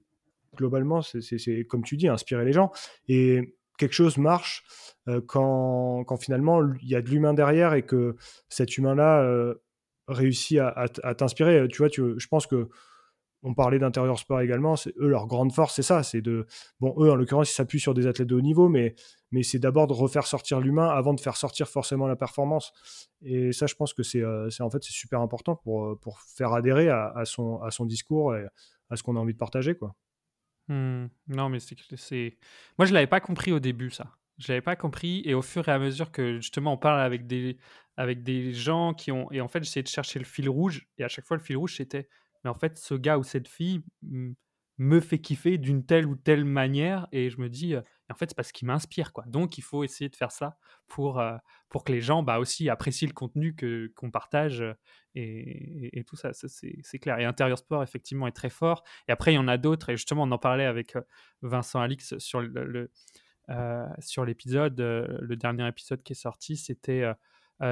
globalement, 0.57 1.03
c'est 1.03 1.65
comme 1.69 1.85
tu 1.85 1.97
dis, 1.97 2.09
inspirer 2.09 2.45
les 2.45 2.53
gens. 2.53 2.73
Et 3.09 3.57
quelque 3.79 3.93
chose 3.93 4.17
marche 4.17 4.65
euh, 5.09 5.21
quand, 5.21 6.05
finalement 6.19 6.63
il 6.83 6.89
y 6.89 6.95
a 6.95 7.03
de 7.03 7.09
l'humain 7.09 7.35
derrière 7.35 7.75
et 7.75 7.83
que 7.83 8.17
cet 8.49 8.77
humain-là 8.79 9.23
euh, 9.23 9.55
réussit 10.09 10.59
à, 10.59 11.15
t'inspirer. 11.15 11.67
Tu 11.69 11.79
vois, 11.79 11.89
je 11.89 12.27
pense 12.29 12.47
que 12.47 12.69
on 13.47 13.55
parlait 13.55 13.79
d'intérieur 13.79 14.19
sport 14.19 14.41
également. 14.41 14.75
C'est 14.75 14.93
eux 14.99 15.07
leur 15.07 15.29
grande 15.29 15.53
force, 15.53 15.77
c'est 15.77 15.83
ça. 15.83 16.03
C'est 16.03 16.21
de 16.21 16.47
bon, 16.81 16.95
eux 16.99 17.11
en 17.13 17.15
l'occurrence, 17.15 17.49
ils 17.51 17.55
s'appuient 17.55 17.81
sur 17.81 17.95
des 17.95 18.09
athlètes 18.09 18.27
de 18.27 18.35
haut 18.35 18.41
niveau, 18.41 18.69
mais 18.69 18.97
mais 19.31 19.45
c'est 19.45 19.61
d'abord 19.61 19.87
de 19.87 19.93
refaire 19.93 20.27
sortir 20.27 20.59
l'humain 20.59 20.89
avant 20.89 21.15
de 21.15 21.21
faire 21.21 21.37
sortir 21.37 21.69
forcément 21.69 22.09
la 22.09 22.17
performance. 22.17 22.73
Et 23.23 23.53
ça, 23.53 23.67
je 23.67 23.77
pense 23.77 23.95
que 23.95 24.03
c'est 24.03 24.21
euh, 24.21 24.49
en 24.59 24.69
fait 24.71 24.83
c'est 24.83 24.93
super 24.93 25.21
important 25.21 25.55
pour 25.55 25.99
pour 26.01 26.21
faire 26.21 26.53
adhérer 26.55 26.89
à, 26.91 27.23
son 27.25 27.63
à 27.63 27.71
son 27.71 27.87
discours 27.87 28.35
et 28.35 28.45
à 28.91 28.97
ce 28.97 29.05
qu'on 29.05 29.15
a 29.15 29.21
envie 29.21 29.35
de 29.35 29.39
partager, 29.39 29.77
quoi. 29.77 29.95
Mmh. 30.67 31.07
Non, 31.29 31.49
mais 31.49 31.61
c'est 31.61 32.37
Moi, 32.79 32.87
je 32.87 32.93
l'avais 32.93 33.07
pas 33.07 33.21
compris 33.21 33.53
au 33.53 33.61
début, 33.61 33.91
ça. 33.91 34.11
Je 34.39 34.49
l'avais 34.49 34.61
pas 34.61 34.75
compris 34.75 35.23
et 35.25 35.35
au 35.35 35.43
fur 35.43 35.69
et 35.69 35.73
à 35.73 35.79
mesure 35.79 36.11
que 36.11 36.37
justement 36.37 36.75
on 36.75 36.77
parle 36.77 37.01
avec 37.01 37.27
des 37.27 37.57
avec 37.97 38.23
des 38.23 38.53
gens 38.53 38.93
qui 38.93 39.11
ont 39.11 39.33
et 39.33 39.41
en 39.41 39.49
fait 39.49 39.65
j'essayais 39.65 39.83
de 39.83 39.89
chercher 39.89 40.19
le 40.19 40.27
fil 40.27 40.51
rouge 40.51 40.87
et 40.99 41.05
à 41.05 41.09
chaque 41.09 41.25
fois 41.25 41.39
le 41.39 41.43
fil 41.43 41.57
rouge 41.57 41.77
c'était 41.77 42.07
mais 42.47 42.51
en 42.51 42.55
fait 42.55 42.79
ce 42.79 42.95
gars 42.95 43.19
ou 43.19 43.25
cette 43.25 43.49
fille 43.49 43.83
me 44.79 45.01
fait 45.01 45.19
kiffer 45.19 45.59
d'une 45.59 45.85
telle 45.85 46.07
ou 46.07 46.15
telle 46.15 46.45
manière 46.45 47.09
et 47.11 47.29
je 47.29 47.41
me 47.41 47.49
dis 47.49 47.75
en 47.75 48.15
fait 48.15 48.31
c'est 48.31 48.37
parce 48.37 48.53
qu'il 48.53 48.69
m'inspire 48.69 49.13
quoi. 49.13 49.25
Donc 49.27 49.59
il 49.59 49.63
faut 49.63 49.83
essayer 49.83 50.09
de 50.09 50.15
faire 50.15 50.31
ça 50.31 50.59
pour 50.87 51.21
pour 51.69 51.83
que 51.83 51.91
les 51.91 52.01
gens 52.01 52.23
bah 52.23 52.39
aussi 52.39 52.69
apprécient 52.69 53.09
le 53.09 53.15
contenu 53.15 53.57
que 53.57 53.93
qu'on 53.97 54.13
partage 54.13 54.63
et, 55.17 55.99
et, 55.99 56.05
tout 56.05 56.15
ça, 56.15 56.31
c'est 56.33 56.99
clair. 57.01 57.19
Et 57.19 57.25
intérieur 57.25 57.59
sport 57.59 57.83
effectivement 57.83 58.29
est 58.29 58.33
très 58.33 58.51
fort. 58.51 58.85
Et 59.09 59.13
après 59.13 59.33
il 59.33 59.37
y 59.37 59.39
en 59.39 59.49
a 59.49 59.59
d'autres. 59.59 59.89
Et 59.89 59.97
justement 59.97 60.23
on 60.23 60.31
en 60.31 60.39
parlait 60.39 60.67
avec 60.67 60.95
Vincent 61.43 61.81
Alix 61.81 62.17
sur 62.19 62.41
le, 62.41 62.93
sur 63.99 64.25
l'épisode 64.25 64.79
le 64.79 65.37
dernier 65.37 65.67
épisode 65.67 66.05
qui 66.05 66.13
est 66.13 66.17
sorti. 66.17 66.57
C'était 66.57 67.05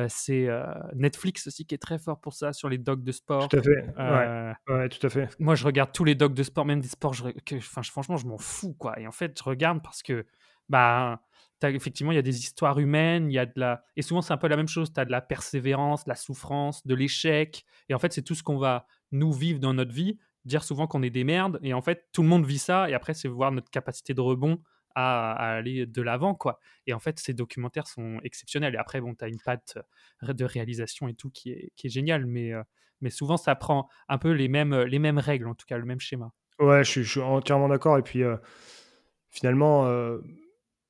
c'est 0.08 0.48
Netflix 0.94 1.46
aussi 1.46 1.66
qui 1.66 1.74
est 1.74 1.78
très 1.78 1.98
fort 1.98 2.20
pour 2.20 2.34
ça 2.34 2.52
sur 2.52 2.68
les 2.68 2.78
docs 2.78 3.04
de 3.04 3.12
sport. 3.12 3.48
Tout 3.48 3.58
à 3.58 3.62
fait. 3.62 4.68
ouais. 4.68 4.88
tout 4.88 5.06
à 5.06 5.10
fait. 5.10 5.28
Moi, 5.38 5.54
je 5.54 5.64
regarde 5.64 5.92
tous 5.92 6.04
les 6.04 6.14
docs 6.14 6.34
de 6.34 6.42
sport, 6.42 6.64
même 6.64 6.80
des 6.80 6.88
sports 6.88 7.14
que, 7.44 7.60
franchement, 7.60 8.16
je 8.16 8.26
m'en 8.26 8.38
fous 8.38 8.74
quoi. 8.74 8.98
Et 8.98 9.06
en 9.06 9.12
fait, 9.12 9.38
je 9.38 9.44
regarde 9.44 9.82
parce 9.82 10.02
que 10.02 10.26
bah 10.68 11.20
effectivement, 11.62 12.12
il 12.12 12.16
y 12.16 12.18
a 12.18 12.22
des 12.22 12.38
histoires 12.40 12.78
humaines, 12.78 13.30
il 13.30 13.34
y 13.34 13.38
a 13.38 13.46
de 13.46 13.52
la 13.56 13.84
et 13.96 14.02
souvent 14.02 14.22
c'est 14.22 14.32
un 14.32 14.36
peu 14.36 14.48
la 14.48 14.56
même 14.56 14.68
chose. 14.68 14.92
Tu 14.92 15.00
as 15.00 15.04
de 15.04 15.10
la 15.10 15.20
persévérance, 15.20 16.04
de 16.04 16.10
la 16.10 16.16
souffrance, 16.16 16.86
de 16.86 16.94
l'échec. 16.94 17.64
Et 17.88 17.94
en 17.94 17.98
fait, 17.98 18.12
c'est 18.12 18.22
tout 18.22 18.34
ce 18.34 18.42
qu'on 18.42 18.58
va 18.58 18.86
nous 19.12 19.32
vivre 19.32 19.60
dans 19.60 19.74
notre 19.74 19.92
vie. 19.92 20.18
Dire 20.44 20.62
souvent 20.62 20.86
qu'on 20.86 21.02
est 21.02 21.10
des 21.10 21.24
merdes. 21.24 21.58
Et 21.62 21.72
en 21.72 21.80
fait, 21.80 22.08
tout 22.12 22.22
le 22.22 22.28
monde 22.28 22.44
vit 22.44 22.58
ça. 22.58 22.90
Et 22.90 22.94
après, 22.94 23.14
c'est 23.14 23.28
voir 23.28 23.50
notre 23.50 23.70
capacité 23.70 24.12
de 24.12 24.20
rebond 24.20 24.60
à, 24.94 25.56
aller 25.56 25.86
de 25.86 26.02
l'avant, 26.02 26.34
quoi. 26.34 26.58
Et 26.86 26.92
en 26.92 27.00
fait, 27.00 27.18
ces 27.18 27.34
documentaires 27.34 27.86
sont 27.86 28.18
exceptionnels. 28.22 28.74
Et 28.74 28.78
après, 28.78 29.00
bon, 29.00 29.14
tu 29.14 29.24
as 29.24 29.28
une 29.28 29.40
patte 29.40 29.78
euh, 30.22 30.32
de 30.32 30.44
réalisation 30.44 31.08
et 31.08 31.14
tout 31.14 31.30
qui 31.30 31.50
est, 31.50 31.72
qui 31.76 31.88
est 31.88 31.90
génial, 31.90 32.26
mais, 32.26 32.52
euh, 32.52 32.62
mais 33.00 33.10
souvent, 33.10 33.36
ça 33.36 33.54
prend 33.54 33.88
un 34.08 34.18
peu 34.18 34.30
les 34.30 34.48
mêmes, 34.48 34.74
les 34.74 34.98
mêmes 34.98 35.18
règles, 35.18 35.48
en 35.48 35.54
tout 35.54 35.66
cas, 35.66 35.78
le 35.78 35.84
même 35.84 36.00
schéma. 36.00 36.30
Ouais, 36.58 36.84
je, 36.84 37.02
suis 37.02 37.20
entièrement 37.20 37.68
d'accord. 37.68 37.98
Et 37.98 38.02
puis, 38.02 38.22
euh, 38.22 38.36
finalement, 39.30 39.84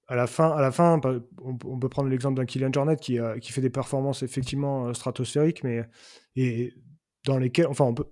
à 0.07 0.17
la 0.17 0.27
fin, 0.27 0.51
à 0.51 0.61
la 0.61 0.71
fin 0.71 1.01
on, 1.43 1.79
peut 1.79 1.89
prendre 1.89 2.11
l'exemple 2.11 2.37
d'un 2.37 2.45
Kylian 2.45 2.71
Jornet 2.71 2.97
qui, 2.97 3.19
qui 3.41 3.53
fait 3.53 3.63
des 3.63 3.71
performances 3.71 4.23
effectivement 4.23 4.93
stratosphériques, 4.93 5.65
mais 5.65 5.83
et 6.37 6.75
dans 7.25 7.39
lesquelles, 7.39 7.69
enfin, 7.69 7.87
on 7.87 7.95
peut, 7.95 8.05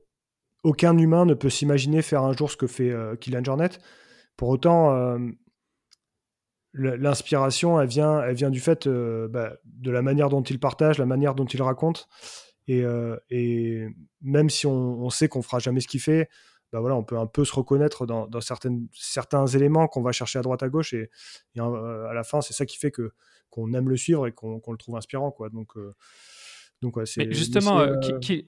aucun 0.64 0.96
humain 0.96 1.26
ne 1.26 1.34
peut 1.34 1.50
s'imaginer 1.50 2.00
faire 2.00 2.22
un 2.22 2.32
jour 2.32 2.50
ce 2.50 2.56
que 2.56 2.66
fait 2.66 2.90
Kylian 3.20 3.44
Jornet. 3.44 3.68
Pour 4.38 4.48
autant, 4.48 5.18
l'inspiration, 6.74 7.80
elle 7.80 7.88
vient, 7.88 8.22
elle 8.22 8.34
vient 8.34 8.50
du 8.50 8.60
fait 8.60 8.86
euh, 8.86 9.28
bah, 9.28 9.56
de 9.64 9.90
la 9.90 10.02
manière 10.02 10.28
dont 10.28 10.42
il 10.42 10.58
partage, 10.58 10.98
la 10.98 11.06
manière 11.06 11.34
dont 11.34 11.44
il 11.44 11.62
raconte. 11.62 12.08
Et, 12.68 12.82
euh, 12.82 13.16
même 14.22 14.48
si 14.48 14.66
on, 14.66 15.10
sait 15.10 15.28
qu'on 15.28 15.42
fera 15.42 15.58
jamais 15.58 15.80
ce 15.80 15.88
qu'il 15.88 16.00
fait, 16.00 16.28
bah 16.72 16.80
voilà, 16.80 16.96
on 16.96 17.02
peut 17.02 17.18
un 17.18 17.26
peu 17.26 17.44
se 17.44 17.52
reconnaître 17.54 18.06
dans, 18.06 18.28
certains 18.40 19.46
éléments 19.46 19.88
qu'on 19.88 20.00
va 20.00 20.12
chercher 20.12 20.38
à 20.38 20.42
droite 20.42 20.62
à 20.62 20.68
gauche. 20.68 20.94
Et, 20.94 21.10
euh, 21.58 22.06
à 22.06 22.14
la 22.14 22.24
fin, 22.24 22.40
c'est 22.40 22.54
ça 22.54 22.64
qui 22.64 22.78
fait 22.78 22.90
que 22.90 23.12
qu'on 23.50 23.74
aime 23.74 23.90
le 23.90 23.98
suivre 23.98 24.26
et 24.26 24.32
qu'on 24.32 24.62
le 24.66 24.78
trouve 24.78 24.96
inspirant. 24.96 25.30
Quoi. 25.30 25.50
Donc, 25.50 25.74
donc, 26.82 26.98
justement, 27.30 27.78
euh, 27.78 27.94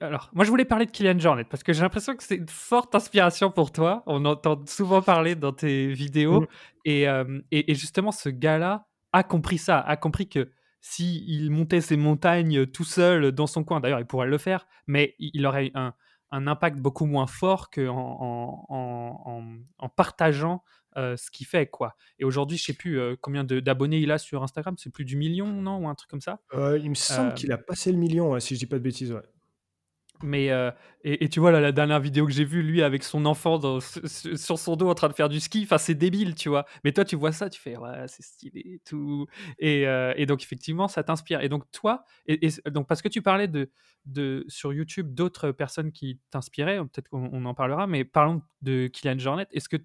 alors, 0.01 0.29
moi 0.33 0.43
je 0.43 0.49
voulais 0.49 0.65
parler 0.65 0.85
de 0.85 0.91
Kylian 0.91 1.17
Jornet 1.17 1.45
parce 1.45 1.63
que 1.63 1.71
j'ai 1.71 1.81
l'impression 1.81 2.17
que 2.17 2.23
c'est 2.23 2.35
une 2.35 2.49
forte 2.49 2.93
inspiration 2.93 3.49
pour 3.49 3.71
toi. 3.71 4.03
On 4.07 4.25
entend 4.25 4.61
souvent 4.67 5.01
parler 5.01 5.35
dans 5.35 5.53
tes 5.53 5.87
vidéos. 5.93 6.41
Mmh. 6.41 6.47
Euh, 6.89 7.41
et, 7.51 7.71
et, 7.71 7.75
justement, 7.75 8.11
ce 8.11 8.27
gars-là 8.27 8.87
a 9.13 9.23
compris 9.23 9.57
ça, 9.57 9.79
a 9.79 9.95
compris 9.95 10.27
que 10.27 10.51
s'il 10.81 11.27
il 11.29 11.49
montait 11.49 11.79
ses 11.79 11.95
montagnes 11.95 12.65
tout 12.67 12.83
seul 12.83 13.31
dans 13.31 13.47
son 13.47 13.63
coin, 13.63 13.79
d'ailleurs 13.79 14.01
il 14.01 14.05
pourrait 14.05 14.27
le 14.27 14.37
faire, 14.37 14.67
mais 14.85 15.15
il 15.17 15.45
aurait 15.45 15.71
un, 15.73 15.93
un 16.31 16.47
impact 16.47 16.79
beaucoup 16.79 17.05
moins 17.05 17.27
fort 17.27 17.69
qu'en 17.69 17.87
en, 17.87 18.65
en, 18.69 19.43
en, 19.79 19.89
partageant 19.89 20.61
euh, 20.97 21.17
ce 21.17 21.31
qu'il 21.31 21.45
fait, 21.45 21.67
quoi. 21.67 21.95
Et 22.19 22.25
aujourd'hui, 22.25 22.57
je 22.57 22.63
sais 22.65 22.73
plus 22.73 22.99
euh, 22.99 23.15
combien 23.19 23.43
d'abonnés 23.43 23.99
il 23.99 24.11
a 24.11 24.17
sur 24.17 24.43
Instagram, 24.43 24.75
c'est 24.77 24.91
plus 24.91 25.05
du 25.05 25.15
million, 25.17 25.47
non 25.61 25.77
Ou 25.79 25.87
un 25.89 25.95
truc 25.95 26.09
comme 26.09 26.21
ça? 26.21 26.39
Euh, 26.53 26.77
Il 26.77 26.89
me 26.89 26.95
semble 26.95 27.33
qu'il 27.33 27.51
a 27.51 27.57
passé 27.57 27.91
le 27.91 27.97
million, 27.97 28.39
si 28.39 28.55
je 28.55 28.59
dis 28.59 28.65
pas 28.65 28.77
de 28.77 28.83
bêtises, 28.83 29.11
ouais. 29.11 29.21
Mais 30.23 30.49
euh, 30.51 30.71
et, 31.03 31.29
tu 31.29 31.39
vois 31.39 31.51
là, 31.51 31.59
la 31.59 31.71
dernière 31.71 31.99
vidéo 31.99 32.25
que 32.25 32.31
j'ai 32.31 32.45
vue, 32.45 32.63
lui 32.63 32.81
avec 32.81 33.03
son 33.03 33.25
enfant 33.25 33.59
sur 33.79 34.57
son 34.57 34.75
dos 34.75 34.89
en 34.89 34.95
train 34.95 35.07
de 35.07 35.13
faire 35.13 35.29
du 35.29 35.39
ski, 35.39 35.61
enfin 35.63 35.77
c'est 35.77 35.93
débile, 35.93 36.35
tu 36.35 36.49
vois. 36.49 36.65
Mais 36.83 36.91
toi 36.93 37.05
tu 37.05 37.15
vois 37.15 37.31
ça, 37.31 37.49
tu 37.49 37.61
fais 37.61 37.77
ouais 37.77 38.07
c'est 38.07 38.23
stylé 38.23 38.61
et 38.65 38.81
tout. 38.85 39.27
Et, 39.59 39.87
euh, 39.87 40.13
et, 40.17 40.25
donc 40.25 40.41
effectivement 40.41 40.87
ça 40.87 41.03
t'inspire. 41.03 41.41
Et 41.41 41.49
donc 41.49 41.69
toi, 41.71 42.05
et, 42.27 42.49
donc 42.71 42.87
parce 42.87 43.01
que 43.01 43.09
tu 43.09 43.21
parlais 43.21 43.47
de, 43.47 43.69
de 44.05 44.45
sur 44.47 44.73
YouTube 44.73 45.13
d'autres 45.13 45.51
personnes 45.51 45.91
qui 45.91 46.19
t'inspiraient, 46.31 46.79
peut-être 46.79 47.09
qu'on 47.09 47.45
en 47.45 47.53
parlera, 47.53 47.87
mais 47.87 48.03
parlons 48.03 48.41
de 48.61 48.87
Kylian 48.87 49.19
Jornet. 49.19 49.47
Est-ce 49.51 49.69
que 49.69 49.77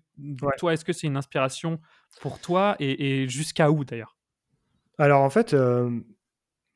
toi 0.57 0.73
est-ce 0.73 0.85
que 0.85 0.93
c'est 0.93 1.07
une 1.07 1.17
inspiration 1.17 1.81
pour 2.21 2.41
toi 2.41 2.77
et, 2.79 3.29
jusqu'à 3.29 3.71
où 3.71 3.85
d'ailleurs? 3.85 4.17
Alors 4.99 5.23
en 5.23 5.31
fait. 5.31 5.55
Euh, 5.55 6.01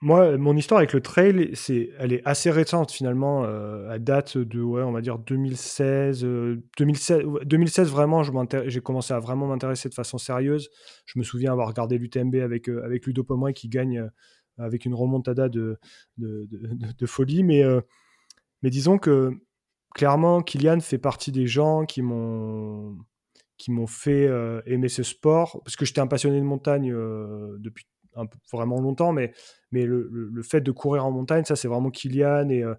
moi, 0.00 0.36
mon 0.36 0.54
histoire 0.56 0.78
avec 0.78 0.92
le 0.92 1.00
trail, 1.00 1.50
c'est, 1.54 1.90
elle 1.98 2.12
est 2.12 2.20
assez 2.26 2.50
récente 2.50 2.92
finalement. 2.92 3.44
Euh, 3.44 3.88
à 3.88 3.98
date 3.98 4.36
de, 4.36 4.60
on 4.60 4.92
va 4.92 5.00
dire 5.00 5.18
2016. 5.18 6.26
2016, 6.78 7.22
2016 7.44 7.90
vraiment, 7.90 8.22
j'ai 8.22 8.80
commencé 8.80 9.14
à 9.14 9.18
vraiment 9.18 9.46
m'intéresser 9.46 9.88
de 9.88 9.94
façon 9.94 10.18
sérieuse. 10.18 10.68
Je 11.06 11.18
me 11.18 11.24
souviens 11.24 11.52
avoir 11.52 11.68
regardé 11.68 11.96
l'UTMB 11.96 12.34
avec, 12.36 12.68
euh, 12.68 12.84
avec 12.84 13.06
Ludo 13.06 13.24
Pomeroy 13.24 13.54
qui 13.54 13.68
gagne 13.68 14.00
euh, 14.00 14.08
avec 14.58 14.84
une 14.84 14.94
remontada 14.94 15.48
de, 15.48 15.78
de, 16.18 17.06
folie. 17.06 17.42
Mais, 17.42 17.64
mais 18.62 18.70
disons 18.70 18.98
que 18.98 19.32
clairement, 19.94 20.42
Kylian 20.42 20.80
fait 20.80 20.98
partie 20.98 21.32
des 21.32 21.46
gens 21.46 21.86
qui 21.86 22.02
m'ont 22.02 22.98
qui 23.56 23.70
m'ont 23.70 23.86
fait 23.86 24.28
aimer 24.66 24.88
ce 24.88 25.02
sport 25.02 25.60
parce 25.64 25.74
que 25.74 25.84
j'étais 25.84 26.00
un 26.00 26.06
passionné 26.06 26.38
de 26.38 26.44
montagne 26.44 26.92
depuis 27.58 27.86
vraiment 28.52 28.80
longtemps, 28.80 29.12
mais, 29.12 29.32
mais 29.72 29.84
le, 29.84 30.08
le, 30.10 30.42
fait 30.42 30.60
de 30.60 30.70
courir 30.70 31.04
en 31.04 31.10
montagne, 31.10 31.44
ça 31.44 31.56
c'est 31.56 31.68
vraiment 31.68 31.90
Kylian 31.90 32.48
et, 32.48 32.62
euh, 32.62 32.74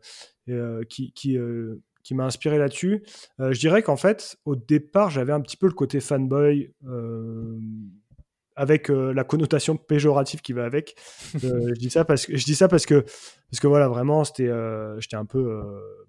euh, 0.49 0.83
qui, 0.89 1.11
qui, 1.13 1.37
euh, 1.37 1.81
qui 2.03 2.15
m'a 2.15 2.25
inspiré 2.25 2.57
là-dessus. 2.57 3.03
je 3.39 3.59
dirais 3.59 3.81
qu'en 3.81 3.97
fait, 3.97 4.37
au 4.45 4.55
départ, 4.55 5.09
j'avais 5.09 5.33
un 5.33 5.41
petit 5.41 5.57
peu 5.57 5.67
le 5.67 5.73
côté 5.73 5.99
fanboy 5.99 6.71
avec 8.57 8.89
la 8.89 9.23
connotation 9.23 9.75
péjorative 9.75 10.41
qui 10.41 10.53
va 10.53 10.65
avec. 10.65 10.95
je 11.33 11.73
dis 11.73 11.89
ça 11.89 12.05
parce 12.05 12.25
que 12.25 12.37
je 12.37 12.45
dis 12.45 12.55
ça 12.55 12.67
parce 12.67 12.85
que 12.85 13.01
parce 13.51 13.59
que 13.59 13.67
voilà 13.67 13.89
vraiment 13.89 14.23
c'était 14.23 14.49
j'étais 14.99 15.17
un 15.17 15.25
peu 15.25 15.63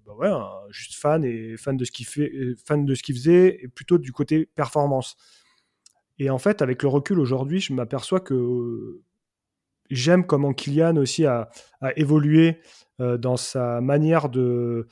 bah 0.05 0.13
ouais, 0.17 0.29
juste 0.69 0.95
fan 0.95 1.25
et 1.25 1.57
fan 1.57 1.75
de 1.75 1.83
ce 1.83 1.91
qu'il 1.91 2.05
fait 2.05 2.31
fan 2.63 2.85
de 2.85 2.93
ce 2.93 3.01
qu'il 3.01 3.15
faisait 3.15 3.59
et 3.63 3.67
plutôt 3.67 3.97
du 3.97 4.11
côté 4.11 4.45
performance. 4.55 5.17
Et 6.19 6.29
en 6.29 6.37
fait, 6.37 6.61
avec 6.61 6.81
le 6.81 6.89
recul 6.89 7.19
aujourd'hui, 7.19 7.59
je 7.59 7.73
m'aperçois 7.73 8.19
que 8.19 9.01
j'aime 9.89 10.25
comment 10.25 10.53
Kylian 10.53 10.97
aussi 10.97 11.25
a, 11.25 11.49
évolué 11.95 12.59
dans 12.99 13.37
sa 13.37 13.81
manière 13.81 14.29
de, 14.29 14.87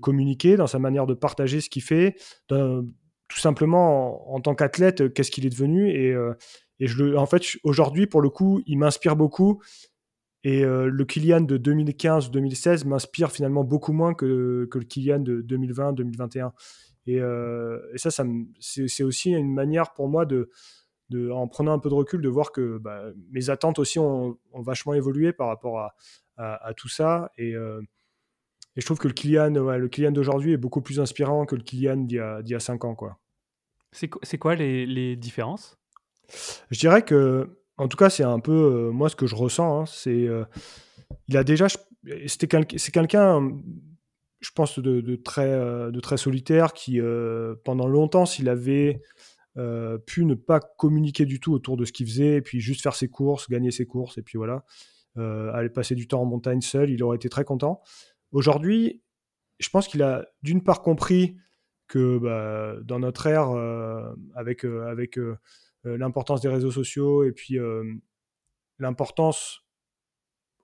communiquer, 0.00 0.56
dans 0.56 0.66
sa 0.66 0.78
manière 0.78 1.06
de 1.06 1.14
partager 1.14 1.60
ce 1.60 1.68
qu'il 1.68 1.82
fait, 1.82 2.16
tout 2.48 3.38
simplement 3.38 4.32
en, 4.34 4.40
tant 4.40 4.54
qu'athlète, 4.54 5.12
qu'est-ce 5.12 5.30
qu'il 5.30 5.46
est 5.46 5.50
devenu. 5.50 5.90
Et, 5.90 6.14
le, 6.78 7.18
en 7.18 7.26
fait, 7.26 7.42
aujourd'hui, 7.62 8.06
pour 8.06 8.20
le 8.20 8.30
coup, 8.30 8.62
il 8.66 8.78
m'inspire 8.78 9.16
beaucoup. 9.16 9.60
Et 10.44 10.62
le 10.62 11.04
Kylian 11.04 11.40
de 11.40 11.58
2015-2016 11.58 12.86
m'inspire 12.86 13.32
finalement 13.32 13.64
beaucoup 13.64 13.92
moins 13.92 14.14
que, 14.14 14.68
le 14.72 14.84
Kylian 14.84 15.20
de 15.20 15.42
2020-2021. 15.42 16.52
Et, 17.06 17.20
ça 17.96 18.10
c'est 18.60 19.02
aussi 19.02 19.30
une 19.30 19.52
manière 19.52 19.92
pour 19.92 20.08
moi 20.08 20.24
de, 20.26 20.50
de, 21.10 21.30
en 21.30 21.46
prenant 21.48 21.72
un 21.72 21.78
peu 21.78 21.88
de 21.88 21.94
recul, 21.94 22.20
de 22.20 22.28
voir 22.28 22.52
que 22.52 22.78
bah, 22.78 23.04
mes 23.30 23.50
attentes 23.50 23.78
aussi 23.78 23.98
ont, 23.98 24.38
vachement 24.52 24.94
évolué 24.94 25.32
par 25.32 25.48
rapport 25.48 25.78
à, 25.78 25.94
à, 26.36 26.74
tout 26.74 26.88
ça. 26.88 27.30
Et, 27.36 27.50
et, 27.50 28.80
je 28.80 28.84
trouve 28.84 28.98
que 28.98 29.08
le 29.08 29.14
Kylian, 29.14 29.50
le 29.50 29.88
Kylian 29.88 30.12
d'aujourd'hui 30.12 30.52
est 30.52 30.56
beaucoup 30.58 30.82
plus 30.82 31.00
inspirant 31.00 31.46
que 31.46 31.54
le 31.54 31.62
Kylian 31.62 31.96
d'il 31.98 32.18
y 32.46 32.54
a 32.54 32.60
5 32.60 32.84
ans. 32.84 32.94
Quoi. 32.94 33.18
C'est 33.92 34.38
quoi 34.38 34.54
les, 34.54 34.86
les 34.86 35.16
différences? 35.16 35.78
Je 36.70 36.78
dirais 36.78 37.02
que, 37.02 37.58
en 37.76 37.88
tout 37.88 37.96
cas, 37.96 38.10
c'est 38.10 38.24
un 38.24 38.40
peu 38.40 38.90
moi 38.90 39.08
ce 39.08 39.16
que 39.16 39.26
je 39.26 39.34
ressens. 39.34 39.82
Hein, 39.82 39.86
c'est 39.86 40.28
il 41.28 41.36
a 41.36 41.44
déjà, 41.44 41.66
c'est 42.26 42.46
quelqu'un 42.46 43.50
je 44.44 44.50
pense, 44.54 44.78
de, 44.78 45.16
très, 45.16 45.48
euh, 45.48 45.90
de 45.90 46.00
très 46.00 46.18
solitaire 46.18 46.74
qui, 46.74 47.00
euh, 47.00 47.54
pendant 47.64 47.88
longtemps, 47.88 48.26
s'il 48.26 48.48
avait 48.48 49.00
euh, 49.56 49.98
pu 49.98 50.24
ne 50.24 50.34
pas 50.34 50.60
communiquer 50.60 51.26
du 51.26 51.40
tout 51.40 51.52
autour 51.52 51.76
de 51.76 51.84
ce 51.84 51.92
qu'il 51.92 52.06
faisait, 52.06 52.36
et 52.36 52.42
puis 52.42 52.60
juste 52.60 52.82
faire 52.82 52.94
ses 52.94 53.08
courses, 53.08 53.48
gagner 53.48 53.70
ses 53.70 53.86
courses, 53.86 54.18
et 54.18 54.22
puis 54.22 54.38
voilà, 54.38 54.64
aller 55.16 55.68
passer 55.68 55.94
du 55.94 56.08
temps 56.08 56.22
en 56.22 56.24
montagne 56.24 56.60
seul, 56.60 56.90
il 56.90 57.02
aurait 57.02 57.16
été 57.16 57.28
très 57.28 57.44
content. 57.44 57.80
Aujourd'hui, 58.32 59.02
je 59.60 59.68
pense 59.68 59.86
qu'il 59.86 60.02
a 60.02 60.26
d'une 60.42 60.62
part 60.62 60.82
compris 60.82 61.36
que 61.86 62.18
bah, 62.18 62.74
dans 62.82 62.98
notre 62.98 63.26
ère, 63.28 63.50
avec, 64.34 64.64
avec 64.64 65.18
l'importance 65.84 66.40
des 66.40 66.48
réseaux 66.48 66.72
sociaux 66.72 67.22
et 67.22 67.30
puis 67.30 67.58
l'importance 68.80 69.64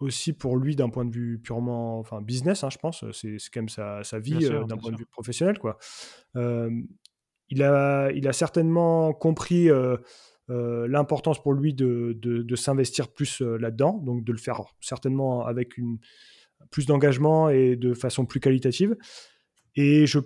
aussi 0.00 0.32
pour 0.32 0.56
lui 0.56 0.74
d'un 0.76 0.88
point 0.88 1.04
de 1.04 1.12
vue 1.12 1.38
purement 1.38 1.98
enfin 1.98 2.20
business, 2.22 2.64
hein, 2.64 2.70
je 2.70 2.78
pense. 2.78 3.04
C'est 3.12 3.36
quand 3.52 3.60
même 3.60 3.68
sa, 3.68 4.02
sa 4.02 4.18
vie 4.18 4.46
euh, 4.46 4.64
d'un 4.64 4.76
point 4.76 4.92
de 4.92 4.96
vue 4.96 5.06
professionnel. 5.06 5.58
Quoi. 5.58 5.78
Il, 7.50 7.62
a, 7.62 8.10
il 8.12 8.26
a 8.28 8.32
certainement 8.32 9.12
compris 9.12 9.68
l'importance 10.48 11.42
pour 11.42 11.52
lui 11.52 11.74
de, 11.74 12.16
de, 12.20 12.56
s'investir 12.56 13.08
plus 13.12 13.40
là-dedans, 13.40 13.98
donc 13.98 14.24
de 14.24 14.32
le 14.32 14.38
faire 14.38 14.62
certainement 14.80 15.46
avec 15.46 15.76
une, 15.76 15.98
plus 16.70 16.86
d'engagement 16.86 17.48
et 17.48 17.76
de 17.76 17.94
façon 17.94 18.26
plus 18.26 18.40
qualitative. 18.40 18.96
Et 19.76 20.06
je 20.06 20.18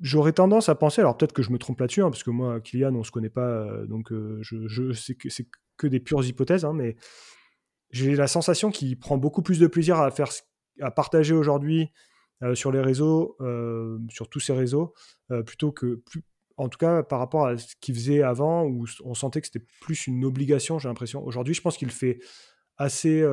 J'aurais 0.00 0.32
tendance 0.32 0.68
à 0.68 0.74
penser, 0.74 1.00
alors 1.00 1.16
peut-être 1.16 1.32
que 1.32 1.42
je 1.42 1.52
me 1.52 1.56
trompe 1.56 1.78
là-dessus, 1.78 2.02
hein, 2.02 2.10
parce 2.10 2.24
que 2.24 2.30
moi, 2.30 2.60
Kylian, 2.60 2.96
on 2.96 3.04
se 3.04 3.12
connaît 3.12 3.30
pas, 3.30 3.64
donc 3.86 4.12
je, 4.40 4.66
je 4.66 4.92
c'est 4.92 5.16
que 5.76 5.86
des 5.86 6.00
pures 6.00 6.24
hypothèses, 6.24 6.64
hein, 6.64 6.72
mais 6.74 6.96
j'ai 7.90 8.16
la 8.16 8.26
sensation 8.26 8.70
qu'il 8.70 8.98
prend 8.98 9.16
beaucoup 9.16 9.42
plus 9.42 9.60
de 9.60 9.66
plaisir 9.68 9.98
à 10.00 10.10
faire 10.10 10.30
à 10.80 10.90
partager 10.90 11.34
aujourd'hui 11.34 11.90
euh, 12.42 12.54
sur 12.54 12.72
les 12.72 12.80
réseaux, 12.80 13.36
euh, 13.40 13.98
sur 14.08 14.28
tous 14.28 14.40
ces 14.40 14.52
réseaux, 14.52 14.92
euh, 15.30 15.42
plutôt 15.42 15.70
que 15.70 16.02
plus, 16.06 16.22
en 16.56 16.68
tout 16.68 16.78
cas 16.78 17.02
par 17.02 17.18
rapport 17.18 17.46
à 17.46 17.58
ce 17.58 17.74
qu'il 17.80 17.94
faisait 17.94 18.22
avant, 18.22 18.64
où 18.64 18.86
on 19.04 19.14
sentait 19.14 19.40
que 19.40 19.46
c'était 19.46 19.66
plus 19.80 20.06
une 20.06 20.24
obligation, 20.24 20.78
j'ai 20.78 20.88
l'impression. 20.88 21.24
Aujourd'hui, 21.24 21.54
je 21.54 21.60
pense 21.60 21.76
qu'il 21.76 21.88
le 21.88 21.92
fait 21.94 22.18
assez, 22.76 23.24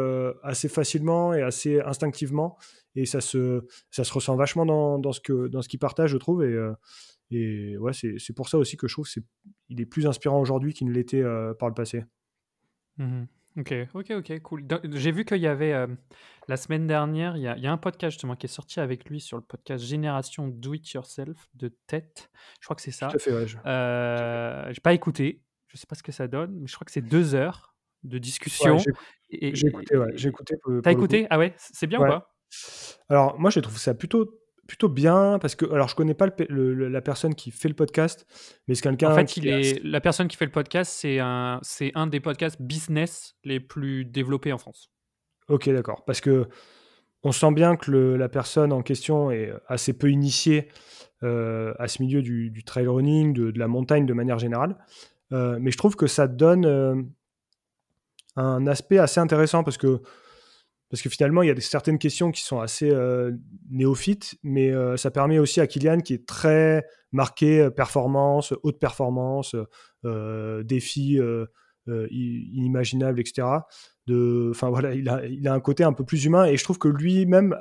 assez 0.44 0.70
facilement 0.70 1.34
et 1.34 1.42
assez 1.42 1.82
instinctivement, 1.82 2.58
et 2.96 3.06
ça 3.06 3.22
se, 3.22 3.66
ça 3.90 4.04
se 4.04 4.14
ressent 4.14 4.36
vachement 4.36 4.66
dans, 4.66 5.00
dans 5.00 5.12
ce 5.12 5.20
que 5.20 5.48
dans 5.48 5.62
ce 5.62 5.70
qu'il 5.70 5.80
partage, 5.80 6.12
je 6.12 6.18
trouve. 6.18 6.44
Et, 6.44 6.56
et 7.32 7.78
ouais, 7.78 7.94
c'est 7.94 8.34
pour 8.34 8.50
ça 8.50 8.58
aussi 8.58 8.78
que 8.78 8.88
je 8.88 8.94
trouve 8.94 9.08
qu'il 9.08 9.82
est 9.82 9.86
plus 9.86 10.08
inspirant 10.08 10.42
aujourd'hui 10.42 10.74
qu'il 10.74 10.88
ne 10.88 10.94
l'était 10.94 11.24
par 11.60 11.70
le 11.70 11.74
passé. 11.74 12.04
Mmh 12.98 13.24
Ok, 13.58 13.74
ok, 13.94 14.12
ok, 14.12 14.40
cool. 14.42 14.66
J'ai 14.94 15.12
vu 15.12 15.26
qu'il 15.26 15.42
y 15.42 15.48
avait 15.48 15.74
euh, 15.74 15.88
la 16.48 16.58
semaine 16.58 16.88
dernière, 16.88 17.36
il 17.36 17.44
y, 17.44 17.48
a, 17.48 17.58
il 17.58 17.64
y, 17.64 17.68
a, 17.68 17.72
un 17.72 17.78
podcast 17.78 18.14
justement 18.14 18.36
qui 18.36 18.46
est 18.46 18.50
sorti 18.50 18.80
avec 18.80 19.10
lui 19.10 19.20
sur 19.20 19.38
le 19.38 19.44
podcast 19.44 19.84
Génération 19.84 20.48
Do 20.48 20.74
It 20.74 20.90
Yourself 20.92 21.50
de 21.56 21.70
Tête. 21.88 22.30
Je 22.62 22.66
crois 22.66 22.76
que 22.76 22.82
c'est 22.82 22.92
ça. 22.92 23.08
Tout 23.08 23.18
à 23.18 23.20
fait, 23.20 23.34
ouais. 23.34 23.48
Je... 23.48 23.58
Euh, 23.66 24.72
j'ai 24.72 24.82
pas 24.82 24.94
écouté, 24.94 25.42
je 25.68 25.78
sais 25.78 25.88
pas 25.88 25.96
ce 25.96 26.04
que 26.04 26.14
ça 26.14 26.28
donne, 26.28 26.60
mais 26.60 26.68
je 26.68 26.76
crois 26.76 26.86
que 26.86 26.92
c'est 26.92 27.02
deux 27.02 27.36
heures 27.36 27.76
de 28.04 28.18
discussion. 28.18 28.78
Ouais, 28.78 29.52
j'ai 29.54 29.68
écouté, 29.68 29.98
ouais. 29.98 30.12
J'ai 30.16 30.30
écouté. 30.30 30.56
T'as 30.84 30.92
écouté? 30.92 31.28
Ah 31.30 31.38
ouais, 31.38 31.54
c'est 31.58 31.88
bien 31.88 32.00
ou 32.00 32.08
pas? 32.08 32.34
Alors 33.10 33.40
moi, 33.40 33.50
je 33.50 33.60
trouve 33.60 33.78
ça 33.78 33.94
plutôt 33.94 34.41
plutôt 34.72 34.88
bien 34.88 35.38
parce 35.38 35.56
que 35.56 35.66
alors 35.66 35.90
je 35.90 35.96
connais 35.96 36.14
pas 36.14 36.28
le, 36.48 36.88
la 36.88 37.02
personne 37.02 37.36
qui 37.36 37.52
fait 37.52 37.68
le 37.68 37.74
podcast 37.74 38.26
mais 38.70 38.74
c'est 38.74 38.84
quelqu'un 38.84 39.12
en 39.12 39.16
fait 39.16 39.36
il 39.36 39.46
est 39.50 39.84
la 39.84 40.00
personne 40.00 40.30
qui 40.30 40.38
fait 40.38 40.46
le 40.46 40.52
podcast 40.52 40.94
c'est 40.96 41.20
un 41.20 41.60
c'est 41.62 41.92
un 41.94 42.08
des 42.08 42.22
podcasts 42.22 42.62
business 42.62 43.36
les 43.44 43.60
plus 43.60 44.06
développés 44.06 44.54
en 44.54 44.58
France. 44.58 44.90
Ok 45.50 45.70
d'accord 45.70 46.06
parce 46.06 46.22
que 46.22 46.48
on 47.22 47.34
sent 47.34 47.52
bien 47.52 47.76
que 47.76 47.92
le, 47.92 48.16
la 48.16 48.30
personne 48.30 48.72
en 48.72 48.82
question 48.82 49.30
est 49.30 49.52
assez 49.68 49.92
peu 49.92 50.10
initiée 50.10 50.70
euh, 51.22 51.74
à 51.78 51.90
ce 51.90 52.02
milieu 52.02 52.22
du, 52.22 52.50
du 52.50 52.64
trail 52.64 52.88
running 52.88 53.34
de, 53.34 53.52
de, 53.52 53.60
la 53.60 53.68
montagne 53.68 54.06
de 54.06 54.14
manière 54.14 54.40
générale 54.40 54.78
euh, 55.34 55.58
mais 55.60 55.72
je 55.72 55.78
trouve 55.78 55.98
que 55.98 56.08
ça 56.08 56.30
donne 56.30 56.66
euh, 56.66 56.96
un 58.38 58.66
aspect 58.68 59.00
assez 59.00 59.20
intéressant 59.20 59.66
parce 59.66 59.78
que 59.78 60.02
parce 60.92 61.02
que 61.02 61.10
finalement, 61.10 61.42
il 61.42 61.48
y 61.48 61.52
a 61.52 61.60
certaines 61.62 61.98
questions 61.98 62.32
qui 62.32 62.42
sont 62.42 62.60
assez 62.60 62.92
euh, 62.92 63.32
néophytes, 63.70 64.36
mais 64.44 64.72
euh, 64.72 64.98
ça 64.98 65.10
permet 65.10 65.40
aussi 65.40 65.62
à 65.62 65.66
Kylian, 65.68 66.02
qui 66.02 66.14
est 66.14 66.28
très 66.28 66.86
marqué 67.14 67.62
euh, 67.62 67.70
performance, 67.70 68.54
haute 68.62 68.78
performance, 68.78 69.56
défis 70.04 71.20
inimaginables, 71.88 73.22
etc. 73.22 73.48
Enfin 74.10 74.70
voilà, 74.70 74.94
il 74.94 75.08
a, 75.08 75.26
il 75.26 75.48
a, 75.48 75.54
un 75.54 75.62
côté 75.62 75.86
un 75.86 75.94
peu 75.94 76.04
plus 76.04 76.26
humain, 76.26 76.44
et 76.44 76.58
je 76.58 76.64
trouve 76.66 76.78
que 76.78 76.90
lui-même 76.90 77.56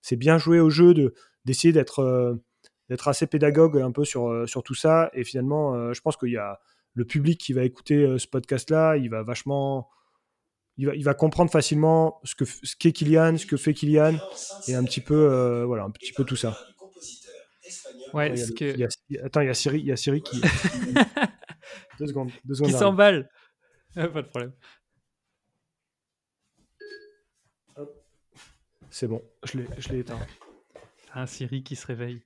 s'est 0.00 0.16
bien 0.16 0.38
joué 0.38 0.60
au 0.60 0.70
jeu 0.70 0.94
de 0.94 1.12
d'essayer 1.44 1.72
d'être 1.72 2.38
d'être 2.88 3.08
assez 3.08 3.26
pédagogue 3.26 3.78
un 3.78 3.92
peu 3.92 4.04
sur, 4.04 4.48
sur 4.48 4.62
tout 4.62 4.74
ça. 4.74 5.10
Et 5.12 5.24
finalement, 5.24 5.92
je 5.92 6.00
pense 6.00 6.16
qu'il 6.16 6.30
y 6.30 6.38
a 6.38 6.58
le 6.94 7.04
public 7.04 7.38
qui 7.38 7.52
va 7.52 7.64
écouter 7.64 8.18
ce 8.18 8.26
podcast-là, 8.26 8.96
il 8.96 9.10
va 9.10 9.22
vachement 9.22 9.88
il 10.80 11.04
va, 11.04 11.14
comprendre 11.14 11.50
facilement 11.50 12.20
ce 12.24 12.34
que 12.34 12.44
ce 12.44 12.74
qu'est 12.76 12.92
Kylian, 12.92 13.36
ce 13.36 13.46
que 13.46 13.56
fait 13.56 13.74
Kylian, 13.74 14.14
et 14.68 14.74
un 14.74 14.84
petit 14.84 15.00
peu, 15.00 15.14
euh, 15.14 15.64
voilà, 15.66 15.84
un 15.84 15.90
petit 15.90 16.12
peu 16.12 16.24
tout 16.24 16.36
ça. 16.36 16.58
Ouais, 18.12 18.32
attends, 18.32 18.54
il 18.60 18.78
y 18.78 18.84
a, 18.84 19.24
attends, 19.24 19.40
il 19.42 19.46
y 19.46 19.50
a 19.50 19.54
Siri, 19.54 19.80
il 19.80 19.86
y 19.86 19.92
a 19.92 19.96
Siri 19.96 20.22
qui. 20.22 20.40
deux 21.98 22.06
secondes, 22.06 22.30
deux 22.44 22.54
secondes. 22.54 22.72
Qui 22.72 22.78
s'emballe. 22.78 23.28
pas 23.94 24.08
de 24.08 24.20
problème. 24.22 24.52
C'est 28.90 29.06
bon, 29.06 29.22
je 29.44 29.58
l'ai 29.92 29.98
éteint. 29.98 30.18
Un 31.14 31.26
Siri 31.26 31.62
qui 31.62 31.76
se 31.76 31.86
réveille. 31.86 32.22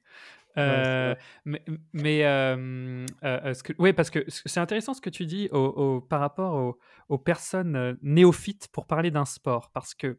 Euh, 0.59 1.15
mais, 1.45 1.63
mais 1.93 2.25
euh, 2.25 3.07
euh, 3.25 3.55
ce 3.55 3.63
que, 3.63 3.73
oui, 3.79 3.93
parce 3.93 4.11
que 4.11 4.25
c'est 4.29 4.61
intéressant 4.61 4.95
ce 4.95 5.01
que 5.01 5.11
tu 5.11 5.27
dis 5.27 5.49
au, 5.53 6.01
par 6.01 6.21
rapport 6.21 6.77
aux, 7.09 7.19
personnes 7.19 7.97
néophytes 8.03 8.69
pour 8.69 8.87
parler 8.87 9.11
d'un 9.11 9.25
sport, 9.25 9.71
parce 9.73 9.95
que 9.95 10.19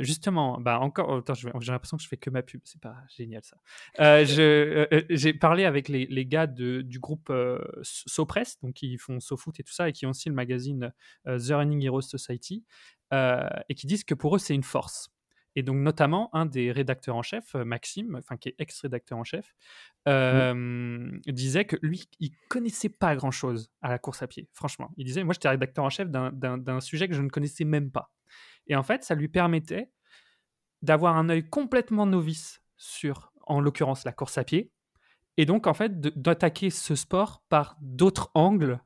justement, 0.00 0.60
bah 0.60 0.78
encore, 0.78 1.22
j'ai 1.36 1.72
l'impression 1.72 1.96
que 1.96 2.02
je 2.02 2.08
fais 2.08 2.16
que 2.16 2.30
ma 2.30 2.42
pub, 2.42 2.60
c'est 2.64 2.80
pas 2.80 2.96
génial 3.16 3.42
ça. 3.42 3.56
j'ai 4.24 5.34
parlé 5.34 5.64
avec 5.64 5.88
les, 5.88 6.06
les 6.06 6.26
gars 6.26 6.46
de, 6.46 6.82
du 6.82 6.98
groupe 6.98 7.32
SoPress, 7.82 8.60
donc 8.60 8.74
qui 8.74 8.96
font 8.98 9.20
SoFoot 9.20 9.58
et 9.58 9.62
tout 9.62 9.72
ça, 9.72 9.88
et 9.88 9.92
qui 9.92 10.06
ont 10.06 10.10
aussi 10.10 10.28
le 10.28 10.34
magazine 10.34 10.92
The 11.26 11.50
Running 11.50 11.84
Heroes 11.84 12.02
Society, 12.02 12.64
et 13.12 13.74
qui 13.74 13.86
disent 13.86 14.04
que 14.04 14.14
pour 14.14 14.36
eux 14.36 14.38
c'est 14.38 14.54
une 14.54 14.62
force. 14.62 15.10
Et 15.56 15.62
donc, 15.62 15.76
notamment, 15.76 16.30
un 16.32 16.46
des 16.46 16.70
rédacteurs 16.72 17.16
en 17.16 17.22
chef, 17.22 17.54
euh, 17.54 17.64
Maxime, 17.64 18.16
enfin, 18.16 18.36
qui 18.36 18.50
est 18.50 18.54
ex-rédacteur 18.58 19.18
en 19.18 19.24
chef, 19.24 19.54
disait 21.26 21.64
que 21.64 21.76
lui, 21.82 22.08
il 22.20 22.30
connaissait 22.48 22.88
pas 22.88 23.16
grand-chose 23.16 23.70
à 23.82 23.88
la 23.88 23.98
course 23.98 24.22
à 24.22 24.26
pied, 24.26 24.48
franchement. 24.52 24.92
Il 24.96 25.04
disait, 25.04 25.24
moi, 25.24 25.34
j'étais 25.34 25.48
rédacteur 25.48 25.84
en 25.84 25.90
chef 25.90 26.08
d'un 26.08 26.80
sujet 26.80 27.08
que 27.08 27.14
je 27.14 27.22
ne 27.22 27.28
connaissais 27.28 27.64
même 27.64 27.90
pas. 27.90 28.12
Et 28.66 28.76
en 28.76 28.82
fait, 28.82 29.02
ça 29.02 29.14
lui 29.14 29.28
permettait 29.28 29.90
d'avoir 30.82 31.16
un 31.16 31.28
œil 31.28 31.48
complètement 31.48 32.06
novice 32.06 32.62
sur 32.76 33.32
en 33.42 33.60
l'occurrence 33.60 34.04
la 34.04 34.12
course 34.12 34.38
à 34.38 34.44
pied, 34.44 34.72
et 35.36 35.44
donc 35.44 35.66
en 35.66 35.74
fait 35.74 36.00
d'attaquer 36.00 36.70
ce 36.70 36.94
sport 36.94 37.42
par 37.48 37.76
d'autres 37.80 38.30
angles 38.34 38.80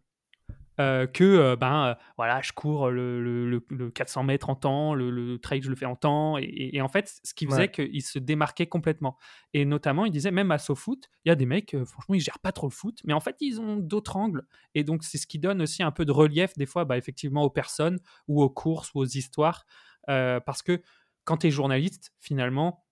euh, 0.81 1.07
que 1.07 1.23
euh, 1.23 1.57
ben 1.57 1.87
euh, 1.87 1.95
voilà 2.17 2.41
je 2.43 2.53
cours 2.53 2.91
le, 2.91 3.61
400 3.95 4.25
mètres 4.25 4.51
en 4.51 4.57
temps 4.57 4.93
le, 4.95 5.39
trail 5.39 5.63
je 5.63 5.71
le 5.71 5.77
fais 5.77 5.87
en 5.87 5.95
temps. 5.95 6.37
Et, 6.39 6.81
en 6.81 6.89
fait 6.89 7.21
ce 7.23 7.33
qui 7.35 7.47
faisait 7.47 7.71
qu'il 7.71 8.03
se 8.03 8.19
démarquait 8.19 8.67
complètement. 8.67 9.17
Et 9.53 9.65
notamment 9.65 10.05
il 10.05 10.11
disait 10.11 10.33
même 10.33 10.51
à 10.51 10.59
SoFoot 10.59 11.09
il 11.25 11.29
y 11.29 11.33
a 11.33 11.37
des 11.37 11.47
mecs 11.47 11.77
franchement 11.85 12.17
ils 12.17 12.21
gèrent 12.21 12.41
pas 12.41 12.53
trop 12.53 12.67
le 12.67 12.73
foot 12.73 12.99
mais 13.05 13.13
en 13.13 13.21
fait 13.21 13.37
ils 13.41 13.61
ont 13.61 13.77
d'autres 13.77 14.17
angles. 14.17 14.45
Et 14.75 14.83
donc 14.83 15.05
c'est 15.05 15.19
ce 15.19 15.27
qui 15.27 15.39
donne 15.39 15.63
aussi 15.63 15.83
un 15.83 15.93
peu 15.93 16.05
de 16.05 16.13
relief 16.13 16.57
des 16.57 16.67
fois 16.67 16.85
bah, 16.85 16.97
effectivement 16.97 17.43
aux 17.43 17.51
personnes 17.51 18.01
ou 18.27 18.43
aux 18.43 18.51
courses 18.51 18.93
ou 18.95 19.01
aux 19.01 19.07
histoires 19.07 19.67
parce 20.07 20.63
que 20.63 20.83
quand 21.25 21.39
tu 21.39 21.47
es 21.47 21.51
journaliste 21.51 22.13
finalement 22.19 22.84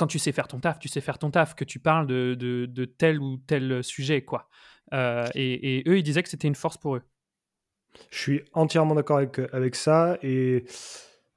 quand 0.00 0.06
tu 0.06 0.18
sais 0.18 0.32
faire 0.32 0.48
ton 0.48 0.58
taf, 0.58 0.78
tu 0.78 0.88
sais 0.88 1.02
faire 1.02 1.18
ton 1.18 1.30
taf, 1.30 1.54
que 1.54 1.64
tu 1.64 1.78
parles 1.78 2.06
de, 2.06 2.34
de 2.34 2.84
tel 2.86 3.20
ou 3.20 3.36
tel 3.46 3.84
sujet, 3.84 4.22
quoi. 4.22 4.48
Euh, 4.92 5.26
et, 5.34 5.82
eux, 5.86 5.98
ils 5.98 6.02
disaient 6.02 6.22
que 6.22 6.28
c'était 6.28 6.48
une 6.48 6.54
force 6.54 6.76
pour 6.76 6.96
eux. 6.96 7.02
Je 8.10 8.18
suis 8.18 8.42
entièrement 8.52 8.94
d'accord 8.94 9.18
avec, 9.18 9.40
avec 9.52 9.74
ça. 9.74 10.18
Et 10.22 10.64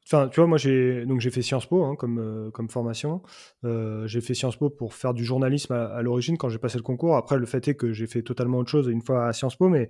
enfin, 0.06 0.28
tu 0.30 0.40
vois, 0.40 0.48
moi, 0.48 0.58
j'ai 0.58 1.06
donc 1.06 1.20
j'ai 1.20 1.32
fait 1.32 1.42
Sciences 1.42 1.66
Po 1.66 1.84
hein, 1.84 1.96
comme, 1.96 2.20
euh, 2.20 2.52
comme 2.52 2.70
formation. 2.70 3.22
Euh, 3.64 4.08
j'ai 4.08 4.22
fait 4.22 4.34
Sciences 4.34 4.58
Po 4.58 4.70
pour 4.70 4.94
faire 4.94 5.14
du 5.14 5.26
journalisme 5.26 5.74
à, 5.74 6.02
l'origine 6.02 6.38
quand 6.38 6.50
j'ai 6.50 6.60
passé 6.60 6.78
le 6.78 6.84
concours. 6.84 7.16
Après, 7.16 7.38
le 7.38 7.46
fait 7.46 7.68
est 7.68 7.76
que 7.76 7.92
j'ai 7.92 8.08
fait 8.08 8.22
totalement 8.22 8.60
autre 8.60 8.70
chose 8.70 8.88
une 8.88 9.02
fois 9.02 9.28
à 9.28 9.34
Sciences 9.34 9.56
Po, 9.56 9.70
mais 9.70 9.90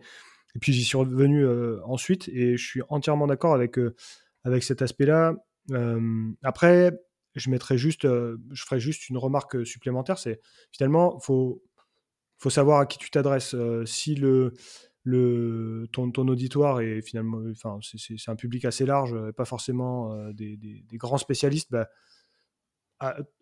et 0.56 0.60
puis 0.60 0.72
j'y 0.72 0.84
suis 0.84 0.98
revenu 0.98 1.46
ensuite. 1.86 2.30
Et 2.30 2.58
je 2.58 2.66
suis 2.66 2.82
entièrement 2.90 3.28
d'accord 3.28 3.54
avec 3.54 3.78
avec 4.46 4.64
cet 4.64 4.82
aspect-là. 4.82 5.36
après, 6.44 6.92
je 7.36 7.50
mettrais 7.50 7.78
juste, 7.78 8.04
je 8.04 8.64
ferais 8.64 8.80
juste 8.80 9.10
une 9.10 9.18
remarque 9.18 9.66
supplémentaire. 9.66 10.18
C'est 10.18 10.40
finalement, 10.72 11.20
faut 11.20 11.64
faut 12.44 12.50
savoir 12.50 12.80
à 12.82 12.86
qui 12.86 12.98
tu 12.98 13.10
t'adresses. 13.10 13.56
Euh, 13.56 13.86
si 13.86 14.16
le, 14.16 14.54
le, 15.04 15.88
ton, 15.94 16.12
ton, 16.12 16.28
auditoire 16.28 16.82
est 16.82 17.02
finalement, 17.02 17.42
enfin, 17.52 17.80
c'est 17.82 18.30
un 18.30 18.36
public 18.36 18.66
assez 18.66 18.86
large, 18.86 19.16
pas 19.32 19.46
forcément 19.46 20.14
euh, 20.14 20.34
des, 20.34 20.58
des, 20.58 20.98
grands 20.98 21.18
spécialistes, 21.18 21.72
bah, 21.72 21.88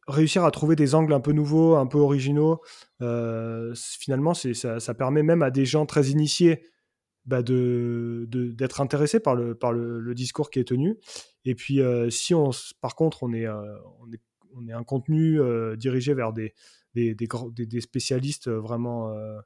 réussir 0.08 0.46
à 0.46 0.52
trouver 0.52 0.76
des 0.76 0.96
angles 0.96 1.14
un 1.14 1.20
peu 1.20 1.34
nouveaux, 1.34 1.76
un 1.76 1.88
peu 1.88 1.98
originaux, 1.98 2.62
euh, 3.02 3.74
finalement, 3.76 4.34
ça, 4.34 4.80
ça, 4.80 4.94
permet 4.94 5.24
même 5.24 5.42
à 5.42 5.52
des 5.52 5.66
gens 5.66 5.86
très 5.86 6.08
initiés 6.08 6.64
bah 7.26 7.44
de, 7.44 8.28
d'être 8.30 8.82
intéressés 8.82 9.20
par, 9.20 9.36
le, 9.36 9.56
par 9.56 9.74
le, 9.74 10.14
discours 10.16 10.50
qui 10.50 10.60
est 10.60 10.68
tenu. 10.68 10.98
Et 11.46 11.56
puis, 11.56 11.80
si 12.10 12.34
on, 12.34 12.52
par 12.82 12.96
contre, 12.96 13.24
on 13.24 13.34
est, 13.34 13.48
on 13.48 14.12
est, 14.12 14.22
on 14.56 14.68
est 14.68 14.74
un 14.74 14.84
contenu 14.84 15.40
dirigé 15.78 16.14
vers 16.14 16.34
des, 16.34 16.54
des, 16.94 17.16
des, 17.16 17.82
spécialistes 17.82 18.48
euh, 18.48 18.60
vraiment, 18.60 19.12
euh, 19.12 19.40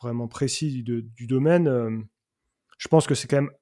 vraiment 0.00 0.28
précis 0.28 0.82
du, 0.82 1.02
du 1.02 1.26
domaine, 1.26 1.68
euh, 1.68 1.98
je 2.78 2.88
pense 2.88 3.06
que 3.06 3.14
c'est 3.14 3.28
quand 3.28 3.42
même 3.42 3.52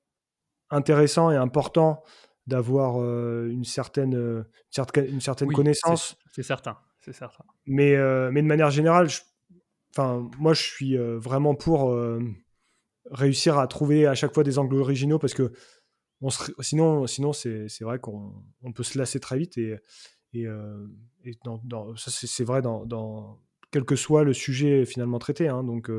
intéressant 0.70 1.30
et 1.30 1.37
important 1.37 2.02
d'avoir 2.46 2.96
une 2.96 3.64
certaine, 3.64 4.14
une 4.74 5.20
certaine 5.20 5.52
connaissance. 5.52 6.16
C'est 6.32 6.42
certain, 6.42 6.78
c'est 7.00 7.12
certain. 7.12 7.44
Mais, 7.66 7.94
mais 8.30 8.40
de 8.40 8.46
manière 8.46 8.70
générale, 8.70 9.08
enfin, 9.90 10.30
moi 10.38 10.54
je 10.54 10.62
suis 10.62 10.96
vraiment 10.96 11.54
pour 11.54 11.94
réussir 13.11 13.59
à 13.59 13.66
trouver 13.66 14.07
à 14.07 14.14
chaque 14.14 14.35
fois 14.35 14.44
des 14.44 14.59
angles 14.59 14.77
originaux 14.77 15.18
parce 15.18 15.35
que 15.35 15.53
on 16.21 16.31
sinon, 16.61 17.07
sinon 17.07 17.33
c'est 17.33 17.68
vrai 17.81 17.99
qu'on 18.01 18.33
on 18.62 18.73
peut 18.73 18.83
se 18.83 18.99
lasser 18.99 19.21
très 19.21 19.38
vite 19.38 19.57
et, 19.57 19.77
et, 20.33 20.47
dans, 21.44 21.97
ça, 21.97 22.11
c'est 22.11 22.44
vrai 22.44 22.61
dans, 22.61 23.38
quel 23.71 23.85
que 23.85 23.97
soit 23.97 24.25
le 24.25 24.33
sujet 24.33 24.85
finalement 24.85 25.18
traité. 25.18 25.49
Hein. 25.49 25.62
donc, 25.62 25.90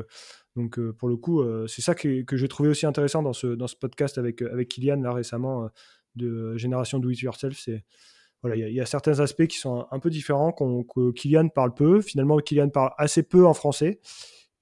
donc 0.56 0.78
pour 0.92 1.08
le 1.08 1.16
coup, 1.16 1.42
c'est 1.66 1.80
ça 1.80 1.94
que, 1.94 2.22
que 2.22 2.36
j'ai 2.36 2.48
trouvé 2.48 2.68
aussi 2.68 2.84
intéressant 2.84 3.22
dans 3.22 3.32
ce, 3.32 3.46
dans 3.46 3.66
ce 3.66 3.76
podcast 3.76 4.18
avec, 4.18 4.42
avec 4.42 4.68
Kylian 4.68 5.00
là 5.00 5.12
récemment 5.14 5.70
de 6.16 6.56
Génération 6.56 6.98
Do 6.98 7.08
It 7.08 7.20
Yourself. 7.20 7.58
C'est 7.58 7.84
voilà, 8.42 8.56
il 8.56 8.74
y, 8.74 8.80
a 8.80 8.86
certains 8.86 9.20
aspects 9.20 9.46
qui 9.46 9.58
sont 9.58 9.86
un, 9.90 9.98
peu 9.98 10.08
différents, 10.08 10.52
que 10.52 11.12
Kylian 11.12 11.48
parle 11.48 11.74
peu. 11.74 12.00
Finalement, 12.00 12.38
Kylian 12.38 12.70
parle 12.70 12.92
assez 12.96 13.22
peu 13.22 13.46
en 13.46 13.52
français. 13.52 14.00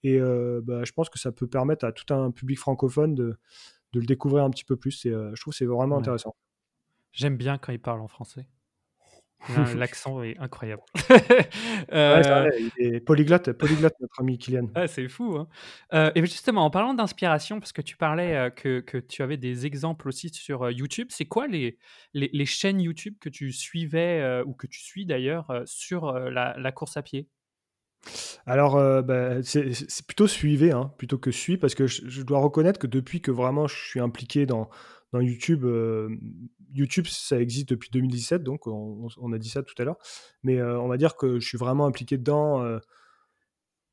Et 0.05 0.19
bah, 0.21 0.85
je 0.85 0.93
pense 0.93 1.09
que 1.09 1.19
ça 1.19 1.33
peut 1.33 1.47
permettre 1.47 1.85
à 1.85 1.93
tout 1.93 2.13
un 2.15 2.31
public 2.31 2.59
francophone 2.59 3.15
de, 3.15 3.39
de 3.93 4.01
le 4.01 4.07
découvrir 4.07 4.45
un 4.45 4.51
petit 4.51 4.65
peu 4.65 4.77
plus. 4.77 5.07
Et 5.07 5.11
je 5.11 5.41
trouve 5.41 5.53
que 5.53 5.59
c'est 5.59 5.67
vraiment 5.67 5.99
intéressant. 5.99 6.37
J'aime 7.13 7.37
bien 7.37 7.59
quand 7.59 7.73
il 7.73 7.81
parle 7.81 8.01
en 8.01 8.09
français. 8.09 8.47
L'accent 9.77 10.23
est 10.23 10.37
incroyable. 10.39 10.83
euh... 11.93 12.51
il 12.79 12.85
est 12.85 13.01
polyglotte, 13.01 13.53
polyglotte, 13.53 13.95
notre 14.01 14.21
ami 14.21 14.37
Kylian. 14.37 14.69
c'est 14.89 15.09
fou. 15.09 15.37
Hein. 15.37 15.49
Euh, 15.95 16.11
et 16.15 16.21
justement, 16.23 16.65
en 16.65 16.71
parlant 16.71 16.95
d'inspiration, 16.95 17.61
parce 17.61 17.73
que 17.73 17.83
tu 17.83 17.97
parlais 17.97 18.35
euh, 18.35 18.51
que, 18.51 18.81
que, 18.81 18.99
tu 18.99 19.23
avais 19.23 19.37
des 19.37 19.65
exemples 19.65 20.09
aussi 20.09 20.31
sur 20.31 20.65
euh, 20.65 20.73
YouTube, 20.73 21.09
c'est 21.11 21.27
quoi 21.27 21.47
les, 21.47 21.79
les, 22.15 22.31
les, 22.33 22.47
chaînes 22.47 22.81
YouTube 22.81 23.15
que 23.21 23.29
tu 23.29 23.53
suivais 23.53 24.43
ou 24.45 24.55
que 24.55 24.67
tu 24.67 24.81
suis 24.81 25.07
d'ailleurs 25.07 25.63
sur 25.67 26.13
la, 26.13 26.57
la, 26.59 26.73
course 26.73 26.97
à 26.97 27.03
pied? 27.03 27.29
Alors, 28.47 28.77
bah, 29.03 29.43
c'est 29.43 30.07
plutôt 30.07 30.27
suivre, 30.27 30.75
hein, 30.75 30.93
plutôt 30.99 31.19
que 31.19 31.31
suis, 31.31 31.59
parce 31.59 31.75
que 31.75 31.87
je, 31.87 32.23
dois 32.23 32.39
reconnaître 32.39 32.79
que 32.79 32.87
depuis 32.87 33.21
que 33.21 33.31
vraiment 33.31 33.67
je 33.67 33.77
suis 33.77 34.01
impliqué 34.01 34.47
dans, 34.47 34.69
dans 35.13 35.21
YouTube, 35.21 35.67
YouTube, 36.73 37.07
ça 37.07 37.41
existe 37.41 37.69
depuis 37.69 37.91
2017, 37.91 38.43
donc 38.43 38.67
on, 38.67 39.33
a 39.33 39.39
dit 39.39 39.51
ça 39.51 39.63
tout 39.63 39.75
à 39.79 39.85
l'heure. 39.85 39.99
Mais 40.43 40.63
on 40.63 40.89
va 40.89 40.97
dire 40.97 41.17
que 41.17 41.41
je 41.41 41.47
suis 41.47 41.59
vraiment 41.59 41.87
impliqué 41.87 42.17
dedans. 42.17 42.79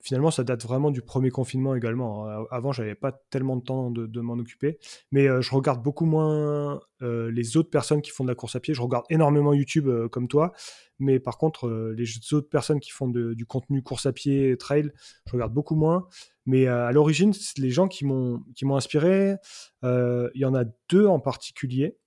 Finalement, 0.06 0.30
ça 0.30 0.44
date 0.44 0.63
vraiment 0.63 0.91
du 0.91 1.02
premier 1.02 1.32
confinement 1.32 1.76
également. 1.76 2.30
Hein. 2.30 2.46
Avant, 2.52 2.72
j'avais 2.72 2.94
pas 2.94 3.12
tellement 3.32 3.58
de 3.58 3.63
temps 3.63 3.89
de, 3.89 4.22
m'en 4.22 4.34
occuper. 4.34 4.78
Mais 5.12 5.26
je 5.41 5.52
regarde 5.52 5.82
beaucoup 5.82 6.06
moins 6.06 6.80
les 7.02 7.58
autres 7.58 7.72
personnes 7.72 8.02
qui 8.02 8.12
font 8.12 8.24
de 8.24 8.30
la 8.30 8.36
course 8.36 8.56
à 8.56 8.60
pied. 8.60 8.76
Je 8.76 8.82
regarde 8.82 9.06
énormément 9.10 9.54
YouTube 9.54 9.89
comme 10.12 10.28
toi. 10.28 10.52
Mais 11.00 11.20
par 11.20 11.38
contre, 11.38 11.94
les 11.98 12.34
autres 12.34 12.50
personnes 12.50 12.80
qui 12.80 12.91
font 12.91 13.08
du 13.08 13.46
contenu 13.48 13.82
course 13.82 14.06
à 14.06 14.13
pied, 14.13 14.56
trail, 14.58 14.91
je 15.26 15.34
regarde 15.34 15.54
beaucoup 15.54 15.76
moins. 15.76 16.08
Mais 16.46 16.68
à 16.68 16.91
l'origine, 16.91 17.34
les 17.58 17.72
gens 17.72 17.88
qui 17.88 18.06
m'ont 18.06 18.44
inspiré, 18.76 19.36
il 19.84 20.32
y 20.36 20.46
en 20.46 20.54
a 20.54 20.65
deux 20.89 21.08
en 21.08 21.20
particulier. 21.20 21.98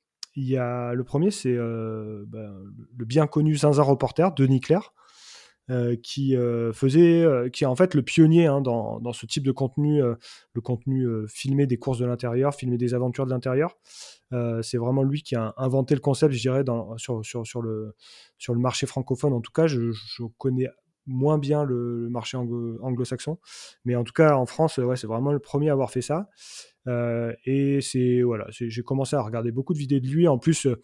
Il 0.41 0.49
y 0.49 0.57
a 0.57 0.95
le 0.95 1.03
premier, 1.03 1.33
c'est 1.33 1.53
euh, 1.57 2.25
ben, 2.29 2.55
le 2.97 3.05
bien 3.05 3.27
connu 3.27 3.57
Zinzin 3.57 3.83
reporter 3.83 4.33
Denis 4.37 4.61
Claire, 4.61 4.93
euh, 5.71 5.97
qui 6.03 6.37
euh, 6.37 6.73
faisait, 6.73 7.27
qui 7.53 7.65
est 7.65 7.67
en 7.67 7.77
fait 7.77 7.95
le 7.95 8.03
pionnier 8.03 8.47
hein, 8.47 8.61
dans, 8.61 9.01
dans, 9.01 9.13
ce 9.13 9.27
type 9.27 9.45
de 9.45 9.53
contenu, 9.53 10.01
le 10.01 10.61
contenu 10.61 11.07
filmé 11.29 11.67
des 11.67 11.79
courses 11.79 11.99
de 11.99 12.07
l'intérieur, 12.07 12.55
filmé 12.55 12.79
des 12.79 12.95
aventures 12.95 13.27
de 13.27 13.31
l'intérieur. 13.31 13.77
c'est 14.63 14.79
vraiment 14.79 15.03
lui 15.03 15.23
qui 15.23 15.37
a 15.37 15.55
inventé 15.57 15.95
le 15.95 16.01
concept, 16.01 16.33
je 16.35 16.41
dirais, 16.41 16.65
sur, 16.97 17.25
sur, 17.25 17.47
sur, 17.47 17.63
le, 17.63 17.95
sur 18.39 18.55
le 18.55 18.61
marché 18.61 18.87
francophone. 18.87 19.33
En 19.33 19.41
tout 19.41 19.53
cas, 19.53 19.67
je, 19.67 19.91
connais 20.39 20.69
moins 21.07 21.39
bien 21.39 21.65
le, 21.65 22.09
marché 22.11 22.37
anglo-saxon, 22.37 23.39
mais 23.85 23.97
en 23.97 24.05
tout 24.05 24.13
cas 24.13 24.37
en 24.37 24.47
France, 24.47 24.79
ouais, 24.79 24.97
c'est 24.97 25.07
vraiment 25.07 25.33
le 25.33 25.39
premier 25.39 25.71
à 25.71 25.73
avoir 25.73 25.91
fait 25.91 26.03
ça. 26.03 26.29
Euh, 26.89 27.35
et 27.45 27.81
c'est 27.81 28.23
voilà, 28.23 28.47
j'ai 28.51 28.83
commencé 28.83 29.15
à 29.15 29.23
regarder 29.23 29.53
beaucoup 29.53 29.75
de 29.75 29.79
vidéos 29.79 30.01
de 30.01 30.07
lui. 30.07 30.29
En 30.29 30.39
plus, 30.39 30.67
euh, 30.67 30.81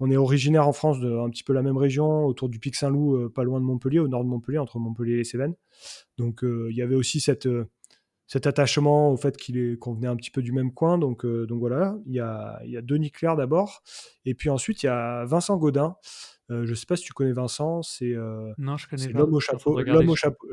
on 0.00 0.10
est 0.10 0.16
originaire 0.16 0.66
en 0.66 0.72
France 0.72 1.00
de 1.00 1.16
un 1.16 1.30
petit 1.30 1.44
peu 1.44 1.52
la 1.52 1.62
même 1.62 1.76
région, 1.76 2.24
autour 2.24 2.48
du 2.48 2.58
Pic 2.58 2.74
Saint-Loup, 2.74 3.16
euh, 3.16 3.28
pas 3.28 3.44
loin 3.44 3.60
de 3.60 3.64
Montpellier, 3.64 3.98
au 3.98 4.08
nord 4.08 4.24
de 4.24 4.28
Montpellier, 4.28 4.58
entre 4.58 4.78
Montpellier 4.78 5.14
et 5.14 5.18
les 5.18 5.24
Cévennes. 5.24 5.54
Donc 6.18 6.40
il 6.42 6.74
y 6.74 6.82
avait 6.82 6.94
aussi 6.94 7.20
cette, 7.20 7.48
cet 8.26 8.46
attachement 8.46 9.10
au 9.12 9.16
fait 9.16 9.36
qu'il 9.36 9.78
qu'on 9.78 9.94
venait 9.94 10.08
un 10.08 10.16
petit 10.16 10.30
peu 10.30 10.42
du 10.42 10.52
même 10.52 10.72
coin. 10.72 10.98
Donc, 10.98 11.26
donc 11.26 11.58
voilà, 11.58 11.96
il 12.06 12.12
y 12.12 12.20
a, 12.20 12.60
il 12.64 12.70
y 12.70 12.76
a 12.76 12.82
Denis 12.82 13.10
Claire 13.10 13.36
d'abord, 13.36 13.82
et 14.24 14.34
puis 14.34 14.50
ensuite 14.50 14.82
il 14.82 14.86
y 14.86 14.88
a 14.90 15.24
Vincent 15.24 15.56
Godin. 15.56 15.96
je 16.48 16.68
ne 16.68 16.74
sais 16.74 16.86
pas 16.86 16.96
si 16.96 17.04
tu 17.04 17.12
connais 17.12 17.32
Vincent, 17.32 17.82
c'est 17.82 18.14
non, 18.58 18.76
je 18.76 18.88
connais 18.88 19.08
l'homme 19.08 19.34
au 19.34 19.40
chapeau, 19.40 19.80
l'homme 19.80 20.10
au 20.10 20.16
chapeau, 20.16 20.46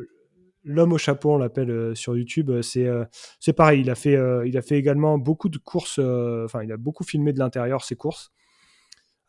L'homme 0.65 0.91
au 0.93 0.97
chapeau, 0.97 1.31
on 1.33 1.37
l'appelle 1.37 1.71
euh, 1.71 1.95
sur 1.95 2.17
YouTube. 2.17 2.49
Euh, 2.49 2.61
c'est 2.61 2.85
euh, 2.85 3.05
c'est 3.39 3.53
pareil. 3.53 3.81
Il 3.81 3.89
a 3.89 3.95
fait 3.95 4.17
il 4.45 4.57
a 4.57 4.61
fait 4.61 4.77
également 4.77 5.17
beaucoup 5.17 5.49
de 5.49 5.57
courses. 5.57 5.99
Enfin, 5.99 6.63
il 6.63 6.71
a 6.71 6.77
beaucoup 6.77 7.03
filmé 7.03 7.33
de 7.33 7.39
l'intérieur 7.39 7.83
ses 7.83 7.95
courses 7.95 8.31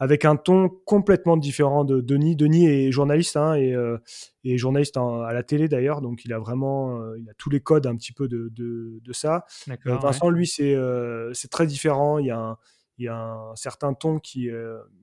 avec 0.01 0.25
un 0.25 0.35
ton 0.35 0.69
complètement 0.69 1.37
différent 1.37 1.85
de 1.85 2.01
Denis. 2.01 2.35
Denis 2.35 2.67
est 2.67 2.91
journaliste 2.91 3.37
hein, 3.37 3.55
et, 3.55 3.77
et, 4.43 4.59
journaliste 4.59 4.97
à 4.97 5.33
la 5.33 5.43
télé 5.43 5.69
d'ailleurs, 5.69 6.01
donc 6.01 6.25
il 6.25 6.33
a 6.33 6.39
vraiment 6.39 7.15
il 7.15 7.29
a 7.31 7.35
tous 7.35 7.51
les 7.51 7.61
codes 7.61 7.87
un 7.87 7.95
petit 7.95 8.13
peu 8.13 8.27
de, 8.27 8.51
de, 8.51 9.13
ça. 9.13 9.45
Vincent, 9.85 10.31
lui, 10.31 10.47
c'est 10.47 10.75
c'est 11.35 11.51
très 11.51 11.67
différent. 11.67 12.19
Il 12.19 12.27
y 12.27 12.31
a 12.31 12.39
un, 12.39 12.57
il 12.99 13.05
y 13.05 13.09
a 13.09 13.15
un 13.15 13.55
certain 13.55 13.95
ton 13.95 14.19
qui 14.19 14.49
est 14.49 14.55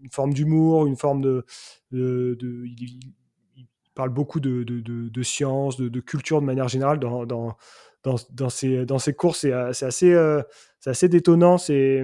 une 0.04 0.12
forme 0.12 0.34
d'humour, 0.34 0.88
une 0.88 0.98
forme 0.98 1.22
de, 1.22 1.46
de, 1.92 2.36
parle 3.98 4.12
beaucoup 4.12 4.40
de, 4.40 4.64
de, 4.64 4.80
de, 5.10 5.24
science, 5.24 5.78
de, 5.78 6.00
culture 6.00 6.40
de 6.40 6.46
manière 6.46 6.68
générale 6.68 7.00
dans, 7.00 7.26
dans, 7.26 7.58
dans, 8.04 8.50
ces, 8.50 8.86
dans 8.86 9.00
ces 9.00 9.14
courses. 9.14 9.40
C'est 9.40 9.52
assez, 9.52 10.14
euh, 10.14 10.42
assez 10.86 11.10
détonnant. 11.10 11.58
C'est 11.58 12.04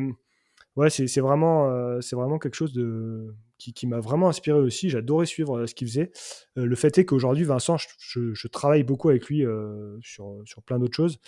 ouais, 0.76 0.90
c'est 0.90 1.22
vraiment, 1.22 2.02
c'est 2.02 2.16
vraiment 2.16 2.40
quelque 2.40 2.56
chose 2.56 2.74
de 2.74 3.34
qui, 3.72 3.88
m'a 3.88 4.00
vraiment 4.00 4.28
inspiré 4.28 4.60
aussi. 4.60 4.90
J'adorais 4.90 5.26
suivre 5.26 5.60
euh, 5.60 5.68
ce 5.68 5.74
qu'il 5.76 5.88
faisait. 5.88 6.12
Euh, 6.58 6.66
le 6.66 6.76
fait 6.76 6.98
est 6.98 7.06
qu'aujourd'hui, 7.06 7.46
Vincent, 7.46 7.78
je, 7.78 8.48
travaille 8.48 8.84
beaucoup 8.84 9.10
avec 9.10 9.28
lui 9.28 9.46
euh, 9.46 9.98
sur, 10.02 10.42
sur 10.46 10.62
plein 10.64 10.80
d'autres 10.80 10.96
choses. 10.96 11.20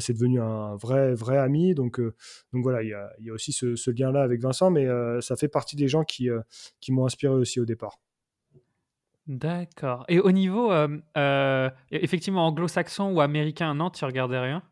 c'est 0.00 0.12
devenu 0.12 0.40
un 0.40 0.76
vrai, 0.76 1.14
vrai 1.14 1.38
ami. 1.38 1.74
Donc, 1.74 2.00
donc 2.00 2.62
voilà, 2.62 2.82
il 2.82 2.88
y 2.88 2.94
a, 2.94 3.10
y 3.20 3.30
a, 3.30 3.32
aussi 3.32 3.52
ce, 3.52 3.90
lien-là 3.90 4.22
avec 4.22 4.40
Vincent, 4.40 4.70
mais 4.70 4.86
ça 5.20 5.36
fait 5.36 5.48
partie 5.48 5.76
des 5.76 5.88
gens 5.88 6.04
qui, 6.04 6.28
qui 6.80 6.92
m'ont 6.92 7.06
inspiré 7.06 7.34
aussi 7.34 7.60
au 7.60 7.64
départ. 7.64 7.98
D'accord. 9.26 10.04
Et 10.08 10.20
au 10.20 10.32
niveau, 10.32 10.72
effectivement, 11.90 12.46
anglo-saxon 12.46 13.12
ou 13.12 13.20
américain, 13.20 13.74
non, 13.74 13.90
tu 13.90 14.04
regardais 14.04 14.38
rien? 14.38 14.62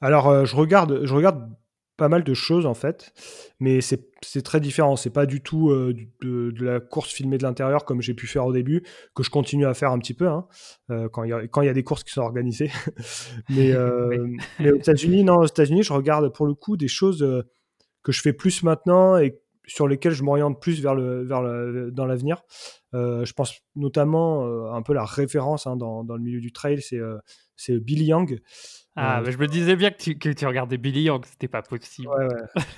Alors, 0.00 0.44
je, 0.44 0.56
regarde, 0.56 1.04
je 1.04 1.14
regarde 1.14 1.48
pas 1.98 2.08
mal 2.08 2.22
de 2.22 2.32
choses 2.32 2.64
en 2.64 2.74
fait, 2.74 3.12
mais 3.58 3.80
c'est 3.80 4.42
très 4.42 4.60
différent. 4.60 4.94
C'est 4.94 5.10
pas 5.10 5.26
du 5.26 5.42
tout 5.42 5.70
euh, 5.70 5.92
de, 6.22 6.64
la 6.64 6.80
course 6.80 7.12
filmée 7.12 7.38
de 7.38 7.42
l'intérieur 7.42 7.84
comme 7.84 8.00
j'ai 8.00 8.14
pu 8.14 8.28
faire 8.28 8.46
au 8.46 8.52
début, 8.52 8.84
que 9.14 9.24
je 9.24 9.30
continue 9.30 9.66
à 9.66 9.74
faire 9.74 9.90
un 9.90 9.98
petit 9.98 10.14
peu 10.14 10.28
hein, 10.28 10.46
euh, 10.90 11.08
quand 11.08 11.24
il 11.24 11.30
y, 11.30 11.68
a 11.68 11.72
des 11.72 11.82
courses 11.82 12.04
qui 12.04 12.12
sont 12.12 12.22
organisées. 12.22 12.70
mais, 13.50 13.72
euh, 13.72 14.28
mais, 14.60 14.70
aux 14.70 14.76
États-Unis, 14.76 15.24
non, 15.24 15.38
aux 15.38 15.46
États-Unis, 15.46 15.82
je 15.82 15.92
regarde 15.92 16.32
pour 16.32 16.46
le 16.46 16.54
coup 16.54 16.76
des 16.76 16.88
choses 16.88 17.44
que 18.04 18.12
je 18.12 18.22
fais 18.22 18.32
plus 18.32 18.62
maintenant 18.62 19.18
et 19.18 19.40
sur 19.66 19.88
lesquelles 19.88 20.14
je 20.14 20.22
m'oriente 20.22 20.62
plus 20.62 20.80
vers 20.80 20.94
le, 20.94 21.24
vers 21.24 21.42
le, 21.42 21.90
dans 21.90 22.06
l'avenir. 22.06 22.42
je 22.92 23.32
pense 23.32 23.54
notamment 23.74 24.72
un 24.72 24.82
peu 24.82 24.94
la 24.94 25.04
référence 25.04 25.66
hein, 25.66 25.76
dans, 25.76 26.04
dans, 26.04 26.14
le 26.14 26.22
milieu 26.22 26.40
du 26.40 26.52
trail, 26.52 26.80
c'est 26.80 27.00
Billy 27.68 28.06
Young. 28.06 28.40
Ah, 28.96 29.22
je 29.24 29.36
me 29.36 29.46
disais 29.46 29.76
bien 29.76 29.90
que 29.90 29.98
tu, 29.98 30.18
que 30.18 30.30
tu 30.30 30.44
regardais 30.46 30.76
Billy 30.76 31.02
Young, 31.02 31.24
c'était 31.24 31.46
pas 31.46 31.62
possible. 31.62 32.08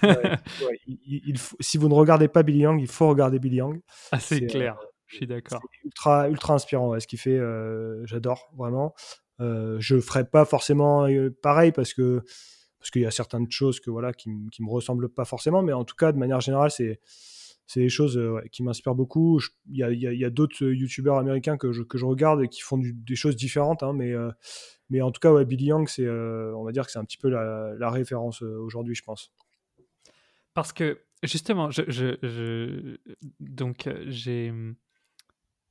il, 0.86 1.38
si 1.60 1.78
vous 1.78 1.88
ne 1.88 1.94
regardez 1.94 2.28
pas 2.28 2.42
Billy 2.42 2.60
Young, 2.60 2.80
il 2.80 2.88
faut 2.88 3.08
regarder 3.08 3.38
Billy 3.38 3.56
Young. 3.56 3.80
Ah, 4.12 4.20
c'est 4.20 4.46
clair, 4.46 4.76
euh, 4.82 4.86
je 5.06 5.16
suis 5.16 5.26
d'accord. 5.26 5.62
Ultra, 5.84 6.28
ultra 6.28 6.54
inspirant, 6.54 6.98
ce 7.00 7.06
qu'il 7.06 7.18
fait, 7.18 7.38
euh, 7.38 8.04
j'adore 8.04 8.50
vraiment. 8.54 8.94
Euh, 9.40 9.76
je 9.80 9.98
ferai 9.98 10.24
pas 10.24 10.44
forcément 10.44 11.06
euh, 11.08 11.34
pareil 11.42 11.72
parce 11.72 11.94
que 11.94 12.22
parce 12.78 12.90
qu'il 12.90 13.02
y 13.02 13.06
a 13.06 13.10
certaines 13.10 13.50
choses 13.50 13.80
que 13.80 13.90
voilà 13.90 14.12
qui, 14.12 14.30
qui 14.52 14.62
me 14.62 14.70
ressemblent 14.70 15.08
pas 15.08 15.24
forcément, 15.24 15.62
mais 15.62 15.72
en 15.72 15.84
tout 15.84 15.96
cas 15.96 16.12
de 16.12 16.18
manière 16.18 16.40
générale 16.40 16.70
c'est 16.70 17.00
c'est 17.70 17.80
des 17.80 17.88
choses 17.88 18.20
qui 18.50 18.62
m'inspirent 18.62 18.96
beaucoup. 18.96 19.40
Il 19.70 19.76
y 19.76 19.84
a, 19.84 19.92
y 19.92 20.24
a 20.24 20.30
d'autres 20.30 20.64
youtubeurs 20.64 21.18
américains 21.18 21.56
que 21.56 21.70
je, 21.70 21.82
que 21.82 21.98
je 21.98 22.04
regarde 22.04 22.42
et 22.42 22.48
qui 22.48 22.62
font 22.62 22.80
des 22.82 23.14
choses 23.16 23.36
différentes, 23.36 23.84
hein, 23.84 23.92
mais 23.92 24.14
mais 24.90 25.00
en 25.02 25.12
tout 25.12 25.20
cas, 25.20 25.32
ouais, 25.32 25.44
Billy 25.44 25.70
euh, 25.70 26.52
on 26.56 26.64
va 26.64 26.72
dire 26.72 26.84
que 26.84 26.90
c'est 26.90 26.98
un 26.98 27.04
petit 27.04 27.16
peu 27.16 27.28
la, 27.28 27.90
référence 27.90 28.42
euh, 28.42 28.58
aujourd'hui, 28.58 28.94
je 28.94 29.04
pense. 29.04 29.32
Parce 30.52 30.72
que 30.72 31.00
justement, 31.22 31.70
je, 31.70 32.98
donc 33.38 33.86
euh, 33.86 34.04
j'ai, 34.08 34.52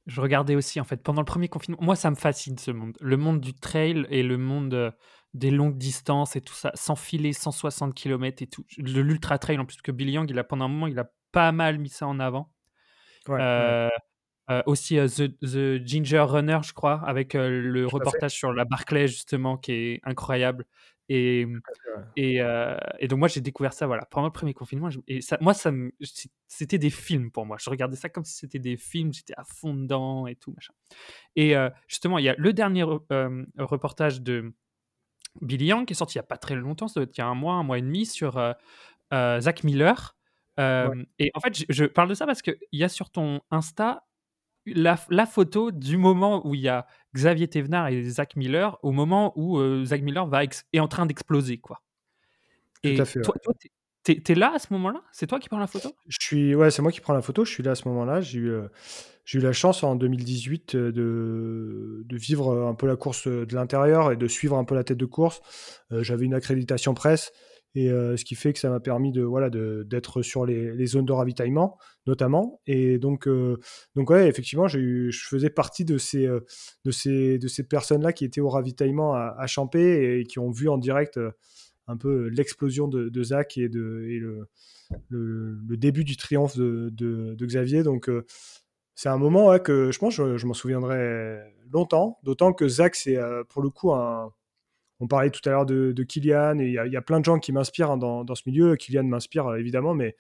je 0.05 0.21
regardais 0.21 0.55
aussi 0.55 0.79
en 0.79 0.85
fait 0.85 1.03
pendant 1.03 1.21
le 1.21 1.25
premier 1.25 1.49
confinement. 1.49 1.79
Moi, 1.81 1.97
ça 1.97 2.09
me 2.09 2.15
fascine 2.15 2.57
ce 2.57 2.71
monde, 2.71 2.95
le 3.01 3.17
monde 3.17 3.41
du 3.41 3.53
trail 3.53 4.07
et 4.09 4.23
le 4.23 4.37
monde 4.37 4.93
des 5.33 5.51
longues 5.51 5.77
distances 5.77 6.37
et 6.37 6.41
tout 6.41 6.55
ça, 6.55 6.71
s'enfiler 6.73 7.33
160 7.33 7.93
km 7.93 8.41
et 8.41 8.47
tout, 8.47 8.65
l'ultra 8.77 9.37
trail 9.37 9.59
en 9.59 9.65
plus 9.65 9.81
que 9.81 9.91
Billy 9.91 10.13
Young, 10.13 10.29
il 10.29 10.39
a 10.39 10.43
pendant 10.45 10.65
un 10.65 10.69
moment, 10.69 10.87
il 10.87 10.97
a 10.97 11.11
pas 11.31 11.51
mal 11.51 11.77
mis 11.77 11.89
ça 11.89 12.07
en 12.07 12.19
avant. 12.19 12.51
Ouais, 13.27 13.89
euh, 14.49 14.63
aussi 14.65 14.97
euh, 14.97 15.07
The, 15.07 15.85
Ginger 15.85 16.25
Runner, 16.27 16.59
je 16.63 16.73
crois, 16.73 17.03
avec 17.05 17.35
euh, 17.35 17.61
le 17.61 17.85
reportage 17.85 18.31
sur 18.31 18.51
la 18.51 18.65
Barclay, 18.65 19.07
justement, 19.07 19.57
qui 19.57 19.71
est 19.73 20.01
incroyable. 20.03 20.65
Et, 21.11 21.47
et, 22.15 22.39
et, 22.99 23.07
donc, 23.07 23.17
moi, 23.17 23.27
j'ai 23.27 23.41
découvert 23.41 23.73
ça 23.73 23.87
voilà, 23.87 24.05
pendant 24.05 24.27
le 24.27 24.31
premier 24.31 24.53
confinement. 24.53 24.89
Et 25.07 25.21
ça, 25.21 25.39
moi, 25.41 25.55
ça 25.55 25.71
c'était 26.47 26.77
des 26.77 26.91
films 26.91 27.31
pour 27.31 27.47
moi. 27.47 27.57
Je 27.59 27.67
regardais 27.67 27.95
ça 27.95 28.09
comme 28.09 28.23
si 28.23 28.35
c'était 28.35 28.59
des 28.59 28.77
films. 28.77 29.11
J'étais 29.11 29.33
à 29.35 29.43
fond 29.43 29.73
dedans 29.73 30.27
et 30.27 30.35
tout, 30.35 30.51
machin. 30.51 30.73
Et 31.35 31.55
justement, 31.87 32.19
il 32.19 32.25
y 32.25 32.29
a 32.29 32.35
le 32.37 32.53
dernier 32.53 32.83
reportage 32.83 34.21
de 34.21 34.53
Billy 35.41 35.65
Young 35.65 35.87
qui 35.87 35.93
est 35.93 35.95
sorti 35.95 36.19
il 36.19 36.21
n'y 36.21 36.25
a 36.25 36.27
pas 36.27 36.37
très 36.37 36.53
longtemps, 36.53 36.87
ça 36.87 36.99
doit 36.99 37.05
être 37.05 37.17
il 37.17 37.21
y 37.21 37.23
a 37.23 37.27
un 37.27 37.33
mois, 37.33 37.55
un 37.55 37.63
mois 37.63 37.79
et 37.79 37.81
demi, 37.81 38.05
sur 38.05 38.39
Zach 39.11 39.63
Miller. 39.63 40.15
Et 41.19 41.31
en 41.33 41.39
fait, 41.39 41.57
je, 41.57 41.65
je, 41.69 41.85
parle 41.85 42.09
de 42.09 42.13
ça 42.13 42.25
parce 42.25 42.41
qu'il 42.41 42.57
y 42.71 42.83
a 42.83 42.89
sur 42.89 43.09
ton 43.09 43.41
Insta 43.49 44.03
la, 44.65 45.25
photo 45.25 45.71
du 45.71 45.97
moment 45.97 46.45
où 46.47 46.55
il 46.55 46.61
y 46.61 46.69
a 46.69 46.85
Xavier 47.15 47.47
Thévenard 47.47 47.89
et 47.89 48.03
Zach 48.03 48.35
Miller 48.35 48.77
au 48.83 48.91
moment 48.91 49.33
où 49.35 49.57
euh, 49.57 49.85
Zach 49.85 50.01
Miller 50.01 50.27
va 50.27 50.43
est 50.43 50.79
en 50.79 50.87
train 50.87 51.05
d'exploser 51.05 51.57
quoi. 51.57 51.81
Et 52.83 52.95
Tout 52.95 53.01
à 53.01 53.05
fait, 53.05 53.21
toi, 53.21 53.35
tu 54.05 54.21
es, 54.31 54.35
là 54.35 54.53
à 54.55 54.59
ce 54.59 54.67
moment-là? 54.71 55.01
C'est 55.11 55.27
toi 55.27 55.39
qui 55.39 55.49
prends 55.49 55.59
la 55.59 55.67
photo? 55.67 55.91
Je 56.07 56.17
suis, 56.19 56.55
ouais, 56.55 56.71
c'est 56.71 56.81
moi 56.81 56.91
qui 56.91 57.01
prends 57.01 57.13
la 57.13 57.21
photo. 57.21 57.43
Je 57.43 57.51
suis 57.51 57.61
là 57.61 57.71
à 57.71 57.75
ce 57.75 57.87
moment-là. 57.89 58.21
J'ai 58.21 58.39
eu, 58.39 58.49
euh, 58.49 58.67
j'ai 59.25 59.39
eu 59.39 59.41
la 59.41 59.51
chance 59.51 59.83
en 59.83 59.95
2018 59.95 60.75
euh, 60.75 60.91
de, 60.91 62.03
de, 62.05 62.17
vivre 62.17 62.65
un 62.65 62.73
peu 62.73 62.87
la 62.87 62.95
course 62.95 63.27
de 63.27 63.53
l'intérieur 63.53 64.13
et 64.13 64.15
de 64.15 64.27
suivre 64.27 64.57
un 64.57 64.63
peu 64.63 64.75
la 64.75 64.85
tête 64.85 64.97
de 64.97 65.05
course. 65.05 65.41
j'avais 65.91 66.25
une 66.25 66.33
accréditation 66.33 66.93
presse. 66.93 67.33
Et 67.75 67.91
euh, 67.91 68.17
ce 68.17 68.25
qui 68.25 68.35
fait 68.35 68.51
que 68.51 68.59
ça 68.59 68.69
m'a 68.69 68.79
permis 68.79 69.11
de 69.11 69.21
voilà 69.21 69.49
d'être 69.49 70.21
sur 70.23 70.45
les, 70.45 70.85
zones 70.87 71.05
de 71.05 71.13
ravitaillement 71.13 71.77
notamment. 72.07 72.61
Et 72.65 72.97
donc 72.97 73.27
euh, 73.27 73.57
donc 73.95 74.09
ouais 74.09 74.27
effectivement 74.27 74.67
je 74.67 75.11
faisais 75.11 75.51
partie 75.51 75.85
de 75.85 75.97
ces 75.97 76.25
euh, 76.25 76.39
de 76.83 76.91
ces 76.91 77.37
de 77.37 77.47
ces 77.47 77.63
personnes 77.63 78.01
là 78.01 78.11
qui 78.11 78.25
étaient 78.25 78.41
au 78.41 78.49
ravitaillement 78.49 79.13
à, 79.13 79.45
Champé 79.45 80.19
et 80.19 80.23
qui 80.25 80.39
ont 80.39 80.49
vu 80.49 80.67
en 80.67 80.77
direct 80.77 81.19
un 81.87 81.97
peu 81.97 82.27
l'explosion 82.29 82.87
de, 82.87 83.23
Zach 83.23 83.57
et 83.57 83.69
de 83.69 83.79
le, 83.79 84.47
le, 85.09 85.77
début 85.77 86.03
du 86.03 86.17
triomphe 86.17 86.55
de, 86.57 86.89
de, 86.91 87.45
Xavier. 87.45 87.83
Donc 87.83 88.09
c'est 88.95 89.09
un 89.09 89.17
moment 89.17 89.57
que 89.59 89.91
je 89.91 89.99
pense 89.99 90.15
je, 90.15 90.37
je 90.37 90.45
m'en 90.47 90.53
souviendrai 90.53 91.39
longtemps. 91.71 92.19
D'autant 92.23 92.53
que 92.53 92.67
Zach 92.67 92.95
c'est 92.95 93.17
pour 93.49 93.61
le 93.61 93.69
coup 93.69 93.93
un 93.93 94.31
on 94.99 95.07
parlait 95.07 95.29
tout 95.29 95.47
à 95.47 95.51
l'heure 95.51 95.65
de, 95.65 96.03
Kylian, 96.03 96.59
et 96.59 96.67
il 96.67 96.91
y, 96.91 96.97
a 96.97 97.01
plein 97.01 97.19
de 97.19 97.25
gens 97.25 97.39
qui 97.39 97.51
m'inspirent 97.51 97.91
hein, 97.91 97.97
dans, 97.97 98.35
ce 98.35 98.43
milieu. 98.45 98.75
Kylian 98.75 99.03
m'inspire 99.03 99.47
euh, 99.47 99.57
évidemment, 99.57 99.93
mais, 99.93 100.15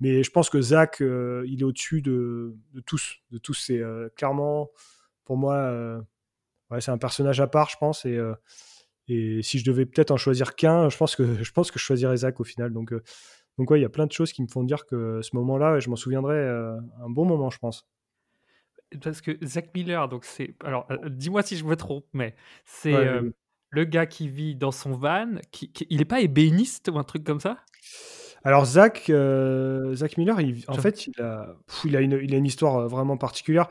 mais 0.00 0.22
je 0.22 0.30
pense 0.30 0.50
que 0.50 0.60
Zach, 0.60 1.00
euh, 1.00 1.44
il 1.46 1.60
est 1.60 1.64
au-dessus 1.64 2.02
de, 2.02 2.56
tous. 2.86 3.20
De 3.30 3.38
tous, 3.38 3.54
c'est 3.54 3.78
euh, 3.78 4.08
clairement, 4.16 4.70
pour 5.24 5.36
moi, 5.36 6.04
c'est 6.80 6.90
un 6.90 6.98
personnage 6.98 7.40
à 7.40 7.46
part, 7.46 7.70
je 7.70 7.76
pense. 7.78 8.04
Et, 8.04 8.18
et 9.08 9.42
si 9.42 9.58
je 9.60 9.64
devais 9.64 9.86
peut-être 9.86 10.10
en 10.10 10.16
choisir 10.16 10.56
qu'un, 10.56 10.88
je 10.88 10.96
pense 10.96 11.14
que 11.14 11.22
je 11.42 11.52
pense 11.52 11.70
que 11.70 11.78
je 11.78 11.84
choisirais 11.84 12.16
Zach 12.18 12.40
au 12.40 12.44
final. 12.44 12.72
Donc, 12.72 12.92
donc 13.58 13.70
ouais, 13.70 13.78
il 13.78 13.82
y 13.82 13.86
a 13.86 13.90
plein 13.90 14.06
de 14.06 14.12
choses 14.12 14.32
qui 14.32 14.42
me 14.42 14.48
font 14.48 14.64
dire 14.64 14.86
que 14.86 15.20
ce 15.22 15.36
moment-là, 15.36 15.78
je 15.78 15.88
m'en 15.88 15.96
souviendrai 15.96 16.48
un 16.48 17.08
bon 17.08 17.24
moment, 17.24 17.50
je 17.50 17.58
pense 17.58 17.86
parce 19.02 19.20
que 19.20 19.36
Zach 19.44 19.74
Miller, 19.74 20.08
donc 20.08 20.24
c'est. 20.24 20.54
Alors, 20.64 20.86
dis-moi 21.08 21.42
si 21.42 21.56
je 21.56 21.64
me 21.64 21.74
trompe, 21.74 22.06
mais 22.12 22.36
c'est 22.64 22.94
le 23.76 23.84
gars 23.84 24.06
qui 24.06 24.26
vit 24.26 24.56
dans 24.56 24.72
son 24.72 24.92
van, 24.92 25.36
qui, 25.52 25.70
il 25.90 25.98
n'est 25.98 26.04
pas 26.04 26.20
ébéniste 26.20 26.90
ou 26.92 26.98
un 26.98 27.04
truc 27.04 27.22
comme 27.24 27.40
ça? 27.40 27.58
Alors 28.42 28.64
Zach, 28.64 29.10
euh, 29.10 29.94
Zach 29.94 30.16
Miller, 30.16 30.38
en 30.68 30.74
fait, 30.74 31.06
il 31.06 31.20
a, 31.20 31.54
il, 31.84 31.96
a 31.96 32.00
une, 32.00 32.18
il 32.22 32.34
a 32.34 32.38
une 32.38 32.46
histoire 32.46 32.76
euh, 32.76 32.86
vraiment 32.88 33.16
particulière. 33.16 33.68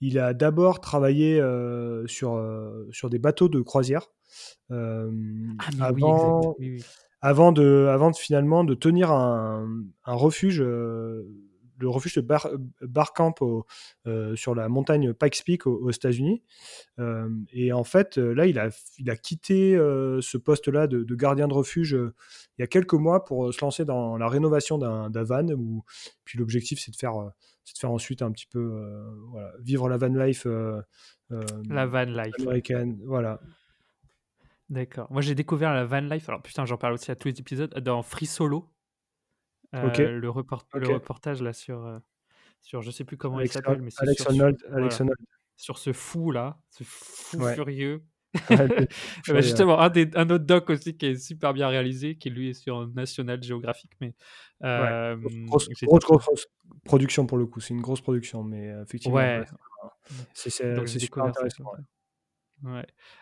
Il 0.00 0.18
a 0.18 0.34
d'abord 0.34 0.80
travaillé 0.80 1.40
euh, 1.40 2.06
sur, 2.06 2.38
sur 2.90 3.08
des 3.08 3.18
bateaux 3.18 3.48
de 3.48 3.62
croisière 3.62 4.10
ah, 4.70 5.06
avant, 5.80 6.54
avant, 7.22 7.52
de, 7.52 7.88
avant 7.90 8.10
de 8.10 8.16
finalement 8.16 8.62
de 8.62 8.74
tenir 8.74 9.10
un, 9.10 9.66
un 10.04 10.14
refuge 10.14 10.62
le 11.78 11.88
refuge 11.88 12.14
de 12.14 12.20
Bar, 12.20 12.48
Barcamp 12.80 13.34
euh, 14.06 14.36
sur 14.36 14.54
la 14.54 14.68
montagne 14.68 15.12
Pikes 15.12 15.42
Peak 15.44 15.66
aux, 15.66 15.90
États-Unis. 15.90 16.42
Euh, 16.98 17.28
et 17.52 17.72
en 17.72 17.84
fait, 17.84 18.18
euh, 18.18 18.32
là, 18.32 18.46
il 18.46 18.58
a, 18.58 18.70
il 18.98 19.10
a 19.10 19.16
quitté 19.16 19.76
ce 19.76 20.36
poste-là 20.36 20.86
de, 20.86 21.14
gardien 21.14 21.48
de 21.48 21.54
refuge 21.54 21.92
il 21.92 22.60
y 22.60 22.64
a 22.64 22.66
quelques 22.66 22.94
mois 22.94 23.24
pour 23.24 23.52
se 23.52 23.60
lancer 23.60 23.84
dans 23.84 24.16
la 24.16 24.28
rénovation 24.28 24.78
d'un 24.78 25.22
van. 25.22 25.46
Où, 25.48 25.84
puis 26.24 26.38
l'objectif, 26.38 26.80
c'est 26.80 26.90
de 26.90 26.96
faire, 26.96 27.14
de 27.14 27.78
faire 27.78 27.90
ensuite 27.90 28.22
un 28.22 28.32
petit 28.32 28.46
peu 28.46 28.84
vivre 29.60 29.88
la 29.88 29.96
van 29.96 30.08
life. 30.08 30.46
la 30.46 31.86
van 31.86 32.04
life 32.04 32.34
américaine. 32.40 32.98
Voilà. 33.04 33.40
D'accord. 34.68 35.06
Moi, 35.12 35.22
j'ai 35.22 35.34
découvert 35.34 35.72
la 35.74 35.84
van 35.84 36.00
life. 36.00 36.28
Alors, 36.28 36.42
putain, 36.42 36.64
j'en 36.64 36.76
parle 36.76 36.94
aussi 36.94 37.10
à 37.10 37.16
tous 37.16 37.28
les 37.28 37.38
épisodes 37.38 37.72
dans 37.80 38.02
Free 38.02 38.26
Solo. 38.26 38.68
Euh, 39.74 40.20
le, 40.20 40.30
reportage 40.30 41.42
là 41.42 41.52
sur, 41.52 41.84
euh, 41.84 41.98
sur 42.62 42.82
je 42.82 42.90
sais 42.90 43.04
plus 43.04 43.16
comment 43.16 43.40
il 43.40 43.48
s'appelle, 43.48 43.82
mais 43.82 43.90
Alex 43.98 44.22
sur, 44.22 44.32
sur, 44.90 45.06
sur 45.56 45.78
ce 45.78 45.92
fou 45.92 46.30
là, 46.30 46.58
ce 46.70 46.84
fou 46.84 47.44
furieux. 47.48 48.02
Bah, 48.50 48.66
justement, 49.40 49.80
un, 49.80 49.88
des, 49.88 50.10
un, 50.14 50.28
autre 50.28 50.44
doc 50.44 50.68
aussi 50.68 50.94
qui 50.94 51.06
est 51.06 51.16
super 51.16 51.54
bien 51.54 51.68
réalisé, 51.68 52.16
qui 52.16 52.28
lui 52.28 52.50
est 52.50 52.52
sur 52.52 52.86
National 52.88 53.42
Geographic. 53.42 53.90
Mais, 54.02 54.14
euh, 54.62 55.16
grosse, 55.46 55.70
grosse, 55.82 56.46
production 56.84 57.24
pour 57.24 57.38
le 57.38 57.46
coup, 57.46 57.60
c'est 57.60 57.72
une 57.72 57.80
grosse 57.80 58.02
production, 58.02 58.42
mais 58.42 58.74
effectivement, 58.82 59.16
ouais. 59.16 59.42
c'est 60.34 60.50
super 60.50 61.24
intéressant. 61.24 61.64
Ouais. 61.64 61.80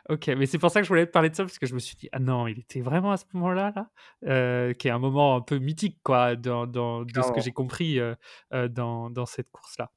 Ok, 0.09 0.29
mais 0.29 0.47
c'est 0.47 0.59
pour 0.59 0.71
ça 0.71 0.81
que 0.81 0.85
je 0.85 0.89
voulais 0.89 1.07
te 1.07 1.11
parler 1.11 1.29
de 1.29 1.35
ça, 1.35 1.43
parce 1.45 1.59
que 1.59 1.67
je 1.67 1.75
me 1.75 1.79
suis 1.81 1.97
dit, 1.97 2.09
ah 2.13 2.19
non, 2.21 2.47
il 2.47 2.59
était 2.61 2.81
vraiment 2.81 3.11
à 3.13 3.17
ce 3.17 3.25
moment-là, 3.33 3.73
là, 3.75 3.91
euh, 4.25 4.73
qui 4.75 4.89
est 4.89 4.93
un 4.93 4.99
moment 4.99 5.37
un 5.37 5.41
peu 5.41 5.59
mythique, 5.59 5.99
quoi, 6.05 6.37
dans, 6.37 6.67
dans- 6.67 7.03
de 7.05 7.23
ce 7.23 7.33
que 7.33 7.41
j'ai 7.41 7.53
compris 7.53 7.99
euh, 7.99 8.15
euh, 8.53 8.69
dans, 8.69 9.11
dans 9.11 9.27
cette 9.27 9.51
course-là. 9.51 9.91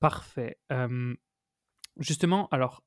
Parfait. 0.00 0.58
Justement, 1.98 2.48
alors, 2.50 2.84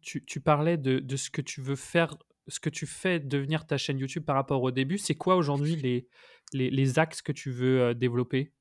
tu, 0.00 0.24
tu 0.24 0.40
parlais 0.40 0.76
de, 0.78 0.98
de 0.98 1.16
ce 1.16 1.30
que 1.30 1.42
tu 1.42 1.60
veux 1.60 1.76
faire, 1.76 2.16
ce 2.48 2.58
que 2.58 2.70
tu 2.70 2.86
fais 2.86 3.20
devenir 3.20 3.66
ta 3.66 3.76
chaîne 3.76 3.98
YouTube 3.98 4.24
par 4.24 4.36
rapport 4.36 4.62
au 4.62 4.70
début. 4.70 4.98
C'est 4.98 5.14
quoi 5.14 5.36
aujourd'hui 5.36 5.76
les, 5.76 6.08
les, 6.54 6.70
les 6.70 6.98
axes 6.98 7.20
que 7.22 7.32
tu 7.32 7.50
veux 7.50 7.94
développer? 7.94 8.53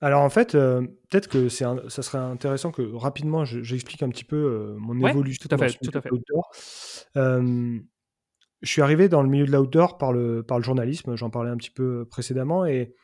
Alors 0.00 0.22
en 0.22 0.28
fait, 0.30 0.54
euh, 0.54 0.82
peut-être 1.10 1.28
que 1.28 1.48
c'est 1.48 1.64
un- 1.64 1.88
ça 1.88 2.02
serait 2.02 2.18
intéressant 2.18 2.70
que 2.70 2.82
rapidement 2.94 3.44
je- 3.44 3.62
j'explique 3.62 4.02
un 4.02 4.10
petit 4.10 4.24
peu 4.24 4.36
euh, 4.36 4.74
mon 4.78 4.98
Ouais, 5.00 5.10
évolution 5.10 5.48
tout 5.48 5.54
à 5.54 5.56
dans 5.56 5.64
fait, 5.64 5.70
ce 5.70 5.78
tout 5.78 5.84
milieu 5.86 5.98
à 5.98 6.02
fait. 6.02 6.08
l'outdoor. 6.10 6.50
Euh, 7.16 7.78
je 8.62 8.68
suis 8.70 8.82
arrivé 8.82 9.08
dans 9.08 9.22
le 9.22 9.28
milieu 9.28 9.46
de 9.46 9.52
l'outdoor 9.52 9.98
par 9.98 10.12
le, 10.12 10.42
par 10.42 10.58
le 10.58 10.64
journalisme, 10.64 11.16
j'en 11.16 11.30
parlais 11.30 11.50
un 11.50 11.56
petit 11.56 11.70
peu 11.70 12.04
précédemment, 12.10 12.66
et, 12.66 12.94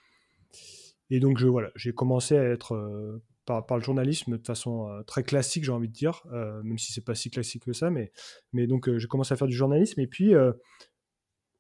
et 1.11 1.21
donc 1.21 1.39
je, 1.39 1.47
voilà, 1.47 1.71
j'ai 1.77 1.93
commencé 1.93 2.37
à 2.37 2.43
être 2.45 2.75
euh, 2.75 3.23
par, 3.45 3.67
par 3.67 3.77
le 3.77 3.83
journalisme 3.83 4.39
de 4.39 4.47
façon 4.47 4.89
euh, 4.89 5.03
très 5.03 5.23
classique, 5.23 5.65
j'ai 5.65 5.73
envie 5.73 5.89
de 5.89 5.93
dire, 5.93 6.23
euh, 6.33 6.63
même 6.63 6.79
si 6.79 6.93
c'est 6.93 7.05
pas 7.05 7.15
si 7.15 7.31
classique 7.31 7.65
que 7.65 7.73
ça, 7.73 7.91
mais, 7.91 8.13
mais 8.53 8.67
donc 8.67 8.89
euh, 8.89 8.99
j'ai 8.99 9.09
commencé 9.09 9.33
à 9.35 9.37
faire 9.37 9.49
du 9.49 9.57
journalisme, 9.57 10.01
et 10.01 10.07
puis 10.07 10.35
euh, 10.35 10.53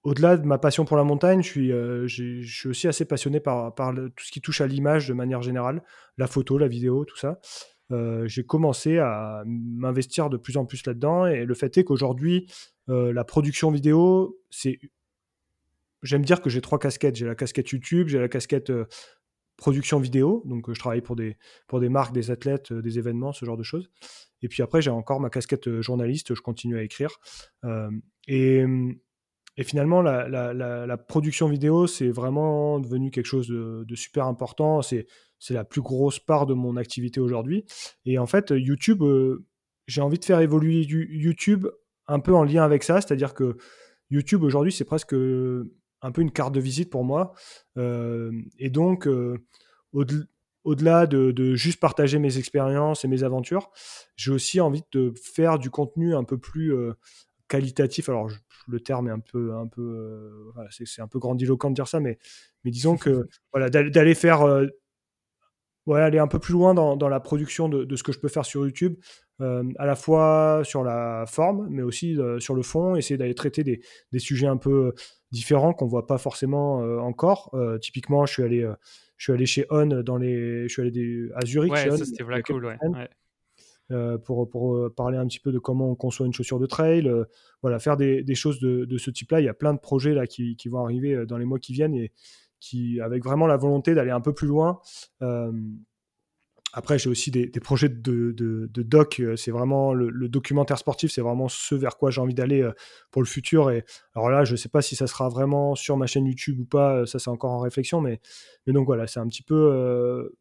au-delà 0.04 0.36
de 0.36 0.44
ma 0.44 0.58
passion 0.58 0.84
pour 0.84 0.96
la 0.96 1.04
montagne, 1.04 1.42
je 1.42 1.48
suis, 1.48 1.72
euh, 1.72 2.06
je 2.08 2.42
suis 2.42 2.68
aussi 2.68 2.88
assez 2.88 3.04
passionné 3.04 3.40
par, 3.40 3.74
par 3.74 3.94
tout 3.94 4.24
ce 4.24 4.32
qui 4.32 4.40
touche 4.40 4.60
à 4.60 4.66
l'image 4.66 5.08
de 5.08 5.14
manière 5.14 5.42
générale, 5.42 5.82
la 6.18 6.26
photo, 6.26 6.58
la 6.58 6.68
vidéo, 6.68 7.04
tout 7.04 7.16
ça. 7.16 7.38
Euh, 7.92 8.26
j'ai 8.26 8.44
commencé 8.44 8.98
à 8.98 9.42
m'investir 9.46 10.30
de 10.30 10.36
plus 10.36 10.56
en 10.56 10.64
plus 10.64 10.84
là-dedans 10.86 11.26
et 11.26 11.44
le 11.44 11.54
fait 11.54 11.76
est 11.76 11.84
qu'aujourd'hui, 11.84 12.50
euh, 12.88 13.12
la 13.12 13.24
production 13.24 13.70
vidéo, 13.70 14.40
c'est... 14.50 14.78
J'aime 16.02 16.24
dire 16.24 16.40
que 16.40 16.50
j'ai 16.50 16.60
trois 16.60 16.80
casquettes. 16.80 17.14
J'ai 17.14 17.26
la 17.26 17.36
casquette 17.36 17.70
YouTube, 17.70 18.08
j'ai 18.08 18.18
la 18.18 18.28
casquette 18.28 18.72
production 19.56 20.00
vidéo, 20.00 20.42
donc 20.46 20.72
je 20.72 20.78
travaille 20.80 21.00
pour 21.00 21.14
des, 21.14 21.36
pour 21.68 21.78
des 21.78 21.88
marques, 21.88 22.12
des 22.12 22.32
athlètes, 22.32 22.72
des 22.72 22.98
événements, 22.98 23.32
ce 23.32 23.44
genre 23.44 23.56
de 23.56 23.62
choses. 23.62 23.88
Et 24.40 24.48
puis 24.48 24.64
après, 24.64 24.82
j'ai 24.82 24.90
encore 24.90 25.20
ma 25.20 25.30
casquette 25.30 25.80
journaliste, 25.80 26.34
je 26.34 26.40
continue 26.40 26.76
à 26.76 26.82
écrire. 26.82 27.20
Et, 28.26 28.64
et 29.56 29.64
finalement, 29.64 30.02
la, 30.02 30.96
production 30.96 31.48
vidéo, 31.48 31.86
c'est 31.86 32.10
vraiment 32.10 32.80
devenu 32.80 33.10
quelque 33.10 33.26
chose 33.26 33.48
de, 33.48 33.94
super 33.94 34.26
important. 34.26 34.82
C'est, 34.82 35.06
la 35.50 35.64
plus 35.64 35.80
grosse 35.80 36.20
part 36.20 36.46
de 36.46 36.54
mon 36.54 36.76
activité 36.76 37.20
aujourd'hui. 37.20 37.64
Et 38.04 38.18
en 38.18 38.26
fait, 38.26 38.50
YouTube, 38.50 39.02
euh, 39.02 39.44
j'ai 39.88 40.00
envie 40.00 40.18
de 40.18 40.24
faire 40.24 40.38
évoluer 40.38 40.86
YouTube 40.86 41.66
un 42.06 42.20
peu 42.20 42.32
en 42.32 42.44
lien 42.44 42.62
avec 42.62 42.84
ça. 42.84 43.00
C'est-à-dire 43.00 43.34
que 43.34 43.56
YouTube, 44.08 44.44
aujourd'hui, 44.44 44.72
c'est 44.72 44.84
presque 44.84 45.14
un 45.14 46.12
peu 46.12 46.20
une 46.20 46.32
carte 46.32 46.54
de 46.54 46.60
visite 46.60 46.90
pour 46.90 47.04
moi. 47.04 47.32
Euh, 47.78 48.32
et 48.58 48.70
donc, 48.70 49.06
euh, 49.06 49.38
au-delà 49.92 51.06
de, 51.06 51.54
juste 51.54 51.80
partager 51.80 52.18
mes 52.18 52.38
expériences 52.38 53.04
et 53.04 53.08
mes 53.08 53.22
aventures, 53.22 53.70
j'ai 54.16 54.32
aussi 54.32 54.60
envie 54.60 54.82
de 54.92 55.14
faire 55.16 55.58
du 55.58 55.70
contenu 55.70 56.14
un 56.14 56.24
peu 56.24 56.38
plus 56.38 56.74
euh, 56.74 56.92
qualitatif. 57.52 58.08
Alors, 58.08 58.28
je- 58.28 58.38
le 58.68 58.80
terme 58.80 59.08
est 59.08 59.12
un 59.12 59.18
peu, 59.20 59.54
un 59.54 59.66
peu, 59.66 59.82
euh, 59.82 60.50
voilà, 60.54 60.68
c'est 60.70 61.02
un 61.02 61.08
peu 61.08 61.18
grandiloquent 61.18 61.70
de 61.70 61.74
dire 61.74 61.88
ça, 61.88 62.00
mais, 62.00 62.18
mais 62.64 62.70
disons 62.70 62.96
que 62.96 63.10
voilà, 63.52 63.68
d'aller 63.70 64.14
faire, 64.14 64.42
euh, 64.42 64.66
ouais, 65.86 66.00
aller 66.00 66.18
un 66.18 66.28
peu 66.28 66.38
plus 66.38 66.52
loin 66.52 66.74
dans, 66.74 66.96
dans 66.96 67.08
la 67.08 67.20
production 67.20 67.68
de, 67.68 67.84
de 67.84 67.96
ce 67.96 68.02
que 68.02 68.12
je 68.12 68.18
peux 68.20 68.28
faire 68.28 68.44
sur 68.44 68.64
YouTube, 68.64 68.96
euh, 69.40 69.64
à 69.78 69.86
la 69.86 69.96
fois 69.96 70.60
sur 70.64 70.84
la 70.84 71.24
forme, 71.26 71.66
mais 71.70 71.82
aussi 71.82 72.16
euh, 72.18 72.38
sur 72.40 72.54
le 72.54 72.62
fond, 72.62 72.94
essayer 72.96 73.16
d'aller 73.18 73.34
traiter 73.34 73.64
des, 73.64 73.80
des 74.12 74.18
sujets 74.18 74.46
un 74.46 74.56
peu 74.56 74.94
différents 75.32 75.72
qu'on 75.72 75.86
voit 75.86 76.06
pas 76.06 76.18
forcément 76.18 76.76
encore. 77.04 77.54
Typiquement, 77.80 78.26
je 78.26 78.32
suis 78.32 78.42
allé, 78.42 78.60
je 79.16 79.24
suis 79.24 79.32
allé 79.32 79.46
chez 79.46 79.66
On 79.70 79.86
dans 80.02 80.16
les, 80.18 80.68
je 80.68 80.72
suis 80.72 80.82
allé 80.82 80.90
des- 80.90 81.28
à 81.34 81.44
Zurich 81.44 81.74
chez 81.74 81.88
Ouais, 81.88 81.94
On 81.94 81.96
ça 81.96 82.04
c'était 82.04 82.22
cool, 82.52 82.64
ouais. 82.66 82.76
Euh, 83.92 84.18
pour, 84.18 84.76
euh, 84.76 84.90
parler 84.94 85.18
un 85.18 85.26
petit 85.26 85.40
peu 85.40 85.52
de 85.52 85.58
comment 85.58 85.90
on 85.90 85.94
conçoit 85.94 86.26
une 86.26 86.32
chaussure 86.32 86.58
de 86.58 86.66
trail, 86.66 87.08
euh, 87.08 87.24
voilà, 87.60 87.78
faire 87.78 87.96
des, 87.96 88.34
choses 88.34 88.60
de, 88.60 88.98
ce 88.98 89.10
type-là. 89.10 89.40
Il 89.40 89.44
y 89.44 89.48
a 89.48 89.54
plein 89.54 89.74
de 89.74 89.78
projets 89.78 90.14
là 90.14 90.26
qui, 90.26 90.56
vont 90.66 90.82
arriver 90.84 91.26
dans 91.26 91.36
les 91.36 91.44
mois 91.44 91.58
qui 91.58 91.72
viennent 91.72 91.94
et 91.94 92.12
qui, 92.60 93.00
avec 93.00 93.24
vraiment 93.24 93.46
la 93.46 93.56
volonté 93.56 93.94
d'aller 93.94 94.10
un 94.10 94.20
peu 94.20 94.32
plus 94.32 94.48
loin. 94.48 94.80
Après, 96.74 96.98
j'ai 96.98 97.10
aussi 97.10 97.30
des, 97.30 97.48
projets 97.60 97.90
de, 97.90 98.68
doc. 98.74 99.22
C'est 99.36 99.50
vraiment 99.50 99.92
le, 99.92 100.28
documentaire 100.28 100.78
sportif, 100.78 101.12
c'est 101.12 101.20
vraiment 101.20 101.48
ce 101.48 101.74
vers 101.74 101.96
quoi 101.96 102.10
j'ai 102.10 102.20
envie 102.20 102.34
d'aller 102.34 102.68
pour 103.10 103.22
le 103.22 103.26
futur. 103.26 103.70
Et 103.70 103.84
alors 104.14 104.30
là, 104.30 104.44
je 104.44 104.52
ne 104.52 104.56
sais 104.56 104.68
pas 104.68 104.82
si 104.82 104.96
ça 104.96 105.06
sera 105.06 105.28
vraiment 105.28 105.74
sur 105.74 105.96
ma 105.96 106.06
chaîne 106.06 106.26
YouTube 106.26 106.60
ou 106.60 106.64
pas. 106.64 107.04
Ça, 107.06 107.18
c'est 107.18 107.30
encore 107.30 107.52
en 107.52 107.60
réflexion. 107.60 108.00
Mais, 108.00 108.20
donc 108.66 108.86
voilà, 108.86 109.06
c'est 109.06 109.20
un 109.20 109.28
petit 109.28 109.42
peu 109.42 110.32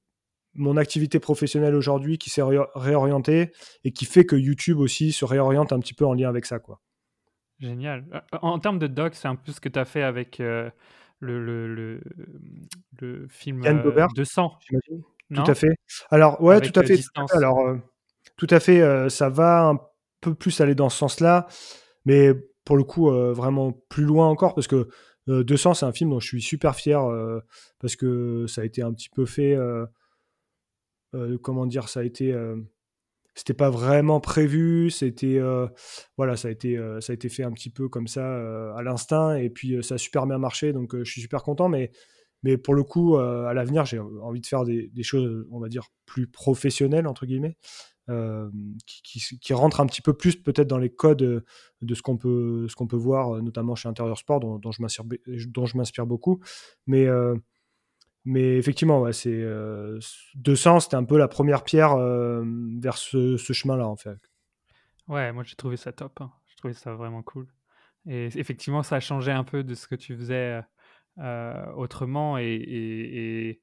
mon 0.53 0.77
activité 0.77 1.19
professionnelle 1.19 1.75
aujourd'hui 1.75 2.17
qui 2.17 2.29
s'est 2.29 2.41
ré- 2.41 2.57
réorientée 2.75 3.51
et 3.83 3.91
qui 3.91 4.05
fait 4.05 4.25
que 4.25 4.35
YouTube 4.35 4.79
aussi 4.79 5.11
se 5.11 5.25
réoriente 5.25 5.71
un 5.73 5.79
petit 5.79 5.93
peu 5.93 6.05
en 6.05 6.13
lien 6.13 6.29
avec 6.29 6.45
ça. 6.45 6.59
Quoi. 6.59 6.81
Génial. 7.59 8.05
Euh, 8.13 8.37
En 8.41 8.59
termes 8.59 8.79
de 8.79 8.87
doc, 8.87 9.15
c'est 9.15 9.27
un 9.27 9.35
peu 9.35 9.51
ce 9.51 9.61
que 9.61 9.69
tu 9.69 9.79
as 9.79 9.85
fait 9.85 10.03
avec 10.03 10.39
euh, 10.39 10.69
le, 11.19 11.43
le, 11.43 11.73
le, 11.73 12.01
le 12.99 13.27
film 13.29 13.63
euh, 13.65 13.83
Gobert, 13.83 14.09
200, 14.15 14.57
j'imagine 14.67 15.03
non? 15.29 15.43
Tout 15.43 15.51
à 15.51 15.55
fait. 15.55 15.75
Alors, 16.09 16.41
ouais, 16.43 16.59
tout 16.59 16.77
à 16.77 16.83
euh, 16.83 16.85
fait. 16.85 16.87
tout 16.87 16.93
à 16.93 16.97
distance. 16.97 17.31
fait. 17.31 17.37
Alors, 17.37 17.59
euh, 17.59 17.77
tout 18.35 18.47
à 18.49 18.59
fait, 18.59 18.81
euh, 18.81 19.07
ça 19.09 19.29
va 19.29 19.67
un 19.69 19.79
peu 20.19 20.33
plus 20.35 20.59
aller 20.59 20.75
dans 20.75 20.89
ce 20.89 20.97
sens-là, 20.97 21.47
mais 22.05 22.33
pour 22.65 22.75
le 22.75 22.83
coup, 22.83 23.09
euh, 23.09 23.31
vraiment 23.31 23.71
plus 23.71 24.03
loin 24.03 24.27
encore, 24.27 24.53
parce 24.55 24.67
que 24.67 24.89
euh, 25.29 25.43
200, 25.43 25.75
c'est 25.75 25.85
un 25.85 25.93
film 25.93 26.09
dont 26.09 26.19
je 26.19 26.27
suis 26.27 26.41
super 26.41 26.75
fier, 26.75 27.01
euh, 27.09 27.39
parce 27.79 27.95
que 27.95 28.45
ça 28.47 28.61
a 28.61 28.65
été 28.65 28.81
un 28.81 28.91
petit 28.93 29.09
peu 29.09 29.25
fait, 29.25 29.55
euh, 29.55 29.85
euh, 29.85 29.85
comment 31.41 31.65
dire, 31.65 31.89
ça 31.89 32.01
a 32.01 32.03
été, 32.03 32.33
euh, 32.33 32.57
c'était 33.35 33.53
pas 33.53 33.69
vraiment 33.69 34.19
prévu, 34.19 34.89
c'était, 34.89 35.37
euh, 35.39 35.67
voilà, 36.17 36.35
ça 36.35 36.49
a 36.49 36.51
été, 36.51 36.77
euh, 36.77 36.99
ça 37.01 37.11
a 37.11 37.15
été 37.15 37.29
fait 37.29 37.43
un 37.43 37.51
petit 37.51 37.69
peu 37.69 37.87
comme 37.87 38.07
ça 38.07 38.25
euh, 38.25 38.73
à 38.75 38.83
l'instinct, 38.83 39.35
et 39.35 39.49
puis 39.49 39.75
euh, 39.75 39.81
ça 39.81 39.95
a 39.95 39.97
super 39.97 40.27
bien 40.27 40.37
marché, 40.37 40.73
donc 40.73 40.93
euh, 40.95 41.03
je 41.03 41.11
suis 41.11 41.21
super 41.21 41.43
content, 41.43 41.69
mais 41.69 41.91
mais 42.43 42.57
pour 42.57 42.73
le 42.73 42.83
coup, 42.83 43.17
euh, 43.17 43.45
à 43.45 43.53
l'avenir, 43.53 43.85
j'ai 43.85 43.99
envie 43.99 44.41
de 44.41 44.47
faire 44.47 44.63
des, 44.65 44.89
choses, 45.03 45.45
on 45.51 45.59
va 45.59 45.69
dire, 45.69 45.83
plus 46.07 46.25
professionnelles, 46.25 47.05
entre 47.05 47.27
guillemets, 47.27 47.55
euh, 48.09 48.49
qui, 48.87 49.21
qui, 49.39 49.53
rentrent 49.53 49.79
un 49.79 49.85
petit 49.85 50.01
peu 50.01 50.13
plus 50.13 50.35
peut-être 50.35 50.67
dans 50.67 50.79
les 50.79 50.89
codes 50.89 51.21
euh, 51.21 51.45
de 51.83 51.93
ce 51.93 52.01
qu'on 52.01 52.17
peut, 52.17 52.65
peut 52.89 52.95
voir, 52.95 53.35
euh, 53.35 53.41
notamment 53.41 53.75
chez 53.75 53.89
Intérieur 53.89 54.17
Sport, 54.17 54.39
dont, 54.39 54.57
dont 54.57 54.71
je 54.71 54.81
m'inspire 54.81 55.05
dont 55.47 55.65
je 55.67 55.77
m'inspire 55.77 56.07
beaucoup. 56.07 56.39
Mais, 56.87 57.05
euh, 57.05 57.35
mais 58.25 58.57
effectivement, 58.57 59.11
c'est, 59.11 59.29
euh, 59.31 59.99
200, 60.35 60.81
c'était 60.81 60.95
un 60.95 61.03
peu 61.03 61.17
la 61.17 61.27
première 61.27 61.63
pierre 61.63 61.93
euh, 61.93 62.43
vers 62.79 62.97
ce, 62.97 63.37
chemin-là, 63.37 63.87
en. 63.87 63.95
Ouais, 65.07 65.31
moi 65.31 65.43
j'ai 65.43 65.55
trouvé 65.55 65.77
ça 65.77 65.91
top. 65.91 66.21
hein. 66.21 66.31
Je 66.47 66.55
trouvais 66.57 66.73
ça 66.73 66.93
vraiment 66.93 67.23
cool. 67.23 67.47
Et 68.07 68.25
effectivement, 68.35 68.83
ça 68.83 68.97
a 68.97 68.99
changé 68.99 69.31
un 69.31 69.43
peu 69.43 69.63
de 69.63 69.73
ce 69.73 69.87
que 69.87 69.95
tu 69.95 70.15
faisais 70.15 70.61
euh, 71.19 71.71
autrement 71.73 72.37
et, 72.37 73.61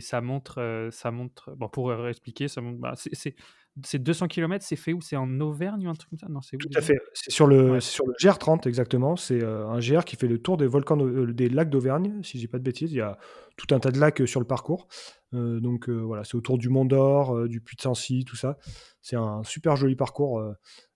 ça 0.00 0.20
montre, 0.20 0.60
euh, 0.60 0.90
ça 0.90 1.10
montre, 1.10 1.52
bon, 1.56 1.68
pour 1.68 2.06
expliquer, 2.06 2.48
ça 2.48 2.60
montre, 2.60 2.78
bah, 2.78 2.94
c'est, 2.96 3.34
c'est, 3.76 3.86
c'est 3.86 3.98
200 3.98 4.28
km, 4.28 4.64
c'est 4.64 4.76
fait 4.76 4.92
où? 4.92 5.00
C'est 5.00 5.16
en 5.16 5.40
Auvergne 5.40 5.86
ou 5.86 5.90
un 5.90 5.94
truc 5.94 6.10
comme 6.10 6.18
ça? 6.18 6.26
Non, 6.28 6.40
c'est 6.40 6.56
où 6.56 6.58
Tout 6.58 6.68
à 6.76 6.80
fait. 6.80 6.98
C'est 7.14 7.30
sur 7.30 7.46
le, 7.46 7.72
Ouais. 7.72 7.80
c'est 7.80 7.90
sur 7.92 8.06
le 8.06 8.14
GR30 8.14 8.66
exactement. 8.66 9.16
C'est 9.16 9.42
euh, 9.42 9.66
un 9.68 9.78
GR 9.80 10.04
qui 10.04 10.16
fait 10.16 10.28
le 10.28 10.38
tour 10.38 10.56
des 10.56 10.66
volcans, 10.66 10.98
euh, 11.00 11.32
des 11.32 11.48
lacs 11.48 11.70
d'Auvergne, 11.70 12.20
si 12.22 12.38
je 12.38 12.42
dis 12.44 12.48
pas 12.48 12.58
de 12.58 12.64
bêtises. 12.64 12.92
Il 12.92 12.96
y 12.96 13.00
a 13.00 13.18
tout 13.56 13.74
un 13.74 13.78
tas 13.80 13.90
de 13.90 13.98
lacs 14.00 14.20
euh, 14.22 14.26
sur 14.26 14.40
le 14.40 14.46
parcours. 14.46 14.88
Euh, 15.34 15.60
donc 15.60 15.88
euh, 15.88 15.94
voilà, 15.98 16.24
c'est 16.24 16.34
autour 16.36 16.58
du 16.58 16.68
Mont 16.68 16.84
d'Or, 16.84 17.48
du 17.48 17.60
Puy 17.60 17.76
de 17.76 17.82
Sancy, 17.82 18.24
tout 18.24 18.36
ça. 18.36 18.56
C'est 19.02 19.16
un 19.16 19.42
super 19.44 19.76
joli 19.76 19.96
parcours, 19.96 20.42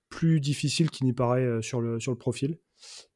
plus 0.08 0.40
difficile 0.40 0.90
qu'il 0.90 1.06
n'y 1.06 1.12
paraît 1.12 1.62
sur 1.62 1.80
le 1.80 1.98
sur 2.00 2.12
le 2.12 2.18
profil. 2.18 2.58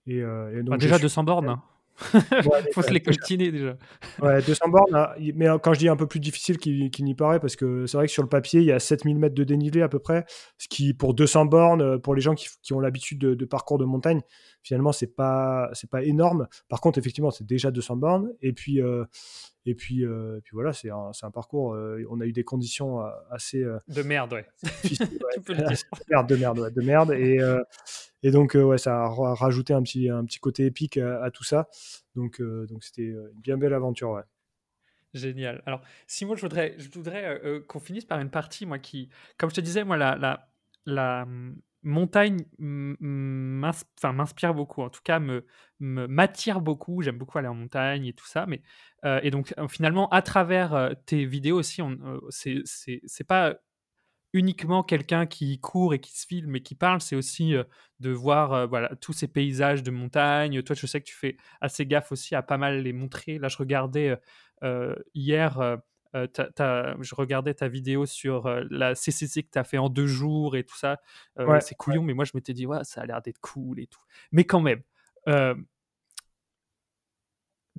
Et, 0.06 0.18
et 0.18 0.22
donc 0.62 0.70
Bah, 0.70 0.76
déjà 0.78 0.94
suis- 0.96 1.02
200 1.02 1.24
bornes. 1.24 1.48
hein. 1.48 1.62
Ouais, 2.12 2.62
Faut 2.72 2.82
se 2.82 2.90
les 2.90 3.00
coltiner 3.00 3.50
déjà. 3.50 3.76
Ouais, 4.20 4.42
200 4.42 4.68
bornes, 4.68 5.08
y- 5.18 5.32
mais 5.32 5.46
quand 5.62 5.74
je 5.74 5.78
dis 5.78 5.88
un 5.88 5.96
peu 5.96 6.06
plus 6.06 6.20
difficile 6.20 6.58
qu'il 6.58 7.04
n'y 7.04 7.14
paraît, 7.14 7.40
parce 7.40 7.56
que 7.56 7.86
c'est 7.86 7.96
vrai 7.96 8.06
que 8.06 8.12
sur 8.12 8.22
le 8.22 8.28
papier, 8.28 8.60
il 8.60 8.66
y 8.66 8.72
a 8.72 8.78
7000 8.78 9.18
mètres 9.18 9.34
de 9.34 9.44
dénivelé 9.44 9.82
à 9.82 9.88
peu 9.88 9.98
près, 9.98 10.24
ce 10.58 10.68
qui, 10.68 10.94
pour 10.94 11.14
200 11.14 11.46
bornes, 11.46 11.82
euh, 11.82 11.98
pour 11.98 12.14
les 12.14 12.20
gens 12.20 12.34
qui, 12.34 12.48
ont 12.72 12.80
l'habitude 12.80 13.18
de, 13.18 13.34
de 13.34 13.44
parcours 13.44 13.78
de 13.78 13.84
montagne, 13.84 14.20
finalement, 14.68 14.92
c'est 14.92 15.06
pas, 15.06 15.70
c'est 15.72 15.88
pas 15.88 16.04
énorme. 16.04 16.46
Par 16.68 16.82
contre, 16.82 16.98
effectivement, 16.98 17.30
c'est 17.30 17.46
déjà 17.46 17.70
200 17.70 17.96
bornes. 17.96 18.34
Et 18.42 18.52
puis, 18.52 18.82
euh, 18.82 19.06
et 19.64 19.74
puis, 19.74 20.04
euh, 20.04 20.36
et 20.36 20.40
puis 20.42 20.50
voilà, 20.52 20.74
c'est 20.74 20.90
un, 20.90 21.10
un 21.22 21.30
parcours, 21.30 21.72
euh, 21.72 22.04
on 22.10 22.20
a 22.20 22.26
eu 22.26 22.32
des 22.32 22.44
conditions 22.44 23.00
assez 23.30 23.64
De 23.88 24.02
merde, 24.02 24.34
ouais. 24.34 24.46
ouais. 24.62 25.40
peux 25.42 25.54
le 25.54 25.66
dire. 25.66 25.78
de 26.08 26.10
merde, 26.10 26.28
de 26.28 26.36
merde, 26.36 26.58
ouais, 26.58 26.70
de 26.70 26.82
merde. 26.82 27.12
Et, 27.12 27.38
et 28.22 28.30
donc, 28.30 28.54
ouais, 28.54 28.76
ça 28.76 29.04
a 29.04 29.08
ra- 29.08 29.34
rajouté 29.34 29.72
un 29.72 29.82
petit, 29.82 30.10
un 30.10 30.24
petit 30.26 30.38
côté 30.38 30.66
épique 30.66 30.98
à, 30.98 31.22
à 31.24 31.30
tout 31.30 31.44
ça. 31.44 31.68
Donc, 32.14 32.42
donc 32.42 32.84
c'était 32.84 33.06
une 33.06 33.40
bien 33.40 33.56
belle 33.56 33.72
aventure, 33.72 34.10
ouais. 34.10 34.22
Génial. 35.14 35.62
Alors, 35.64 35.80
si 36.06 36.26
moi, 36.26 36.36
je 36.36 36.42
voudrais, 36.42 36.74
je 36.76 36.90
voudrais 36.90 37.40
qu'on 37.68 37.80
finisse 37.80 38.04
par 38.04 38.20
une 38.20 38.30
partie, 38.30 38.66
moi, 38.66 38.78
qui, 38.78 39.08
comme 39.38 39.48
je 39.48 39.54
te 39.54 39.62
disais, 39.62 39.82
moi, 39.82 39.96
la, 39.96 40.14
la, 40.16 40.50
la 40.84 41.22
hum, 41.22 41.56
montagne 41.88 42.38
m'inspire 42.58 44.54
beaucoup, 44.54 44.82
en 44.82 44.90
tout 44.90 45.00
cas, 45.02 45.18
me, 45.18 45.44
m'attire 45.80 46.60
beaucoup. 46.60 47.02
J'aime 47.02 47.18
beaucoup 47.18 47.38
aller 47.38 47.48
en 47.48 47.54
montagne 47.54 48.06
et 48.06 48.12
tout 48.12 48.26
ça. 48.26 48.46
Mais, 48.46 48.62
euh, 49.04 49.20
et 49.22 49.30
donc, 49.30 49.54
euh, 49.58 49.68
finalement, 49.68 50.08
à 50.10 50.22
travers 50.22 50.74
euh, 50.74 50.92
tes 51.06 51.24
vidéos 51.24 51.58
aussi, 51.58 51.82
on, 51.82 51.92
euh, 51.92 52.20
c'est, 52.30 53.24
pas 53.26 53.56
uniquement 54.34 54.82
quelqu'un 54.82 55.26
qui 55.26 55.58
court 55.60 55.94
et 55.94 56.00
qui 56.00 56.16
se 56.18 56.26
filme 56.26 56.56
et 56.56 56.62
qui 56.62 56.74
parle, 56.74 57.00
c'est 57.00 57.16
aussi 57.16 57.54
de 58.00 58.10
voir 58.10 58.68
voilà, 58.68 58.94
tous 58.96 59.12
ces 59.14 59.28
paysages 59.28 59.82
de 59.82 59.90
montagne. 59.90 60.62
Toi, 60.62 60.76
je 60.78 60.86
sais 60.86 61.00
que 61.00 61.06
tu 61.06 61.14
fais 61.16 61.36
assez 61.62 61.86
gaffe 61.86 62.12
aussi 62.12 62.34
à 62.34 62.42
pas 62.42 62.58
mal 62.58 62.82
les 62.82 62.92
montrer. 62.92 63.38
Là, 63.38 63.48
je 63.48 63.56
regardais 63.56 64.18
hier, 65.14 65.78
euh, 66.14 66.94
je 67.00 67.14
regardais 67.14 67.54
ta 67.54 67.68
vidéo 67.68 68.06
sur 68.06 68.46
euh, 68.46 68.64
la 68.70 68.94
CCC 68.94 69.42
que 69.42 69.50
tu 69.52 69.58
as 69.58 69.64
fait 69.64 69.78
en 69.78 69.88
deux 69.88 70.06
jours 70.06 70.56
et 70.56 70.64
tout 70.64 70.76
ça. 70.76 71.00
Euh, 71.38 71.46
Ouais, 71.46 71.60
c'est 71.60 71.74
couillon, 71.74 72.02
mais 72.02 72.14
moi, 72.14 72.24
je 72.24 72.32
m'étais 72.34 72.52
dit, 72.54 72.66
ouais, 72.66 72.84
ça 72.84 73.02
a 73.02 73.06
l'air 73.06 73.20
d'être 73.22 73.40
cool 73.40 73.80
et 73.80 73.86
tout. 73.86 74.00
Mais 74.32 74.44
quand 74.44 74.60
même, 74.60 74.82
euh, 75.28 75.54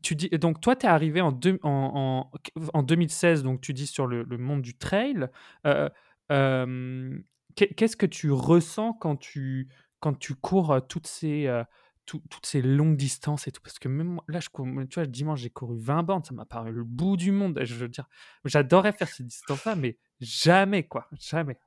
tu 0.02 0.16
dis, 0.16 0.30
donc 0.30 0.62
toi, 0.62 0.76
tu 0.76 0.86
es 0.86 0.90
arrivé 0.90 1.20
en, 1.22 1.32
deux- 1.32 1.60
en, 1.64 2.30
en, 2.34 2.70
en 2.74 2.84
2016, 2.84 3.44
donc 3.44 3.60
tu 3.62 3.74
dis 3.74 3.88
sur 3.88 4.08
le, 4.08 4.24
le 4.24 4.38
monde 4.38 4.62
du 4.62 4.78
trail. 4.78 5.28
Qu'est- 7.56 7.74
Qu'est-ce 7.76 7.98
que 7.98 8.06
tu 8.06 8.32
ressens 8.32 8.94
quand 8.94 9.18
tu, 9.18 9.68
quand 10.00 10.14
tu 10.18 10.36
cours 10.36 10.80
toutes 10.88 11.08
ces, 11.08 11.48
tout- 12.10 12.24
toutes 12.30 12.46
ces 12.48 12.62
longues 12.64 12.96
distances 12.98 13.48
et 13.48 13.52
tout 13.52 13.62
Parce 13.62 13.78
que 13.78 13.88
même 13.88 14.20
là, 14.28 14.40
je 14.40 14.50
cours, 14.50 14.66
tu 14.90 14.96
vois, 14.96 15.06
dimanche, 15.06 15.42
j'ai 15.42 15.50
couru 15.52 15.78
20 15.80 16.02
bandes, 16.04 16.26
ça 16.26 16.34
m'a 16.34 16.46
paru 16.46 16.72
le 16.72 16.84
bout 16.84 17.18
du 17.18 17.32
monde. 17.32 17.60
Je 17.64 17.76
veux 17.76 17.88
dire, 17.88 18.08
j'adorais 18.46 18.94
faire 18.94 19.08
ces 19.10 19.24
distances-là, 19.24 19.76
mais 19.76 19.98
jamais, 20.20 20.84
quoi, 20.88 21.08
jamais. 21.20 21.58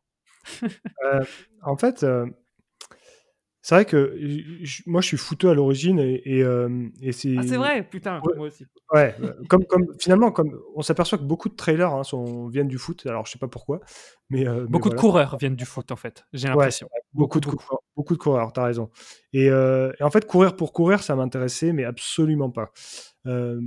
Euh, 1.04 1.24
en 1.62 1.76
fait, 1.76 2.02
euh, 2.02 2.26
c'est 3.62 3.74
vrai 3.76 3.84
que 3.84 4.16
moi, 4.86 5.00
je 5.00 5.06
suis 5.06 5.16
footeux 5.16 5.48
à 5.50 5.54
l'origine 5.54 5.98
et, 6.00 6.20
et, 6.24 6.42
euh, 6.42 6.88
et 7.00 7.12
c'est 7.12 7.36
Ah, 7.38 7.42
c'est 7.46 7.56
vrai, 7.56 7.82
putain, 7.88 8.20
Ouais. 8.20 8.36
moi 8.36 8.46
aussi. 8.48 8.66
Ouais, 8.92 9.14
euh, 9.22 9.32
comme, 9.48 9.64
comme 9.64 9.86
finalement, 10.00 10.30
comme 10.32 10.58
on 10.74 10.82
s'aperçoit 10.82 11.16
que 11.16 11.22
beaucoup 11.22 11.48
de 11.48 11.54
trailers 11.54 11.92
hein, 11.94 12.02
sont, 12.04 12.48
viennent 12.48 12.68
du 12.68 12.78
foot. 12.78 13.06
Alors, 13.06 13.24
je 13.24 13.32
sais 13.32 13.38
pas 13.38 13.48
pourquoi, 13.48 13.80
mais, 14.30 14.46
euh, 14.46 14.62
mais 14.62 14.66
Beaucoup 14.68 14.88
de 14.88 14.94
voilà. 14.94 15.00
coureurs 15.00 15.36
viennent 15.38 15.56
du 15.56 15.64
foot, 15.64 15.92
en 15.92 15.96
fait, 15.96 16.24
j'ai 16.32 16.48
l'impression. 16.48 16.88
beaucoup, 17.14 17.38
Beaucoup, 17.38 17.40
de 17.40 17.46
beaucoup. 17.46 17.56
coureurs, 17.64 17.82
beaucoup 17.96 18.14
de 18.14 18.18
coureurs, 18.18 18.52
t'as 18.52 18.64
raison. 18.64 18.90
Et, 19.32 19.48
euh, 19.48 19.92
et 19.98 20.02
en 20.02 20.10
fait, 20.10 20.26
courir 20.26 20.56
pour 20.56 20.72
courir, 20.72 21.02
ça 21.02 21.14
m'intéressait, 21.16 21.72
mais 21.72 21.84
absolument 21.84 22.50
pas. 22.50 22.72
Euh, 23.26 23.60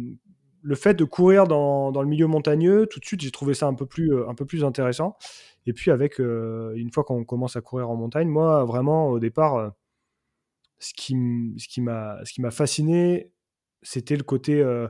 le 0.61 0.75
fait 0.75 0.95
de 0.95 1.03
courir 1.05 1.45
dans, 1.47 1.91
dans 1.91 2.01
le 2.01 2.07
milieu 2.07 2.25
montagneux, 2.27 2.87
tout 2.87 2.99
de 2.99 3.05
suite, 3.05 3.21
j'ai 3.21 3.31
trouvé 3.31 3.53
ça 3.53 3.67
un 3.67 3.75
peu 3.75 3.85
plus, 3.85 4.11
un 4.27 4.33
peu 4.35 4.45
plus 4.45 4.63
intéressant. 4.65 5.15
Et 5.67 5.73
puis, 5.73 5.89
avec 5.91 6.19
euh, 6.19 6.73
une 6.75 6.91
fois 6.91 7.03
qu'on 7.03 7.23
commence 7.23 7.55
à 7.55 7.61
courir 7.61 7.89
en 7.89 7.95
montagne, 7.95 8.27
moi, 8.27 8.65
vraiment, 8.65 9.07
au 9.09 9.19
départ, 9.19 9.55
euh, 9.55 9.69
ce 10.85 10.93
qui, 10.93 11.15
ce 11.57 11.67
qui 11.67 11.81
m'a, 11.81 12.51
fasciné, 12.51 13.31
c'était 13.81 14.15
le 14.15 14.23
côté 14.23 14.61
euh, 14.61 14.87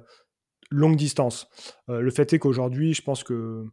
longue 0.69 0.97
distance. 0.97 1.47
Euh, 1.89 2.01
le 2.01 2.11
fait 2.11 2.33
est 2.33 2.39
qu'aujourd'hui, 2.39 2.93
je 2.93 3.01
pense 3.01 3.23
que 3.23 3.65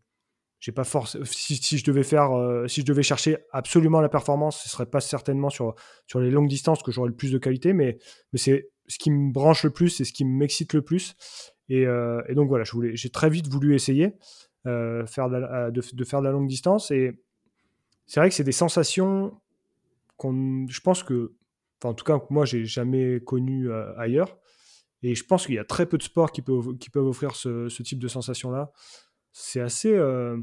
j'ai 0.60 0.70
pas 0.70 0.84
force. 0.84 1.20
Si, 1.24 1.78
je 1.78 1.84
devais 1.84 2.04
faire, 2.04 2.32
euh, 2.32 2.68
si 2.68 2.82
je 2.82 2.86
devais 2.86 3.02
chercher 3.02 3.38
absolument 3.50 4.00
la 4.00 4.08
performance, 4.08 4.62
ce 4.62 4.68
serait 4.68 4.86
pas 4.86 5.00
certainement 5.00 5.50
sur 5.50 5.74
sur 6.06 6.20
les 6.20 6.30
longues 6.30 6.48
distances 6.48 6.84
que 6.84 6.92
j'aurais 6.92 7.08
le 7.08 7.16
plus 7.16 7.32
de 7.32 7.38
qualité, 7.38 7.72
mais 7.72 7.98
mais 8.32 8.38
c'est 8.38 8.70
ce 8.86 8.98
qui 8.98 9.10
me 9.10 9.32
branche 9.32 9.64
le 9.64 9.70
plus, 9.70 9.88
c'est 9.88 10.04
ce 10.04 10.12
qui 10.12 10.24
m'excite 10.24 10.74
le 10.74 10.82
plus. 10.82 11.16
Et, 11.68 11.82
et 11.82 12.34
donc 12.34 12.48
voilà, 12.48 12.64
j'ai 12.92 13.10
très 13.10 13.30
vite 13.30 13.48
voulu 13.48 13.74
essayer 13.74 14.12
faire 14.64 15.30
de, 15.30 15.70
de 15.70 16.04
faire 16.04 16.20
de 16.20 16.26
la 16.26 16.32
longue 16.32 16.48
distance. 16.48 16.90
Et 16.90 17.12
c'est 18.06 18.20
vrai 18.20 18.28
que 18.28 18.34
c'est 18.34 18.44
des 18.44 18.52
sensations 18.52 19.40
qu'on, 20.18 20.66
je 20.68 20.80
pense 20.80 21.02
que, 21.02 21.32
enfin 21.82 21.90
en 21.90 21.94
tout 21.94 22.04
cas 22.04 22.20
moi 22.30 22.44
j'ai 22.44 22.64
jamais 22.64 23.20
connu 23.20 23.70
euh, 23.70 23.92
ailleurs. 23.98 24.38
Et 25.02 25.14
je 25.14 25.24
pense 25.24 25.46
qu'il 25.46 25.56
y 25.56 25.58
a 25.58 25.64
très 25.64 25.86
peu 25.86 25.98
de 25.98 26.02
sports 26.02 26.30
qui 26.30 26.42
peuvent, 26.42 26.68
offrir 26.96 27.34
ce, 27.34 27.82
type 27.82 27.98
de 27.98 28.08
sensation-là. 28.08 28.70
C'est 29.32 29.60
assez, 29.60 29.92
euh, 29.92 30.38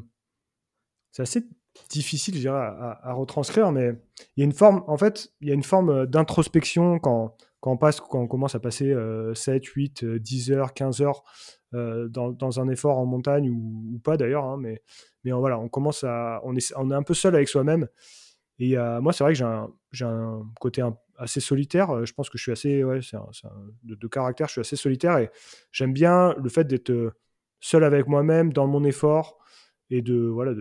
assez 1.18 1.48
difficile, 1.90 2.36
je 2.36 2.42
dirais, 2.42 2.58
à, 2.58 3.14
retranscrire, 3.14 3.72
mais 3.72 3.94
il 4.36 4.42
y 4.42 4.44
a 4.44 4.46
une 4.46 4.52
forme, 4.52 4.84
en 4.88 4.98
fait, 4.98 5.32
il 5.40 5.48
y 5.48 5.52
a 5.52 5.54
une 5.54 5.64
forme 5.64 5.90
euh, 5.90 6.06
d'introspection 6.06 7.00
quand, 7.00 7.38
quand 7.62 7.72
on 7.72 7.78
passe, 7.78 8.02
quand 8.02 8.20
on 8.20 8.28
commence 8.28 8.56
à 8.56 8.60
passer 8.60 8.92
euh, 8.92 9.34
7, 9.34 9.64
8, 9.64 10.04
euh, 10.04 10.20
10 10.20 10.52
heures, 10.52 10.74
15 10.74 11.02
heures 11.02 11.24
dans, 11.72 12.60
un 12.60 12.68
effort 12.68 12.98
en 12.98 13.06
montagne 13.06 13.50
ou, 13.50 14.00
pas 14.04 14.18
d'ailleurs, 14.18 14.44
hein, 14.44 14.58
mais, 14.60 14.82
mais 15.24 15.32
on- 15.32 15.40
voilà, 15.40 15.60
on 15.60 15.70
commence 15.70 16.04
à, 16.04 16.42
on 16.44 16.56
est, 16.56 16.74
on 16.76 16.90
est 16.90 16.96
un 16.96 17.04
peu 17.04 17.14
seul 17.14 17.36
avec 17.36 17.48
soi-même. 17.48 17.88
Et 18.58 18.76
moi, 18.76 19.14
c'est 19.14 19.24
vrai 19.24 19.34
que 19.34 19.38
j'ai 19.38 19.46
un, 19.46 19.70
un 20.02 20.52
côté 20.60 20.82
un- 20.82 20.98
assez 21.20 21.39
solitaire. 21.39 21.91
Euh, 21.91 22.05
Je 22.05 22.13
pense 22.13 22.30
que 22.30 22.38
je 22.38 22.43
suis 22.43 22.51
assez, 22.51 22.84
ouais, 22.84 23.01
c'est 23.01 23.17
de, 23.84 24.07
caractère, 24.07 24.47
je 24.47 24.53
suis 24.53 24.61
assez 24.61 24.76
solitaire 24.76 25.17
et 25.17 25.30
j'aime 25.72 25.93
bien 25.93 26.34
le 26.41 26.49
fait 26.49 26.63
d'être 26.65 26.89
euh, 26.89 27.11
seul 27.59 27.84
avec 27.84 28.07
moi-même 28.07 28.53
dans 28.53 28.67
mon 28.67 28.84
effort 28.84 29.38
et 29.89 30.01
de 30.01 30.15
voilà, 30.28 30.53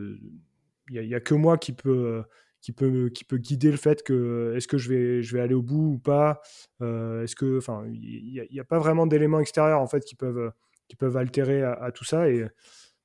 il 0.90 1.04
y, 1.04 1.14
a- 1.14 1.20
que 1.20 1.34
moi 1.34 1.58
qui 1.58 1.72
peut, 1.72 1.90
euh, 1.90 2.22
qui 2.60 2.72
peut, 2.72 3.08
qui 3.10 3.24
peut 3.24 3.38
guider 3.38 3.70
le 3.70 3.76
fait 3.76 4.02
que 4.02 4.54
est-ce 4.56 4.66
que 4.68 4.78
je 4.78 4.88
vais, 4.88 5.22
je 5.22 5.34
vais 5.36 5.40
aller 5.40 5.54
au 5.54 5.62
bout 5.62 5.92
ou 5.94 5.98
pas. 5.98 6.40
Est-ce 6.80 7.36
que, 7.36 7.58
enfin, 7.58 7.84
il 7.92 8.48
n'y 8.50 8.60
a, 8.60 8.64
pas 8.64 8.78
vraiment 8.78 9.06
d'éléments 9.06 9.38
extérieurs 9.40 9.80
en 9.80 9.86
fait 9.86 10.04
qui 10.04 10.16
peuvent, 10.16 10.50
qui 10.88 10.96
peuvent 10.96 11.16
altérer 11.16 11.62
à, 11.62 11.92
tout 11.92 12.04
ça 12.04 12.28
et 12.28 12.44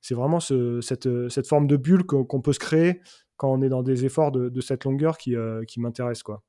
c'est 0.00 0.14
vraiment 0.14 0.40
ce- 0.40 0.80
cette, 0.80 1.08
cette 1.28 1.46
forme 1.46 1.66
de 1.68 1.76
bulle 1.76 2.04
qu'on 2.04 2.40
peut 2.40 2.52
se 2.52 2.58
créer 2.58 3.00
quand 3.36 3.52
on 3.52 3.62
est 3.62 3.68
dans 3.68 3.82
des 3.82 4.04
efforts 4.04 4.32
de, 4.32 4.60
cette 4.60 4.84
longueur 4.84 5.18
qui, 5.18 5.36
qui 5.68 5.80
m'intéresse 5.80 6.22
quoi. 6.24 6.42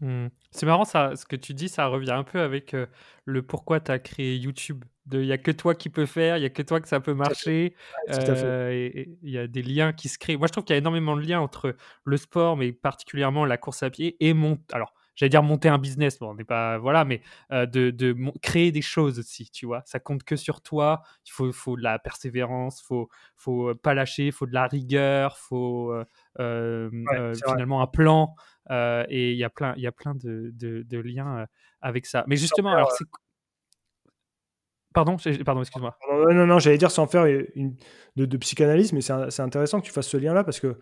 Hmm. 0.00 0.28
C'est 0.50 0.66
marrant, 0.66 0.84
ça, 0.84 1.14
ce 1.14 1.26
que 1.26 1.36
tu 1.36 1.52
dis, 1.52 1.68
ça 1.68 1.86
revient 1.86 2.12
un 2.12 2.24
peu 2.24 2.40
avec 2.40 2.72
euh, 2.74 2.86
le 3.24 3.42
pourquoi 3.42 3.80
tu 3.80 3.90
as 3.90 3.98
créé 3.98 4.36
YouTube. 4.36 4.84
Il 5.12 5.20
n'y 5.20 5.32
a 5.32 5.38
que 5.38 5.50
toi 5.50 5.74
qui 5.74 5.90
peux 5.90 6.06
faire, 6.06 6.36
il 6.36 6.40
n'y 6.40 6.46
a 6.46 6.50
que 6.50 6.62
toi 6.62 6.80
que 6.80 6.88
ça 6.88 7.00
peut 7.00 7.14
marcher. 7.14 7.74
Ouais, 8.08 8.14
tout 8.14 8.30
à 8.30 8.34
fait. 8.34 8.86
et 8.86 9.18
il 9.22 9.30
y 9.30 9.38
a 9.38 9.46
des 9.46 9.62
liens 9.62 9.92
qui 9.92 10.08
se 10.08 10.18
créent. 10.18 10.36
Moi, 10.36 10.46
je 10.46 10.52
trouve 10.52 10.64
qu'il 10.64 10.74
y 10.74 10.76
a 10.76 10.78
énormément 10.78 11.16
de 11.16 11.22
liens 11.22 11.40
entre 11.40 11.76
le 12.04 12.16
sport, 12.16 12.56
mais 12.56 12.72
particulièrement 12.72 13.44
la 13.44 13.58
course 13.58 13.82
à 13.82 13.90
pied, 13.90 14.16
et 14.20 14.32
mon. 14.32 14.58
Alors, 14.72 14.94
j'allais 15.20 15.28
dire 15.30 15.42
monter 15.42 15.68
un 15.68 15.76
business, 15.76 16.18
bon, 16.18 16.30
on 16.30 16.34
n'est 16.34 16.44
pas. 16.44 16.78
Voilà, 16.78 17.04
mais 17.04 17.20
euh, 17.52 17.66
de, 17.66 18.16
créer 18.40 18.72
des 18.72 18.80
choses 18.80 19.18
aussi, 19.18 19.50
tu 19.50 19.66
vois. 19.66 19.82
Ça 19.84 20.00
compte 20.00 20.24
que 20.24 20.34
sur 20.34 20.62
toi. 20.62 21.02
Il 21.26 21.30
faut, 21.30 21.52
faut 21.52 21.76
de 21.76 21.82
la 21.82 21.98
persévérance, 21.98 22.80
faut, 22.80 23.10
faut 23.36 23.68
euh, 23.68 23.74
pas 23.74 23.92
lâcher, 23.92 24.30
faut 24.30 24.46
de 24.46 24.54
la 24.54 24.66
rigueur, 24.66 25.36
faut 25.36 25.92
euh, 26.38 26.90
Ouais, 26.90 27.32
finalement 27.46 27.82
un 27.82 27.86
plan. 27.86 28.34
Et 28.70 29.32
il 29.32 29.36
y 29.36 29.44
a 29.44 29.50
plein, 29.50 29.74
il 29.76 29.82
y 29.82 29.86
a 29.86 29.92
plein 29.92 30.14
de, 30.14 30.52
de- 30.54 30.82
de 30.82 30.98
liens 30.98 31.46
avec 31.82 32.06
ça. 32.06 32.24
Mais 32.26 32.36
justement, 32.36 32.72
alors 32.72 32.90
c'est. 32.92 33.04
Pardon, 34.94 35.18
j'ai- 35.18 35.44
pardon, 35.44 35.60
excuse-moi. 35.60 35.96
non, 36.10 36.34
non, 36.34 36.46
non, 36.46 36.58
j'allais 36.58 36.78
dire 36.78 36.90
sans 36.90 37.06
faire 37.06 37.26
une, 37.26 37.76
de, 38.16 38.24
de 38.24 38.36
psychanalyse, 38.38 38.92
mais 38.92 39.02
c'est 39.02 39.40
intéressant 39.40 39.80
que 39.80 39.86
tu 39.86 39.92
fasses 39.92 40.08
ce 40.08 40.16
lien-là 40.16 40.42
parce 40.44 40.58
que 40.58 40.80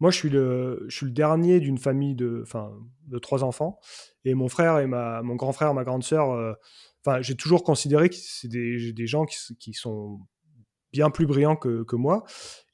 moi, 0.00 0.10
je 0.10 0.16
suis 0.16 0.30
le, 0.30 0.84
je 0.88 0.96
suis 0.96 1.06
le 1.06 1.12
dernier 1.12 1.60
d'une 1.60 1.78
famille 1.78 2.14
de, 2.14 2.40
enfin, 2.42 2.72
de 3.06 3.18
trois 3.18 3.44
enfants 3.44 3.80
et 4.24 4.34
mon 4.34 4.48
frère 4.48 4.78
et 4.78 4.86
ma, 4.86 5.22
mon 5.22 5.36
grand 5.36 5.52
frère, 5.52 5.74
ma 5.74 5.84
grande 5.84 6.04
sœur, 6.04 6.32
euh, 6.32 6.52
j'ai 7.20 7.36
toujours 7.36 7.64
considéré 7.64 8.10
que 8.10 8.16
c'est 8.16 8.48
des, 8.48 8.92
des 8.92 9.06
gens 9.06 9.24
qui, 9.24 9.56
qui 9.56 9.72
sont 9.72 10.20
bien 10.92 11.10
plus 11.10 11.26
brillants 11.26 11.56
que, 11.56 11.82
que 11.84 11.96
moi 11.96 12.24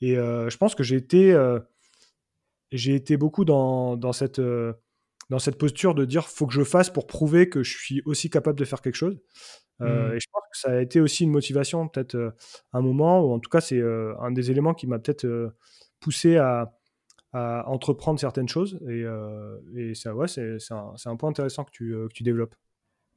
et 0.01 0.17
euh, 0.17 0.51
je 0.51 0.57
pense 0.57 0.75
que 0.75 0.83
j'ai 0.83 0.97
été, 0.97 1.33
euh, 1.33 1.61
j'ai 2.73 2.95
été 2.95 3.17
beaucoup 3.17 3.45
dans, 3.45 3.97
dans 3.97 4.13
cette, 4.13 4.41
dans 5.31 5.39
cette 5.39 5.59
posture 5.59 5.95
de 5.95 6.05
dire 6.05 6.27
faut 6.29 6.47
que 6.47 6.53
je 6.53 6.65
fasse 6.65 6.91
pour 6.91 7.07
prouver 7.07 7.49
que 7.49 7.63
je 7.63 7.77
suis 7.77 8.03
aussi 8.05 8.31
capable 8.31 8.59
de 8.59 8.65
faire 8.65 8.83
quelque 8.83 8.97
chose. 8.97 9.21
Euh, 9.81 10.11
Hmm. 10.11 10.15
et 10.15 10.21
je 10.21 10.27
pense 10.33 10.43
que 10.53 10.59
ça 10.59 10.71
a 10.71 10.81
été 10.81 11.01
aussi 11.01 11.25
une 11.25 11.31
motivation, 11.31 11.89
peut-être 11.89 12.15
euh, 12.15 12.31
un 12.73 12.81
moment, 12.81 13.21
ou 13.23 13.33
en 13.33 13.41
tout 13.41 13.51
cas, 13.51 13.61
c'est 13.61 13.79
euh, 13.79 14.15
un 14.21 14.31
des 14.31 14.51
éléments 14.51 14.75
qui 14.75 14.87
m'a 14.87 14.99
peut-être 14.99 15.27
poussé 16.01 16.37
à, 16.37 16.73
à 17.35 17.69
entreprendre 17.69 18.19
certaines 18.21 18.49
choses. 18.49 18.79
Et, 18.89 19.03
euh, 19.03 19.59
et 19.77 19.95
ça, 19.95 20.15
ouais, 20.15 20.29
c'est 20.29 20.57
un, 20.71 20.95
un 21.05 21.17
point 21.17 21.31
intéressant 21.31 21.65
que 21.65 21.73
tu, 21.73 21.93
euh, 21.93 22.07
que 22.09 22.15
tu 22.15 22.23
développes. 22.23 22.55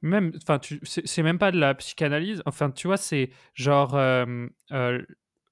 Même, 0.01 0.31
enfin, 0.43 0.59
c'est 0.83 1.23
même 1.23 1.37
pas 1.39 1.51
de 1.51 1.59
la 1.59 1.73
psychanalyse. 1.75 2.41
Enfin, 2.45 2.71
tu 2.71 2.87
vois, 2.87 2.97
c'est 2.97 3.29
genre 3.53 3.95
euh, 3.95 4.47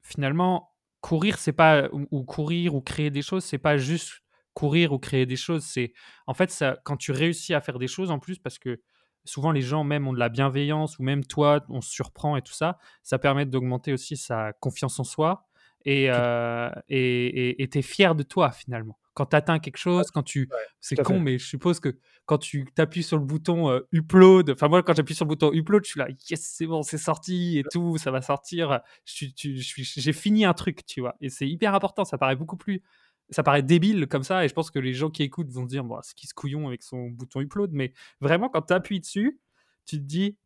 finalement 0.01 0.71
courir, 1.01 1.37
c'est 1.37 1.53
pas 1.53 1.89
ou, 1.91 2.07
ou 2.11 2.23
courir 2.23 2.75
ou 2.75 2.81
créer 2.81 3.11
des 3.11 3.21
choses, 3.21 3.43
c'est 3.43 3.59
pas 3.59 3.77
juste 3.77 4.21
courir 4.53 4.93
ou 4.93 4.99
créer 4.99 5.25
des 5.25 5.35
choses. 5.35 5.63
C'est 5.63 5.93
en 6.27 6.33
fait 6.33 6.51
ça 6.51 6.77
quand 6.83 6.97
tu 6.97 7.11
réussis 7.11 7.53
à 7.53 7.61
faire 7.61 7.79
des 7.79 7.87
choses 7.87 8.11
en 8.11 8.19
plus 8.19 8.37
parce 8.37 8.59
que 8.59 8.81
souvent 9.23 9.51
les 9.51 9.61
gens 9.61 9.83
même 9.83 10.07
ont 10.07 10.13
de 10.13 10.19
la 10.19 10.29
bienveillance 10.29 10.99
ou 10.99 11.03
même 11.03 11.23
toi 11.23 11.63
on 11.69 11.81
se 11.81 11.89
surprend 11.89 12.37
et 12.37 12.43
tout 12.43 12.53
ça, 12.53 12.77
ça 13.01 13.17
permet 13.17 13.45
d'augmenter 13.45 13.93
aussi 13.93 14.15
sa 14.15 14.53
confiance 14.53 14.99
en 14.99 15.03
soi 15.03 15.47
et 15.85 16.07
euh, 16.09 16.69
et 16.89 17.67
t'es 17.71 17.81
fier 17.81 18.15
de 18.15 18.23
toi 18.23 18.51
finalement 18.51 18.97
quand 19.15 19.27
tu 19.27 19.35
atteins 19.35 19.59
quelque 19.59 19.77
chose, 19.77 20.11
quand 20.11 20.23
tu. 20.23 20.49
c'est 20.81 20.97
con, 20.97 21.13
fait. 21.15 21.19
mais 21.19 21.39
je 21.39 21.45
suppose 21.47 21.79
que 21.79 21.97
quand 22.25 22.37
tu 22.37 22.65
t'appuies 22.75 23.01
sur 23.01 23.17
le 23.17 23.23
bouton 23.23 23.69
euh, 23.71 23.79
upload, 23.93 24.51
enfin, 24.51 24.67
moi, 24.67 24.83
quand 24.83 24.93
j'appuie 24.93 25.15
sur 25.15 25.25
le 25.25 25.29
bouton 25.29 25.51
upload, 25.53 25.85
je 25.85 25.91
suis 25.91 25.99
là, 25.99 26.07
yes, 26.29 26.41
c'est 26.41 26.67
bon, 26.67 26.83
c'est 26.83 26.97
sorti 26.97 27.57
et 27.57 27.63
tout, 27.71 27.97
ça 27.97 28.11
va 28.11 28.21
sortir. 28.21 28.81
Je 29.05 29.13
suis- 29.13 29.33
tu- 29.33 29.57
je 29.57 29.63
suis- 29.63 29.85
J'ai 29.85 30.13
fini 30.13 30.43
un 30.43 30.53
truc, 30.53 30.85
tu 30.85 30.99
vois. 30.99 31.15
Et 31.21 31.29
c'est 31.29 31.47
hyper 31.47 31.73
important, 31.73 32.03
ça 32.03 32.17
paraît 32.17 32.35
beaucoup 32.35 32.57
plus. 32.57 32.83
Ça 33.29 33.41
paraît 33.41 33.63
débile 33.63 34.05
comme 34.07 34.23
ça, 34.23 34.43
et 34.45 34.49
je 34.49 34.53
pense 34.53 34.69
que 34.69 34.79
les 34.79 34.93
gens 34.93 35.09
qui 35.09 35.23
écoutent 35.23 35.49
vont 35.49 35.63
se 35.63 35.69
dire, 35.69 35.83
bon, 35.85 35.97
c'est 36.03 36.13
qui 36.13 36.27
ce 36.27 36.33
couillon 36.33 36.67
avec 36.67 36.83
son 36.83 37.09
bouton 37.09 37.39
upload, 37.41 37.71
mais 37.73 37.93
vraiment, 38.19 38.49
quand 38.49 38.63
tu 38.63 38.73
appuies 38.73 38.99
dessus, 38.99 39.39
tu 39.85 39.97
te 39.97 40.03
dis, 40.03 40.37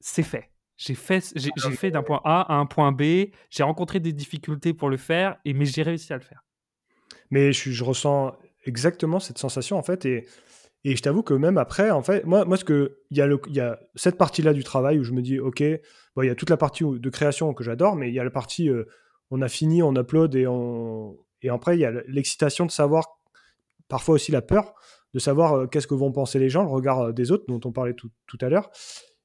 c'est 0.00 0.22
fait. 0.22 0.50
J'ai 0.76 0.94
fait, 0.94 1.32
j'ai 1.36 1.50
j'ai 1.56 1.70
fait 1.70 1.90
d'un 1.90 2.02
point 2.02 2.20
A 2.24 2.52
à 2.52 2.56
un 2.56 2.66
point 2.66 2.90
B, 2.90 3.30
j'ai 3.48 3.62
rencontré 3.62 4.00
des 4.00 4.12
difficultés 4.12 4.74
pour 4.74 4.90
le 4.90 4.96
faire, 4.96 5.36
et, 5.44 5.52
mais 5.54 5.66
j'ai 5.66 5.82
réussi 5.82 6.12
à 6.12 6.16
le 6.16 6.22
faire. 6.22 6.42
Mais 7.30 7.52
je, 7.52 7.70
je 7.70 7.84
ressens 7.84 8.36
exactement 8.66 9.20
cette 9.20 9.38
sensation 9.38 9.76
en 9.76 9.82
fait 9.82 10.04
et, 10.04 10.26
et 10.84 10.96
je 10.96 11.02
t'avoue 11.02 11.22
que 11.22 11.34
même 11.34 11.58
après 11.58 11.90
en 11.90 12.02
fait 12.02 12.24
moi 12.24 12.44
moi 12.44 12.56
ce 12.56 12.64
que 12.64 12.98
il 13.10 13.18
y 13.18 13.20
a 13.20 13.26
le, 13.26 13.40
il 13.48 13.54
y 13.54 13.60
a 13.60 13.78
cette 13.94 14.18
partie 14.18 14.42
là 14.42 14.52
du 14.52 14.64
travail 14.64 14.98
où 14.98 15.04
je 15.04 15.12
me 15.12 15.22
dis 15.22 15.38
ok 15.38 15.62
bon 16.14 16.22
il 16.22 16.26
y 16.26 16.30
a 16.30 16.34
toute 16.34 16.50
la 16.50 16.56
partie 16.56 16.84
de 16.84 17.10
création 17.10 17.52
que 17.54 17.64
j'adore 17.64 17.96
mais 17.96 18.08
il 18.08 18.14
y 18.14 18.20
a 18.20 18.24
la 18.24 18.30
partie 18.30 18.68
euh, 18.68 18.84
on 19.30 19.42
a 19.42 19.48
fini 19.48 19.82
on 19.82 19.94
upload 19.94 20.34
et 20.34 20.46
on 20.46 21.16
et 21.42 21.48
après 21.48 21.76
il 21.76 21.80
y 21.80 21.84
a 21.84 21.92
l'excitation 22.08 22.66
de 22.66 22.70
savoir 22.70 23.20
parfois 23.88 24.16
aussi 24.16 24.32
la 24.32 24.42
peur 24.42 24.74
de 25.14 25.18
savoir 25.18 25.54
euh, 25.54 25.66
qu'est-ce 25.66 25.86
que 25.86 25.94
vont 25.94 26.12
penser 26.12 26.38
les 26.38 26.48
gens 26.48 26.62
le 26.62 26.70
regard 26.70 27.00
euh, 27.00 27.12
des 27.12 27.32
autres 27.32 27.44
dont 27.48 27.60
on 27.64 27.72
parlait 27.72 27.94
tout, 27.94 28.10
tout 28.26 28.38
à 28.40 28.48
l'heure 28.48 28.70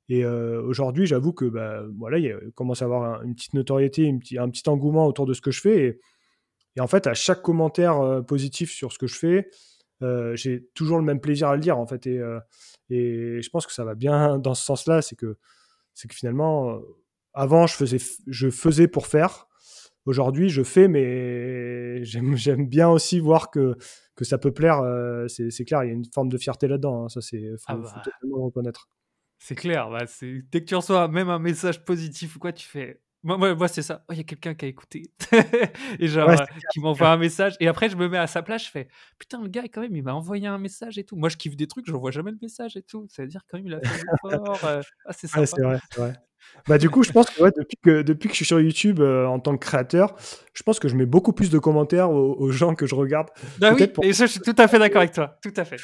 et 0.09 0.25
euh, 0.25 0.61
aujourd'hui 0.63 1.05
j'avoue 1.05 1.31
que 1.33 1.45
bah, 1.45 1.83
voilà 1.97 2.17
il 2.17 2.35
commence 2.55 2.81
à 2.81 2.85
avoir 2.85 3.21
un- 3.21 3.23
une 3.23 3.35
petite 3.35 3.53
notoriété 3.53 4.03
une 4.03 4.19
petit- 4.19 4.37
un 4.37 4.49
petit 4.49 4.67
engouement 4.67 5.05
autour 5.07 5.25
de 5.25 5.33
ce 5.33 5.41
que 5.41 5.51
je 5.51 5.61
fais 5.61 5.85
et 5.85 5.99
et 6.75 6.81
en 6.81 6.87
fait, 6.87 7.07
à 7.07 7.13
chaque 7.15 7.41
commentaire 7.41 7.99
euh, 7.99 8.21
positif 8.21 8.71
sur 8.71 8.93
ce 8.93 8.99
que 8.99 9.07
je 9.07 9.15
fais, 9.15 9.49
euh, 10.03 10.35
j'ai 10.35 10.67
toujours 10.75 10.97
le 10.99 11.03
même 11.03 11.19
plaisir 11.19 11.49
à 11.49 11.55
le 11.55 11.61
lire, 11.61 11.77
en 11.79 11.87
fait. 11.87 12.05
Et, 12.07 12.21
et 12.91 13.41
je 13.41 13.49
pense 13.49 13.65
que 13.65 13.73
ça 13.73 13.83
va 13.83 13.95
bien 13.95 14.37
dans 14.39 14.53
ce 14.53 14.63
sens-là. 14.63 15.01
C'est 15.01 15.15
que, 15.15 15.35
c'est 15.95 16.07
que 16.07 16.13
finalement, 16.15 16.79
avant, 17.33 17.65
je 17.67 17.73
faisais, 17.73 17.97
f- 17.97 18.19
je 18.27 18.49
faisais 18.51 18.87
pour 18.87 19.07
faire. 19.07 19.47
Aujourd'hui, 20.05 20.49
je 20.49 20.61
fais, 20.63 20.87
mais 20.87 22.03
j'aime, 22.05 22.67
bien 22.67 22.87
aussi 22.87 23.19
voir 23.19 23.49
que, 23.49 23.75
que 24.15 24.23
ça 24.23 24.37
peut 24.37 24.53
plaire. 24.53 24.79
c'est, 25.27 25.65
clair, 25.65 25.83
il 25.83 25.87
y 25.87 25.91
a 25.91 25.93
une 25.95 26.05
forme 26.13 26.29
de 26.29 26.37
fierté 26.37 26.67
là-dedans. 26.67 27.05
hein. 27.05 27.09
Ça, 27.09 27.19
c'est 27.19 27.41
faut, 27.57 27.65
Ah 27.67 27.75
faut 27.75 27.81
bah. 27.95 28.01
totalement 28.05 28.37
le 28.37 28.43
reconnaître. 28.43 28.87
C'est 29.39 29.55
clair, 29.55 29.89
bah, 29.89 30.05
c'est... 30.05 30.43
dès 30.51 30.61
que 30.61 30.65
tu 30.65 30.75
reçois 30.75 31.07
même 31.07 31.29
un 31.29 31.39
message 31.39 31.83
positif 31.85 32.35
ou 32.35 32.39
quoi, 32.39 32.51
tu 32.51 32.67
fais. 32.67 33.01
Moi, 33.23 33.37
moi, 33.37 33.53
moi, 33.55 33.67
c'est 33.67 33.81
ça. 33.81 34.05
Oh, 34.07 34.13
Il 34.13 34.17
y 34.17 34.21
a 34.21 34.23
quelqu'un 34.23 34.53
qui 34.53 34.65
a 34.65 34.67
écouté. 34.67 35.11
et 35.99 36.07
genre, 36.07 36.29
Ouais, 36.29 36.35
euh, 36.39 36.45
qui 36.71 36.79
m'envoie 36.79 37.09
un 37.09 37.17
message. 37.17 37.55
Et 37.59 37.67
après, 37.67 37.89
je 37.89 37.97
me 37.97 38.07
mets 38.07 38.17
à 38.17 38.27
sa 38.27 38.41
place, 38.41 38.65
je 38.65 38.69
fais 38.71 38.87
Putain, 39.17 39.41
le 39.41 39.49
gars, 39.49 39.63
quand 39.63 39.81
même, 39.81 39.95
il 39.95 40.03
m'a 40.03 40.13
envoyé 40.13 40.47
un 40.47 40.57
message 40.57 40.97
et 40.97 41.03
tout. 41.03 41.15
Moi, 41.17 41.27
je 41.29 41.35
kiffe 41.37 41.55
des 41.57 41.67
trucs, 41.67 41.85
je 41.87 41.91
vois 41.93 42.11
jamais 42.11 42.31
le 42.31 42.37
message 42.41 42.77
et 42.77 42.81
tout. 42.81 43.07
Ça 43.09 43.21
veut 43.23 43.27
dire, 43.27 43.41
quand 43.49 43.57
même, 43.57 43.67
il 43.67 43.73
a 43.73 43.79
fait 43.81 43.97
l'effort. 44.23 44.63
euh, 44.65 44.81
Ah, 45.05 45.11
c'est 45.13 45.27
Ouais, 45.35 45.45
sympa. 45.45 45.45
c'est 45.47 45.61
vrai, 45.63 45.79
c'est 45.91 45.99
vrai. 46.01 46.13
Bah, 46.67 46.77
du 46.77 46.89
coup, 46.89 47.03
je 47.03 47.11
pense 47.11 47.29
que, 47.29 47.41
ouais, 47.43 47.51
depuis 47.55 47.77
que 47.83 48.01
depuis 48.01 48.27
que 48.29 48.33
je 48.33 48.37
suis 48.37 48.45
sur 48.45 48.59
YouTube 48.61 49.01
euh, 49.01 49.25
en 49.25 49.39
tant 49.39 49.57
que 49.57 49.65
créateur, 49.65 50.15
je 50.53 50.63
pense 50.63 50.79
que 50.79 50.87
je 50.87 50.95
mets 50.95 51.05
beaucoup 51.05 51.33
plus 51.33 51.49
de 51.49 51.59
commentaires 51.59 52.09
aux, 52.11 52.35
aux 52.39 52.51
gens 52.51 52.73
que 52.73 52.85
je 52.87 52.95
regarde. 52.95 53.27
Bah 53.59 53.73
oui, 53.77 53.87
pour. 53.87 54.03
et 54.05 54.13
ça, 54.13 54.25
je 54.27 54.31
suis 54.31 54.39
tout 54.41 54.55
à 54.57 54.67
fait 54.69 54.79
d'accord 54.79 55.01
avec 55.01 55.11
toi. 55.13 55.37
Tout 55.43 55.53
à 55.57 55.65
fait. 55.65 55.77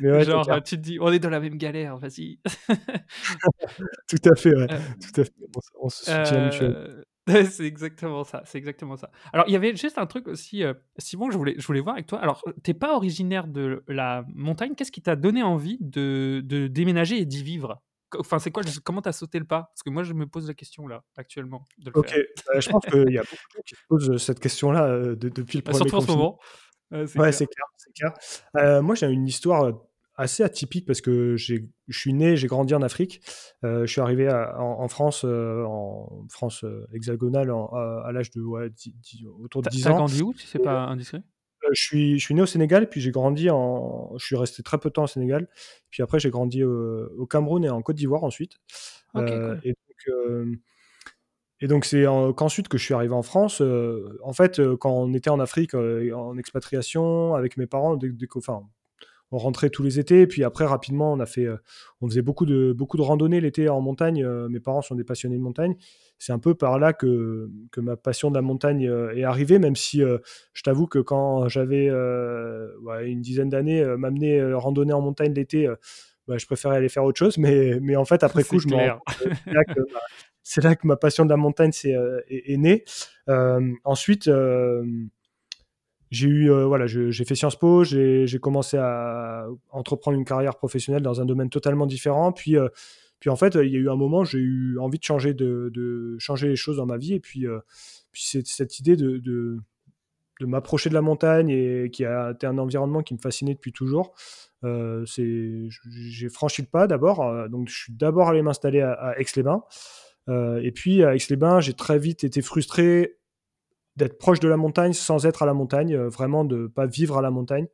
Mais 0.00 0.10
ouais, 0.12 0.24
c'est 0.24 0.30
Genre, 0.30 0.48
euh, 0.50 0.60
tu 0.60 0.76
te 0.76 0.80
dis, 0.82 0.98
on 1.00 1.12
est 1.12 1.18
dans 1.18 1.30
la 1.30 1.40
même 1.40 1.56
galère, 1.56 1.96
vas-y. 1.98 2.38
Tout 4.08 4.30
à 4.30 4.34
fait, 4.36 4.54
ouais. 4.54 4.66
Euh, 4.70 4.78
Tout 5.00 5.20
à 5.20 5.24
fait. 5.24 5.32
On, 5.54 5.60
se- 5.60 5.70
on 5.80 5.88
se 5.88 6.04
soutient 6.04 6.44
mutuellement. 6.44 6.76
Euh, 6.78 7.44
c'est 7.50 7.64
exactement 7.64 8.22
ça, 8.24 8.42
c'est 8.44 8.58
exactement 8.58 8.96
ça. 8.96 9.10
Alors, 9.32 9.46
il 9.48 9.52
y 9.52 9.56
avait 9.56 9.74
juste 9.76 9.96
un 9.98 10.06
truc 10.06 10.28
aussi, 10.28 10.62
euh, 10.62 10.74
Simon, 10.98 11.30
je 11.30 11.38
voulais, 11.38 11.54
je 11.58 11.66
voulais 11.66 11.80
voir 11.80 11.94
avec 11.94 12.06
toi. 12.06 12.18
Alors, 12.20 12.42
t'es 12.62 12.74
pas 12.74 12.94
originaire 12.94 13.46
de 13.46 13.82
la 13.88 14.24
montagne. 14.34 14.74
Qu'est-ce 14.74 14.92
qui 14.92 15.00
t'a 15.02 15.16
donné 15.16 15.42
envie 15.42 15.78
de, 15.80 16.42
de 16.44 16.66
déménager 16.66 17.18
et 17.18 17.24
d'y 17.24 17.42
vivre? 17.42 17.80
Enfin, 18.18 18.38
c'est 18.38 18.50
quoi 18.50 18.62
Comment 18.84 19.02
t'as 19.02 19.12
sauté 19.12 19.38
le 19.38 19.46
pas? 19.46 19.70
Parce 19.72 19.82
que 19.82 19.90
moi, 19.90 20.02
je 20.04 20.12
me 20.12 20.26
pose 20.26 20.46
la 20.46 20.54
question 20.54 20.86
là, 20.86 21.02
actuellement, 21.16 21.64
de 21.78 21.90
le 21.92 21.98
Ok, 21.98 22.10
faire. 22.10 22.22
bah, 22.46 22.60
je 22.60 22.68
pense 22.68 22.84
qu'il 22.84 23.12
y 23.12 23.18
a 23.18 23.22
beaucoup 23.22 23.34
de 23.34 23.56
gens 23.56 23.62
qui 23.66 23.74
se 23.74 23.80
posent 23.88 24.16
cette 24.22 24.38
question-là 24.40 24.84
euh, 24.84 25.16
de- 25.16 25.30
depuis 25.30 25.58
le 25.58 25.62
Bah, 25.64 25.72
premier 25.72 25.90
surtout 25.90 25.96
en 25.96 26.06
ce 26.06 26.12
moment. 26.12 26.38
Ouais, 26.90 27.06
c'est 27.06 27.18
Ouais, 27.18 27.30
clair. 27.94 28.12
Euh, 28.56 28.82
moi, 28.82 28.94
j'ai 28.94 29.06
une 29.08 29.26
histoire 29.26 29.64
euh, 29.64 29.72
assez 30.16 30.42
atypique 30.42 30.86
parce 30.86 31.00
que 31.00 31.36
je 31.36 31.56
suis 31.90 32.12
né, 32.14 32.36
j'ai 32.36 32.46
grandi 32.46 32.74
en 32.74 32.82
Afrique. 32.82 33.20
Euh, 33.64 33.86
je 33.86 33.92
suis 33.92 34.00
arrivé 34.00 34.28
à- 34.28 34.60
en, 34.60 34.80
en 34.82 34.88
France, 34.88 35.24
euh, 35.24 35.64
en 35.64 36.26
France 36.28 36.64
euh, 36.64 36.86
hexagonale, 36.92 37.50
en- 37.50 37.66
à, 37.72 38.04
à 38.06 38.12
l'âge 38.12 38.30
de 38.30 38.40
ouais, 38.42 38.70
dix- 38.70 38.94
dix- 39.02 39.26
autour 39.42 39.62
de 39.62 39.68
T'as 39.68 39.70
10 39.70 39.82
t'as 39.84 39.90
ans. 39.92 39.96
grandi 39.96 40.22
où, 40.22 40.32
si 40.34 40.46
c'est 40.46 40.58
pas 40.60 40.84
indiscret? 40.86 41.22
Je 41.72 41.80
suis, 41.82 42.18
je 42.18 42.24
suis 42.24 42.34
né 42.34 42.42
au 42.42 42.46
Sénégal, 42.46 42.90
puis 42.90 43.00
j'ai 43.00 43.10
grandi 43.10 43.48
en. 43.48 44.12
Je 44.18 44.24
suis 44.26 44.36
resté 44.36 44.62
très 44.62 44.76
peu 44.76 44.90
de 44.90 44.92
temps 44.92 45.04
au 45.04 45.08
Sénégal. 45.08 45.48
Puis 45.88 46.02
après, 46.02 46.20
j'ai 46.20 46.28
grandi 46.28 46.62
au, 46.62 47.06
au 47.16 47.26
Cameroun 47.26 47.64
et 47.64 47.70
en 47.70 47.80
Côte 47.80 47.96
d'Ivoire 47.96 48.22
ensuite. 48.22 48.58
Ok, 49.14 49.22
Euh, 49.30 49.54
cool. 49.54 49.60
et 49.64 49.70
donc, 49.70 50.56
et 51.60 51.66
donc 51.66 51.84
c'est 51.84 52.06
en- 52.06 52.32
qu'ensuite 52.32 52.68
que 52.68 52.78
je 52.78 52.84
suis 52.84 52.94
arrivé 52.94 53.14
en 53.14 53.22
France. 53.22 53.60
Euh, 53.60 54.18
en 54.22 54.32
fait, 54.32 54.58
euh, 54.58 54.76
quand 54.76 54.90
on 54.92 55.12
était 55.14 55.30
en 55.30 55.40
Afrique, 55.40 55.74
euh, 55.74 56.12
en 56.12 56.36
expatriation, 56.36 57.34
avec 57.34 57.56
mes 57.56 57.66
parents, 57.66 57.96
dès, 57.96 58.10
enfin, 58.36 58.62
on 59.30 59.38
rentrait 59.38 59.70
tous 59.70 59.82
les 59.82 59.98
étés. 59.98 60.22
Et 60.22 60.26
puis 60.26 60.44
après, 60.44 60.64
rapidement, 60.64 61.12
on 61.12 61.20
a 61.20 61.26
fait, 61.26 61.48
on 62.00 62.08
faisait 62.08 62.22
beaucoup 62.22 62.46
de, 62.46 62.72
beaucoup 62.72 62.96
de 62.96 63.02
randonnées 63.02 63.40
l'été 63.40 63.68
en 63.68 63.80
montagne. 63.80 64.24
Mes 64.48 64.60
parents 64.60 64.82
sont 64.82 64.94
des 64.94 65.02
passionnés 65.02 65.36
de 65.36 65.42
montagne. 65.42 65.74
C'est 66.18 66.32
un 66.32 66.38
peu 66.38 66.54
par 66.54 66.78
là 66.78 66.92
que, 66.92 67.50
que 67.72 67.80
ma 67.80 67.96
passion 67.96 68.30
de 68.30 68.36
la 68.36 68.42
montagne 68.42 68.82
est 69.16 69.24
arrivée, 69.24 69.58
même 69.58 69.74
si 69.74 70.00
je 70.00 70.62
t'avoue 70.62 70.86
que 70.86 71.00
quand 71.00 71.48
j'avais 71.48 71.90
ouais, 71.90 73.10
une 73.10 73.22
dizaine 73.22 73.48
d'années, 73.48 73.82
m'amener 73.96 74.52
randonner 74.52 74.92
en 74.92 75.00
montagne 75.00 75.32
l'été, 75.32 75.68
bah, 76.28 76.38
je 76.38 76.46
préférais 76.46 76.76
aller 76.76 76.88
faire 76.88 77.04
autre 77.04 77.18
chose. 77.18 77.36
Mais, 77.36 77.78
mais 77.80 77.96
en 77.96 78.04
fait, 78.04 78.22
après 78.24 78.42
coup, 78.44 78.58
je 78.58 78.68
me 78.68 78.76
rends 78.76 78.98
compte 78.98 79.74
que 79.74 79.80
c'est 80.44 80.62
là 80.62 80.76
que 80.76 80.86
ma 80.86 80.96
passion 80.96 81.24
de 81.24 81.30
la 81.30 81.38
montagne 81.38 81.72
euh, 81.86 82.20
est, 82.28 82.58
née. 82.58 82.84
Euh, 83.28 83.72
ensuite, 83.82 84.28
euh, 84.28 84.84
j'ai 86.10 86.28
eu 86.28 86.50
voilà, 86.50 86.86
j'ai 86.86 87.24
fait 87.24 87.34
Sciences 87.34 87.56
Po, 87.56 87.82
j'ai 87.82 88.38
commencé 88.40 88.76
à 88.76 89.46
entreprendre 89.70 90.16
une 90.16 90.24
carrière 90.24 90.54
professionnelle 90.56 91.02
dans 91.02 91.20
un 91.20 91.24
domaine 91.24 91.48
totalement 91.48 91.86
différent. 91.86 92.30
Puis, 92.30 92.56
puis 93.18 93.30
en 93.30 93.36
fait, 93.36 93.56
il 93.56 93.72
y 93.72 93.76
a 93.76 93.80
eu 93.80 93.90
un 93.90 93.96
moment, 93.96 94.22
j'ai 94.22 94.38
eu 94.38 94.78
envie 94.78 94.98
de 94.98 95.02
changer 95.02 95.34
de, 95.34 96.16
changer 96.18 96.46
les 96.46 96.56
choses 96.56 96.76
dans 96.76 96.86
ma 96.86 96.98
vie. 96.98 97.14
Et 97.14 97.20
puis, 97.20 97.46
puis 98.12 98.22
cette 98.44 98.78
idée 98.78 98.94
de, 98.94 99.18
de, 99.18 99.58
m'approcher 100.46 100.88
de 100.88 100.94
la 100.94 101.02
montagne 101.02 101.48
et 101.48 101.90
qui 101.90 102.04
a 102.04 102.30
été 102.30 102.46
un 102.46 102.58
environnement 102.58 103.02
qui 103.02 103.14
me 103.14 103.18
fascinait 103.18 103.54
depuis 103.54 103.72
toujours. 103.72 104.14
C'est, 104.62 105.68
j'ai 105.90 106.28
franchi 106.28 106.62
le 106.62 106.68
pas 106.68 106.86
d'abord, 106.86 107.48
donc 107.48 107.68
je 107.68 107.74
suis 107.74 107.92
d'abord 107.92 108.28
allé 108.28 108.42
m'installer 108.42 108.82
à 108.82 109.18
Aix-les-Bains. 109.18 109.64
Euh, 110.28 110.60
et 110.62 110.72
puis 110.72 111.04
à 111.04 111.14
Aix-les-Bains, 111.14 111.60
j'ai 111.60 111.74
très 111.74 111.98
vite 111.98 112.24
été 112.24 112.42
frustré 112.42 113.18
d'être 113.96 114.18
proche 114.18 114.40
de 114.40 114.48
la 114.48 114.56
montagne 114.56 114.92
sans 114.92 115.26
être 115.26 115.42
à 115.42 115.46
la 115.46 115.54
montagne, 115.54 115.94
euh, 115.94 116.08
vraiment 116.08 116.44
de 116.44 116.66
pas 116.66 116.86
vivre 116.86 117.18
à 117.18 117.22
la 117.22 117.30
montagne. 117.30 117.66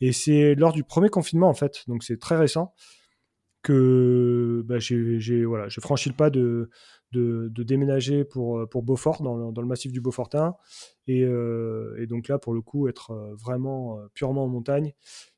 Et 0.00 0.12
c'est 0.12 0.54
lors 0.54 0.72
du 0.72 0.84
premier 0.84 1.08
confinement 1.08 1.48
en 1.48 1.54
fait, 1.54 1.84
donc 1.88 2.04
c'est 2.04 2.18
très 2.18 2.36
récent 2.36 2.74
que 3.62 4.62
bah, 4.64 4.78
j'ai 4.78 5.44
voilà, 5.44 5.68
franchi 5.80 6.08
le 6.08 6.14
pas 6.14 6.30
de, 6.30 6.70
déménager 7.12 8.24
pour, 8.24 8.68
pour 8.68 8.84
Beaufort, 8.84 9.22
dans 9.22 9.60
le, 9.60 9.66
massif 9.66 9.90
du 9.90 10.00
Beaufortin. 10.00 10.54
Et, 11.08 11.24
euh, 11.24 12.06
donc 12.06 12.28
là, 12.28 12.38
pour 12.38 12.54
le 12.54 12.60
coup, 12.60 12.86
être 12.86 13.10
euh, 13.10 13.34
vraiment 13.34 13.98
euh, 13.98 14.06
purement 14.14 14.44
en 14.44 14.48
montagne. 14.48 14.92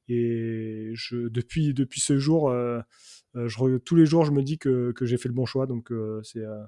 Et 0.08 0.92
depuis, 1.12 2.00
ce 2.00 2.18
jour, 2.18 2.50
euh, 2.50 2.78
euh, 2.78 2.82
je 3.46 3.58
re- 3.58 3.78
tous 3.78 3.94
les 3.94 4.06
jours, 4.06 4.24
je 4.24 4.32
me 4.32 4.42
dis 4.42 4.58
que, 4.58 4.90
que 4.92 5.06
j'ai 5.06 5.18
fait 5.18 5.28
le 5.28 5.34
bon 5.34 5.46
choix. 5.46 5.66
Donc 5.66 5.92
euh, 5.92 6.20
c'est 6.24 6.40
euh, 6.40 6.64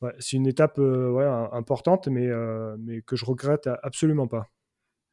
ouais, 0.00 0.14
c'est 0.18 0.36
une 0.36 0.46
étape 0.46 0.78
euh, 0.78 1.10
ouais, 1.10 1.26
importante, 1.52 2.08
mais, 2.08 2.28
euh, 2.28 2.76
mais 2.78 3.02
que 3.02 3.16
je 3.16 3.24
regrette 3.24 3.68
absolument 3.82 4.28
pas. 4.28 4.48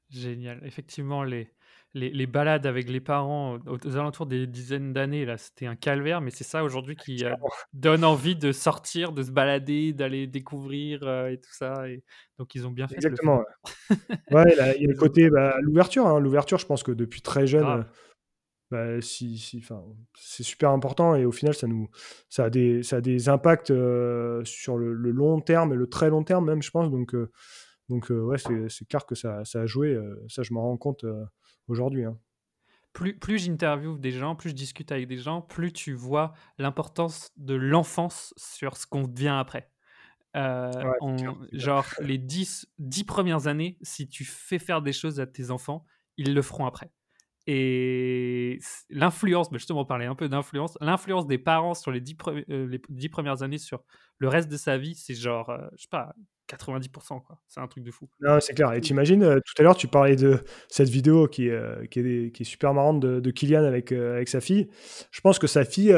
Génial. 0.10 0.60
Effectivement, 0.66 1.24
les, 1.24 1.52
les, 1.94 2.10
les 2.10 2.26
balades 2.26 2.66
avec 2.66 2.90
les 2.90 3.00
parents 3.00 3.60
aux, 3.68 3.78
aux 3.86 3.96
alentours 3.96 4.26
des 4.26 4.48
dizaines 4.48 4.92
d'années, 4.92 5.24
là, 5.24 5.38
c'était 5.38 5.68
un 5.68 5.76
calvaire, 5.76 6.20
mais 6.20 6.32
c'est 6.32 6.44
ça 6.44 6.64
aujourd'hui 6.64 6.96
qui 6.96 7.24
euh, 7.24 7.36
donne 7.74 8.04
envie 8.04 8.36
de 8.36 8.52
sortir, 8.52 9.12
de 9.12 9.22
se 9.22 9.30
balader, 9.30 9.94
d'aller 9.94 10.26
découvrir 10.26 11.04
euh, 11.04 11.28
et 11.28 11.38
tout 11.38 11.54
ça. 11.54 11.88
Et... 11.88 12.04
Donc, 12.40 12.56
ils 12.56 12.66
ont 12.66 12.72
bien 12.72 12.88
fait 12.88 12.96
le 12.96 13.06
Exactement. 13.06 13.44
faire. 13.90 13.98
Ouais, 14.32 14.76
il 14.78 14.82
y 14.82 14.88
a 14.88 14.90
le 14.90 14.98
côté 14.98 15.30
bah, 15.30 15.58
l'ouverture. 15.62 16.08
hein. 16.08 16.20
L'ouverture, 16.20 16.58
je 16.58 16.66
pense 16.66 16.82
que 16.82 16.92
depuis 16.92 17.22
très 17.22 17.46
jeune, 17.46 17.62
euh, 17.62 17.78
Grave. 17.78 17.92
Bah, 18.72 19.02
si, 19.02 19.38
si, 19.38 19.64
c'est 20.18 20.44
super 20.44 20.70
important 20.72 21.16
et 21.16 21.26
au 21.26 21.32
final, 21.32 21.56
ça, 21.56 21.68
nous, 21.68 21.90
ça, 22.30 22.46
a, 22.46 22.50
des, 22.50 22.84
ça 22.84 22.98
a 22.98 23.02
des 23.02 23.28
impacts 23.30 23.72
euh, 23.72 24.44
sur 24.46 24.78
le, 24.78 24.94
le 24.94 25.12
long 25.12 25.42
terme 25.42 25.74
et 25.74 25.76
le 25.76 25.88
très 25.88 26.10
long 26.10 26.24
terme 26.24 26.46
même, 26.46 26.62
je 26.62 26.70
pense. 26.70 26.92
Donc, 26.92 27.16
euh, 27.16 27.32
donc 27.90 28.12
euh, 28.12 28.22
ouais, 28.22 28.38
c'est 28.38 28.88
clair 28.88 29.06
que 29.06 29.16
ça, 29.16 29.44
ça 29.44 29.62
a 29.62 29.66
joué. 29.66 29.94
euh, 29.94 30.24
ça, 30.28 30.44
je 30.44 30.54
m'en 30.54 30.62
rends 30.62 30.78
compte 30.78 31.06
aujourd'hui. 31.68 32.06
hein. 32.06 32.18
Plus, 32.94 33.18
plus 33.18 33.38
j'interviewe 33.40 33.98
des 34.00 34.12
gens, 34.12 34.36
plus 34.36 34.50
je 34.50 34.56
discute 34.56 34.92
avec 34.92 35.08
des 35.08 35.18
gens, 35.18 35.42
plus 35.42 35.72
tu 35.72 35.94
vois 35.94 36.34
l'importance 36.58 37.32
de 37.38 37.54
l'enfance 37.54 38.34
sur 38.36 38.78
ce 38.78 38.86
qu'on 38.88 39.04
devient 39.08 39.38
après. 39.40 39.72
genre, 41.54 41.86
les 42.02 42.18
10, 42.18 42.68
10 42.78 43.04
premières 43.04 43.48
années, 43.48 43.78
si 43.82 44.08
tu 44.08 44.26
fais 44.26 44.60
faire 44.60 44.82
des 44.82 44.94
choses 44.94 45.20
à 45.20 45.28
tes 45.28 45.50
enfants, 45.52 45.86
ils 46.18 46.34
le 46.34 46.42
feront 46.42 46.66
après. 46.66 46.92
Et 47.52 48.60
l'influence, 48.92 49.50
bah, 49.50 49.58
justement, 49.58 49.82
on 49.82 49.86
parlait 49.86 50.06
un 50.06 50.14
peu 50.14 50.30
d'influence, 50.30 50.78
l'influence 50.82 51.26
des 51.26 51.40
parents 51.40 51.74
sur 51.74 51.90
les 51.90 52.00
10, 52.00 52.16
les 52.48 53.10
premières 53.10 53.42
années 53.42 53.58
sur 53.58 53.82
le 54.20 54.28
reste 54.28 54.52
de 54.52 54.58
sa 54.58 54.78
vie, 54.78 54.94
c'est 54.94 55.16
genre, 55.16 55.52
je 55.76 55.82
sais 55.82 55.88
pas, 55.90 56.14
90%, 56.48 57.24
quoi. 57.24 57.40
C'est 57.48 57.60
un 57.60 57.66
truc 57.66 57.84
de 57.84 57.90
fou. 57.90 58.08
Non, 58.22 58.40
c'est 58.40 58.54
clair. 58.54 58.74
Et 58.74 58.82
t'imagines, 58.82 59.42
tout 59.44 59.54
à 59.58 59.64
l'heure, 59.64 59.76
tu 59.76 59.88
parlais 59.88 60.16
de 60.16 60.44
cette 60.68 60.90
vidéo 60.90 61.28
qui, 61.28 61.48
est, 61.48 61.90
qui, 61.90 62.02
est, 62.02 62.32
qui 62.32 62.44
est 62.44 62.46
super 62.46 62.76
marrante 62.76 63.00
de, 63.00 63.20
de 63.20 63.32
Kylian 63.32 63.64
avec, 63.64 63.94
avec 63.94 64.30
sa 64.30 64.42
fille. 64.42 64.70
Je 65.10 65.22
pense 65.22 65.40
que 65.40 65.48
sa 65.48 65.66
fille, 65.66 65.96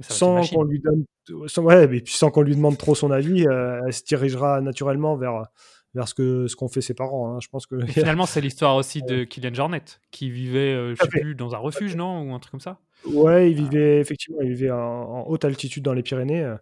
sans 0.00 0.46
qu'on 0.48 0.64
lui 0.64 0.80
donne, 0.80 1.06
sans, 1.46 1.62
ouais, 1.62 1.88
mais 1.88 2.02
puis 2.02 2.12
sans 2.12 2.30
qu'on 2.30 2.42
lui 2.42 2.56
demande 2.56 2.76
trop 2.76 2.94
son 2.94 3.10
avis, 3.10 3.46
elle 3.46 3.92
se 3.94 4.04
dirigera 4.04 4.60
naturellement 4.60 5.16
vers 5.16 5.46
vers 5.94 6.08
ce 6.08 6.14
que 6.14 6.46
ce 6.46 6.56
qu'ont 6.56 6.68
fait 6.68 6.80
ses 6.80 6.94
parents. 6.94 7.34
Hein. 7.34 7.40
Je 7.40 7.48
pense 7.48 7.66
que 7.66 7.80
finalement 7.86 8.26
c'est 8.26 8.40
l'histoire 8.40 8.76
aussi 8.76 9.02
de 9.02 9.24
Kylian 9.24 9.54
Jornet 9.54 9.84
qui 10.10 10.30
vivait, 10.30 10.72
euh, 10.74 10.94
je 10.94 11.02
sais 11.02 11.08
plus, 11.08 11.34
dans 11.34 11.54
un 11.54 11.58
refuge, 11.58 11.96
non, 11.96 12.22
ou 12.22 12.34
un 12.34 12.38
truc 12.38 12.52
comme 12.52 12.60
ça? 12.60 12.80
Ouais, 13.06 13.50
il 13.50 13.56
vivait 13.56 13.98
effectivement, 13.98 14.40
il 14.42 14.50
vivait 14.50 14.70
en, 14.70 15.24
haute 15.26 15.44
altitude 15.44 15.82
dans 15.82 15.92
les 15.92 16.02
Pyrénées, 16.02 16.42
euh, 16.42 16.56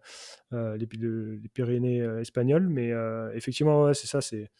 euh 0.52 0.76
les, 0.76 0.88
les, 0.90 1.48
Pyrénées 1.48 2.00
euh, 2.00 2.20
espagnoles, 2.20 2.68
mais 2.68 2.90
effectivement, 3.34 3.84
ouais, 3.84 3.94
c'est 3.94 4.06
ça, 4.06 4.20
c'est 4.20 4.50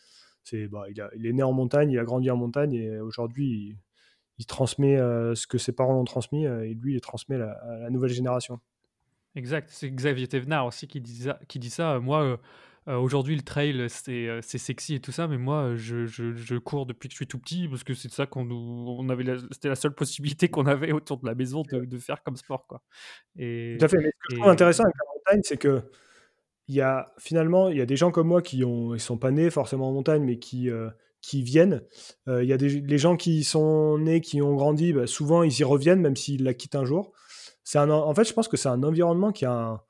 c'est 0.43 0.69
bah, 0.69 0.85
il, 0.89 1.01
a, 1.01 1.11
il, 1.17 1.27
est 1.27 1.33
né 1.33 1.43
en 1.43 1.53
montagne, 1.53 1.91
il 1.91 1.99
a 1.99 2.05
grandi 2.05 2.31
en 2.31 2.37
montagne 2.37 2.73
et 2.73 2.99
aujourd'hui 2.99 3.77
il, 4.39 4.47
transmet 4.47 4.97
ce 4.97 5.47
que 5.47 5.59
ses 5.59 5.73
parents 5.73 6.01
ont 6.01 6.05
transmis 6.05 6.47
et 6.47 6.73
lui 6.73 6.95
il 6.95 7.01
transmet 7.03 7.37
à 7.37 7.79
la 7.79 7.91
nouvelle 7.91 8.11
génération. 8.11 8.59
Exact, 9.37 9.69
c'est 9.71 9.91
Xavier 9.91 10.27
Thévenard 10.27 10.67
aussi 10.67 10.89
qui 10.89 11.01
dit 11.01 11.15
ça. 11.15 11.39
Qui 11.47 11.59
dit 11.59 11.71
ça. 11.71 12.01
Moi, 12.01 12.41
euh, 12.91 12.99
aujourd'hui, 12.99 13.37
le 13.37 13.43
trail, 13.43 13.87
c'est 13.89 14.43
sexy 14.43 14.97
et 14.97 15.01
tout 15.01 15.13
ça, 15.13 15.29
mais 15.29 15.39
moi, 15.39 15.77
je, 15.77 16.07
je, 16.07 16.59
cours 16.59 16.87
depuis 16.87 17.09
que 17.09 17.13
je 17.13 17.17
suis 17.17 17.27
tout 17.27 17.39
petit 17.39 17.69
parce 17.69 17.85
que 17.85 17.95
c'est 17.95 18.11
ça 18.11 18.27
qu'on 18.27 18.51
on 18.51 19.09
avait, 19.09 19.25
c'était 19.53 19.69
la 19.69 19.77
seule 19.77 19.95
possibilité 19.95 20.49
qu'on 20.49 20.67
avait 20.67 20.91
autour 20.93 21.19
de 21.19 21.27
la 21.27 21.35
maison 21.35 21.63
de, 21.63 21.85
de, 21.85 21.99
faire 21.99 22.23
comme 22.25 22.37
sport, 22.37 22.67
quoi. 22.67 22.83
Et, 23.37 23.77
tout 23.79 23.85
à 23.85 23.89
fait. 23.89 23.99
Mais 23.99 24.11
ce 24.11 24.29
que 24.29 24.35
je 24.35 24.37
trouve 24.37 24.51
intéressant 24.51 24.85
avec 24.85 24.97
la 24.97 25.13
montagne, 25.15 25.41
c'est 25.45 25.57
que 25.57 25.83
il 26.69 26.75
y 26.75 26.81
a 26.81 27.13
finalement, 27.19 27.69
il 27.69 27.77
y 27.79 27.81
a 27.81 27.87
des 27.87 27.97
gens 27.97 28.11
comme 28.11 28.29
moi 28.29 28.43
qui 28.43 28.65
ont, 28.65 28.95
ils 28.95 29.01
sont 29.01 29.19
pas 29.19 29.31
nés 29.31 29.51
forcément 29.51 29.89
en 29.89 29.93
montagne, 29.93 30.23
mais 30.23 30.39
qui 30.39 30.71
euh, 30.71 30.91
qui 31.21 31.43
viennent. 31.43 31.83
Euh, 32.29 32.43
il 32.43 32.49
y 32.49 32.53
a 32.53 32.57
des 32.57 32.69
les 32.81 32.99
gens 32.99 33.17
qui 33.17 33.45
sont 33.45 33.99
nés, 33.99 34.21
qui 34.21 34.43
ont 34.43 34.55
grandi, 34.55 34.93
bah, 34.93 35.07
souvent 35.07 35.43
ils 35.43 35.59
y 35.59 35.65
reviennent 35.65 36.01
même 36.01 36.17
s'ils 36.17 36.45
la 36.45 36.55
quittent 36.55 36.77
un 36.77 36.85
jour. 36.85 37.13
Un, 37.75 37.91
en 37.91 38.15
fait, 38.15 38.25
je 38.25 38.33
pense 38.33 38.49
que 38.49 38.57
c'est 38.57 38.69
un 38.69 38.83
environnement 38.83 39.33
qui 39.33 39.45
a 39.45 39.53
un, 39.53 39.81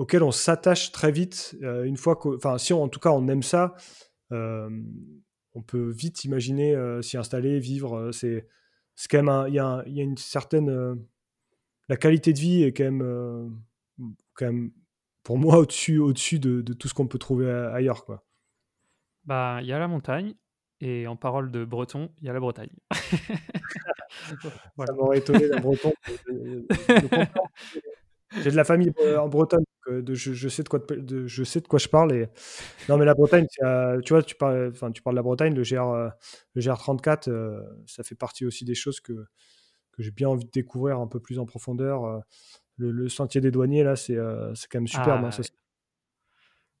auquel 0.00 0.22
on 0.22 0.30
s'attache 0.30 0.92
très 0.92 1.12
vite. 1.12 1.58
Euh, 1.62 1.84
une 1.84 1.98
fois 1.98 2.18
enfin, 2.34 2.56
si 2.56 2.72
en 2.72 2.88
tout 2.88 3.00
cas 3.00 3.10
on 3.10 3.28
aime 3.28 3.42
ça, 3.42 3.74
euh, 4.32 4.70
on 5.52 5.60
peut 5.60 5.90
vite 5.90 6.24
imaginer 6.24 6.74
euh, 6.74 7.02
s'y 7.02 7.18
installer, 7.18 7.60
vivre. 7.60 8.10
c'est, 8.10 8.48
quand 9.10 9.22
même, 9.22 9.48
il 9.48 9.54
y, 9.54 9.60
a 9.60 9.84
une 9.86 10.16
certaine, 10.16 10.98
la 11.90 11.96
qualité 11.98 12.32
de 12.32 12.38
vie 12.38 12.62
est 12.62 12.72
quand 12.72 12.84
même, 12.84 13.60
quand 14.32 14.46
même 14.46 14.72
pour 15.22 15.36
moi 15.36 15.58
au-dessus, 15.58 15.98
au-dessus 15.98 16.38
de, 16.38 16.62
tout 16.72 16.88
ce 16.88 16.94
qu'on 16.94 17.06
peut 17.06 17.18
trouver 17.18 17.50
ailleurs, 17.50 18.06
quoi. 18.06 18.24
Bah, 19.24 19.58
il 19.60 19.68
y 19.68 19.72
a 19.72 19.78
la 19.78 19.88
montagne. 19.88 20.34
Et 20.82 21.06
en 21.06 21.14
parole 21.14 21.50
de 21.50 21.66
breton, 21.66 22.10
il 22.22 22.24
y 22.26 22.30
a 22.30 22.32
la 22.32 22.40
Bretagne. 22.40 22.70
Ça 24.40 24.92
m'aurait 24.94 25.18
étonné 25.18 25.46
la 25.46 25.60
Breton. 25.60 25.92
J'ai 28.32 28.50
de 28.50 28.56
la 28.56 28.64
famille 28.64 28.92
euh, 29.00 29.18
en 29.18 29.28
Bretagne, 29.28 29.64
euh, 29.88 30.02
de, 30.02 30.14
je, 30.14 30.48
sais 30.48 30.62
de 30.62 30.68
quoi, 30.68 30.78
de, 30.78 31.26
je 31.26 31.42
sais 31.42 31.60
de 31.60 31.66
quoi 31.66 31.78
je 31.78 31.88
parle. 31.88 32.12
Et... 32.12 32.28
Non, 32.88 32.96
mais 32.96 33.04
la 33.04 33.14
Bretagne, 33.14 33.46
tu 33.50 34.12
vois, 34.12 34.22
tu 34.22 34.36
parles, 34.36 34.70
enfin, 34.72 34.92
tu 34.92 35.02
parles 35.02 35.14
de 35.14 35.18
la 35.18 35.22
Bretagne, 35.22 35.54
le, 35.54 35.62
GR, 35.62 35.80
euh, 35.80 36.08
le 36.54 36.60
GR34, 36.60 37.64
ça 37.86 38.02
fait 38.04 38.14
partie 38.14 38.44
aussi 38.44 38.64
des 38.64 38.74
choses 38.74 39.00
que, 39.00 39.12
que 39.92 40.02
j'ai 40.02 40.12
bien 40.12 40.28
envie 40.28 40.44
de 40.44 40.50
découvrir 40.50 41.00
un 41.00 41.08
peu 41.08 41.20
plus 41.20 41.38
en 41.38 41.46
profondeur. 41.46 42.22
Le, 42.76 43.08
sentier 43.08 43.40
des 43.40 43.50
douaniers, 43.50 43.82
là, 43.82 43.96
c'est 43.96 44.14
quand 44.14 44.78
même 44.78 44.86
super. 44.86 45.08
Ah, 45.08 45.30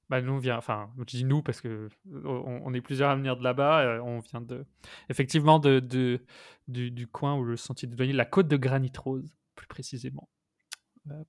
bah, 0.08 0.20
nous, 0.20 0.32
on 0.32 0.38
vient, 0.38 0.56
enfin, 0.56 0.90
je 0.98 1.04
dis 1.04 1.24
nous 1.24 1.40
parce 1.40 1.60
que 1.60 1.88
on, 2.24 2.74
est 2.74 2.80
plusieurs 2.80 3.10
à 3.10 3.16
venir 3.16 3.36
de 3.36 3.44
là-bas. 3.44 4.00
on 4.02 4.18
vient 4.18 4.40
de, 4.40 4.64
effectivement, 5.08 5.60
de, 5.60 5.78
de 5.78 6.20
du, 6.66 6.90
du, 6.90 7.06
coin 7.06 7.36
où 7.36 7.44
le 7.44 7.56
sentier 7.56 7.86
des 7.86 7.94
douaniers, 7.94 8.12
la 8.12 8.24
côte 8.24 8.48
de 8.48 8.56
Granit 8.56 8.92
Rose, 8.98 9.32
plus 9.54 9.68
précisément. 9.68 10.28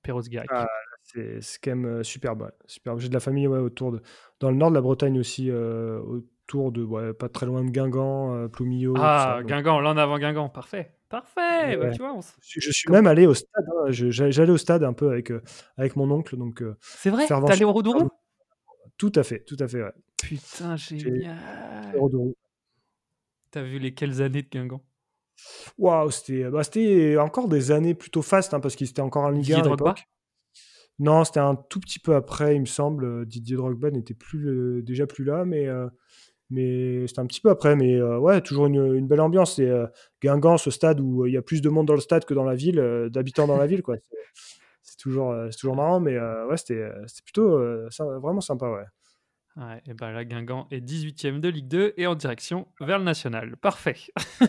Perros 0.04 0.22
ah, 0.50 0.68
c'est 1.04 1.40
quand 1.64 1.76
même 1.76 2.04
superbe. 2.04 2.52
superbe. 2.66 3.00
J'ai 3.00 3.10
de 3.10 3.14
la 3.14 3.20
famille 3.20 3.48
ouais, 3.48 3.60
autour 3.60 3.92
de. 3.92 4.02
Dans 4.40 4.52
le 4.52 4.58
nord 4.58 4.70
de 4.70 4.76
la 4.76 4.82
Bretagne 4.82 5.20
aussi, 5.20 5.52
autour 5.52 6.72
de. 6.72 6.84
Ouais, 6.84 7.14
pas 7.14 7.30
très 7.30 7.46
loin 7.46 7.64
de 7.64 7.70
Guingamp, 7.70 8.50
Ploumillot. 8.50 8.96
Ah, 8.98 9.42
Guingamp, 9.44 9.80
là 9.80 9.92
en 9.92 9.98
avant 9.98 10.20
Guingamp, 10.20 10.50
parfait. 10.50 10.94
Parfait, 11.10 11.76
bah, 11.76 11.92
tu 11.92 11.98
vois, 11.98 12.18
je, 12.40 12.72
suis 12.72 12.90
même 12.90 13.06
allé 13.06 13.28
au 13.28 13.34
stade. 13.34 13.66
Hein. 13.68 13.86
J'allais 13.90 14.52
au 14.52 14.58
stade 14.58 14.84
un 14.84 14.94
peu 14.94 15.10
avec, 15.12 15.32
avec 15.76 15.96
mon 15.96 16.10
oncle. 16.10 16.38
donc 16.38 16.64
C'est 16.80 17.10
vrai? 17.10 17.28
T'es 17.28 17.34
allé 17.34 17.66
au 17.66 17.74
Rodourou 17.74 18.10
Tout 18.98 19.12
à 19.16 19.24
fait, 19.24 19.44
tout 19.44 19.58
à 19.60 19.68
fait. 19.68 19.84
Ouais. 19.84 19.94
Putain, 20.22 20.76
génial. 20.76 21.38
T'as 23.52 23.64
vu 23.64 23.80
les 23.80 23.94
quelles 23.94 24.22
années 24.22 24.44
de 24.44 24.50
Guingamp? 24.50 24.82
Waouh, 25.78 26.12
c'était 26.12 26.50
bah, 26.50 26.62
encore 27.24 27.48
des 27.48 27.72
années 27.72 27.94
plutôt 27.94 28.22
fast, 28.22 28.54
hein, 28.54 28.60
parce 28.60 28.76
qu'il 28.76 28.88
était 28.88 29.02
encore 29.02 29.24
en 29.24 29.30
Ligue 29.30 29.54
1 29.54 29.64
à. 29.64 29.96
Non, 31.02 31.24
c'était 31.24 31.40
un 31.40 31.56
tout 31.56 31.80
petit 31.80 31.98
peu 31.98 32.14
après, 32.14 32.56
il 32.56 32.62
me 32.62 32.66
semble. 32.66 33.26
Didier 33.26 33.56
Drogba 33.56 33.90
n'était 33.90 34.14
plus 34.14 34.84
déjà 34.84 35.08
plus 35.08 35.24
là, 35.24 35.46
mais, 35.46 35.68
euh, 35.68 35.88
mais 36.52 37.08
c'était 37.08 37.22
un 37.22 37.26
petit 37.26 37.42
peu 37.42 37.50
après. 37.50 37.76
Mais 37.76 37.96
euh, 37.96 38.20
ouais, 38.20 38.40
toujours 38.42 38.68
une, 38.68 39.08
belle 39.08 39.22
ambiance. 39.22 39.56
C'est 39.56 39.68
euh, 39.68 39.88
Guingamp, 40.22 40.58
ce 40.58 40.70
stade 40.70 41.00
où 41.00 41.26
il 41.26 41.34
y 41.34 41.38
a 41.38 41.42
plus 41.42 41.62
de 41.62 41.70
monde 41.70 41.88
dans 41.88 41.96
le 41.96 42.02
stade 42.02 42.26
que 42.26 42.36
dans 42.36 42.44
la 42.44 42.54
ville, 42.54 43.10
d'habitants 43.12 43.48
dans 43.48 43.58
la 43.58 43.66
ville. 43.66 43.82
quoi. 43.82 43.96
C'est 44.84 44.98
toujours, 44.98 45.34
toujours 45.60 45.76
marrant, 45.76 46.00
mais 46.00 46.20
ouais, 46.20 46.58
c'était 46.58 46.88
plutôt 47.26 47.58
vraiment 48.20 48.42
sympa. 48.42 48.70
Ouais. 48.70 48.86
Ouais, 49.58 49.82
et 49.86 49.94
ben 49.94 50.12
là, 50.12 50.24
Guingamp 50.24 50.68
est 50.72 50.80
18e 50.80 51.42
de 51.42 51.50
Ligue 51.50 51.68
2 51.68 51.94
et 51.98 52.08
en 52.08 52.16
direction 52.16 52.68
vers 52.80 52.98
le 53.00 53.04
national. 53.04 53.58
Parfait. 53.58 53.98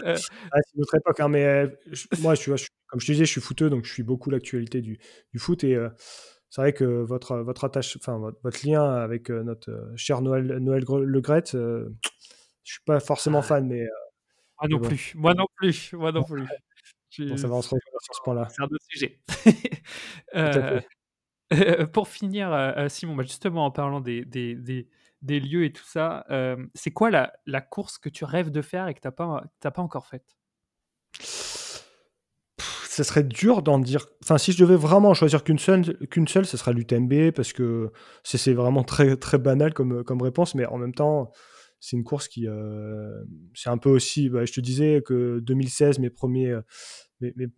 euh... 0.00 0.16
ah, 0.52 0.58
c'est 0.66 0.76
notre 0.76 0.94
époque, 0.96 1.20
hein, 1.20 1.28
mais 1.28 1.44
euh, 1.44 1.66
moi, 2.20 2.34
je, 2.34 2.54
je, 2.56 2.66
comme 2.88 3.00
je 3.00 3.06
te 3.06 3.12
disais, 3.12 3.24
je 3.24 3.30
suis 3.30 3.40
footeux, 3.40 3.70
donc 3.70 3.86
je 3.86 3.92
suis 3.92 4.02
beaucoup 4.02 4.28
l'actualité 4.28 4.82
du, 4.82 4.98
du, 5.32 5.38
foot. 5.38 5.64
Et 5.64 5.74
euh, 5.76 5.88
c'est 6.50 6.60
vrai 6.60 6.72
que 6.74 6.84
votre, 6.84 7.38
votre, 7.38 7.64
attache, 7.64 7.96
enfin, 7.96 8.18
votre, 8.18 8.38
votre 8.42 8.66
lien 8.66 8.84
avec 8.84 9.30
notre 9.30 9.92
cher 9.96 10.20
Noël, 10.20 10.58
Noël 10.58 10.84
Le 10.86 11.20
Gret, 11.22 11.44
je 11.52 11.88
suis 12.62 12.82
pas 12.84 13.00
forcément 13.00 13.40
fan, 13.40 13.66
mais. 13.66 13.86
moi 14.60 14.68
non 14.68 14.78
plus. 14.78 15.12
Moi 15.16 15.32
non 15.32 15.46
plus. 15.56 15.90
Moi 15.94 16.12
non 16.12 16.22
plus. 16.22 16.46
Bon, 17.18 17.36
ça 17.36 17.48
va, 17.48 17.54
on 17.54 17.62
se 17.62 17.68
retrouver 17.68 17.98
sur 18.02 18.14
ce 18.14 18.20
point-là. 18.22 18.48
C'est 18.50 18.62
un 18.62 18.66
autre 18.66 18.84
sujet. 18.88 19.20
pour 21.92 22.08
finir, 22.08 22.52
euh, 22.52 22.72
euh, 22.76 22.88
Simon, 22.88 23.14
bah, 23.14 23.22
justement 23.22 23.66
en 23.66 23.70
parlant 23.70 24.00
des, 24.00 24.24
lieux 25.22 25.64
et 25.64 25.72
tout 25.72 25.84
ça, 25.84 26.24
euh, 26.30 26.56
c'est 26.74 26.90
quoi 26.90 27.10
la, 27.10 27.60
course 27.60 27.98
que 27.98 28.08
tu 28.08 28.24
rêves 28.24 28.50
de 28.50 28.62
faire 28.62 28.88
et 28.88 28.94
que 28.94 29.00
tu 29.00 29.08
n'as 29.08 29.70
pas, 29.70 29.82
encore 29.82 30.06
faite? 30.06 30.36
Ce 32.88 33.02
serait 33.04 33.24
dur 33.24 33.62
d'en 33.62 33.78
dire. 33.78 34.06
Enfin, 34.22 34.36
si 34.36 34.52
je 34.52 34.58
devais 34.62 34.76
vraiment 34.76 35.14
choisir 35.14 35.44
qu'une 35.44 35.58
seule, 35.58 35.96
qu'une 36.08 36.28
seule, 36.28 36.44
ce 36.44 36.58
sera 36.58 36.72
l'UTMB 36.72 37.30
parce 37.30 37.54
que 37.54 37.90
c'est 38.22 38.52
vraiment 38.52 38.84
très, 38.84 39.16
banal 39.38 39.72
comme, 39.72 40.04
comme 40.04 40.20
réponse, 40.20 40.54
mais 40.54 40.66
en 40.66 40.76
même 40.76 40.92
temps, 40.92 41.30
c'est 41.80 41.96
une 41.96 42.04
course 42.04 42.28
qui. 42.28 42.46
c'est 43.54 43.70
un 43.70 43.78
peu 43.78 43.88
aussi. 43.88 44.28
Bah, 44.28 44.44
je 44.44 44.52
te 44.52 44.60
disais 44.60 45.02
que 45.02 45.40
2016, 45.40 46.00
mes 46.00 46.10
premiers 46.10 46.54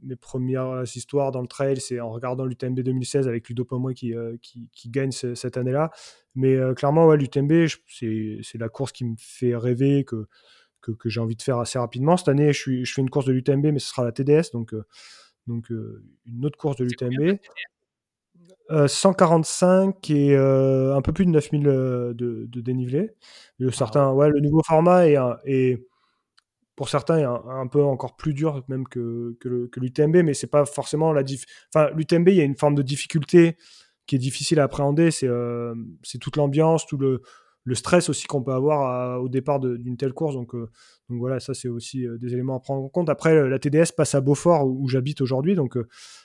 mes, 0.02 0.16
premières 0.16 0.82
histoires 0.94 1.32
dans 1.32 1.40
le 1.40 1.46
trail, 1.46 1.80
c'est 1.80 2.00
en 2.00 2.10
regardant 2.10 2.44
l'UTMB 2.44 2.80
2016 2.80 3.28
avec 3.28 3.48
Ludo 3.48 3.64
Pomoy 3.64 3.94
qui, 3.94 4.14
euh, 4.14 4.36
qui, 4.42 4.68
qui, 4.72 4.88
gagne 4.90 5.10
cette 5.10 5.56
année-là. 5.56 5.90
Mais 6.34 6.54
euh, 6.54 6.74
clairement, 6.74 7.06
ouais, 7.06 7.16
l'UTMB, 7.16 7.66
c'est 7.88 8.58
la 8.58 8.68
course 8.68 8.92
qui 8.92 9.04
me 9.04 9.14
fait 9.18 9.56
rêver, 9.56 10.04
que, 10.04 10.26
que, 10.80 10.92
que 10.92 11.08
j'ai 11.08 11.20
envie 11.20 11.36
de 11.36 11.42
faire 11.42 11.58
assez 11.58 11.78
rapidement. 11.78 12.16
Cette 12.16 12.28
année, 12.28 12.52
je, 12.52 12.60
suis, 12.60 12.84
je 12.84 12.92
fais 12.92 13.00
une 13.00 13.10
course 13.10 13.26
de 13.26 13.32
l'UTMB, 13.32 13.66
mais 13.66 13.78
ce 13.78 13.88
sera 13.88 14.04
la 14.04 14.12
TDS, 14.12 14.50
donc, 14.52 14.74
euh, 14.74 14.84
donc 15.46 15.70
une 15.70 16.44
autre 16.44 16.58
course 16.58 16.76
de 16.76 16.84
l'UTMB. 16.84 17.38
145 18.86 20.10
et 20.10 20.36
un 20.36 21.02
peu 21.02 21.12
plus 21.12 21.26
de 21.26 21.30
9000 21.30 21.62
de, 21.62 22.14
de 22.14 22.60
dénivelé. 22.60 23.10
Le, 23.58 23.70
certain, 23.70 24.12
ouais, 24.12 24.30
le 24.30 24.40
nouveau 24.40 24.62
format 24.62 25.06
est, 25.06 25.18
est 25.44 25.84
pour 26.76 26.88
certains, 26.88 27.18
est 27.18 27.24
un, 27.24 27.66
peu 27.68 27.82
encore 27.82 28.16
plus 28.16 28.34
dur 28.34 28.64
même 28.68 28.86
que, 28.88 29.36
que 29.40 29.80
l'UTMB, 29.80 30.16
mais 30.24 30.34
c'est 30.34 30.48
pas 30.48 30.64
forcément 30.64 31.12
la 31.12 31.22
diff. 31.22 31.44
Enfin, 31.72 31.90
l'UTMB, 31.94 32.28
il 32.28 32.34
y 32.34 32.40
a 32.40 32.44
une 32.44 32.56
forme 32.56 32.74
de 32.74 32.82
difficulté 32.82 33.56
qui 34.06 34.16
est 34.16 34.18
difficile 34.18 34.58
à 34.60 34.64
appréhender. 34.64 35.10
C'est 35.10 35.28
euh, 35.28 35.74
toute 36.20 36.36
l'ambiance, 36.36 36.86
tout 36.86 36.98
le, 36.98 37.22
stress 37.74 38.08
aussi 38.08 38.26
qu'on 38.26 38.42
peut 38.42 38.52
avoir 38.52 39.22
au 39.22 39.28
départ 39.28 39.60
d'une 39.60 39.96
telle 39.96 40.12
course. 40.12 40.34
Donc, 40.34 40.54
donc 40.54 41.18
voilà, 41.18 41.40
ça 41.40 41.54
c'est 41.54 41.68
aussi 41.68 42.06
des 42.18 42.34
éléments 42.34 42.56
à 42.56 42.60
prendre 42.60 42.84
en 42.84 42.88
compte. 42.88 43.08
Après, 43.08 43.48
la 43.48 43.58
TDS 43.58 43.92
passe 43.96 44.14
à 44.14 44.20
Beaufort 44.20 44.66
où, 44.66 44.88
j'habite 44.88 45.20
aujourd'hui, 45.20 45.54
donc 45.54 45.78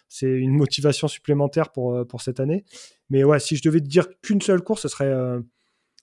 c'est 0.10 0.32
une 0.32 0.56
motivation 0.56 1.08
supplémentaire 1.08 1.72
pour, 1.72 2.06
pour 2.08 2.22
cette 2.22 2.40
année. 2.40 2.66
Mais 3.10 3.24
ouais, 3.24 3.40
si 3.40 3.56
je 3.56 3.62
devais 3.62 3.80
te 3.80 3.88
dire 3.88 4.08
qu'une 4.22 4.42
seule 4.42 4.62
course, 4.62 4.82
ce 4.82 4.88
serait, 4.90 5.14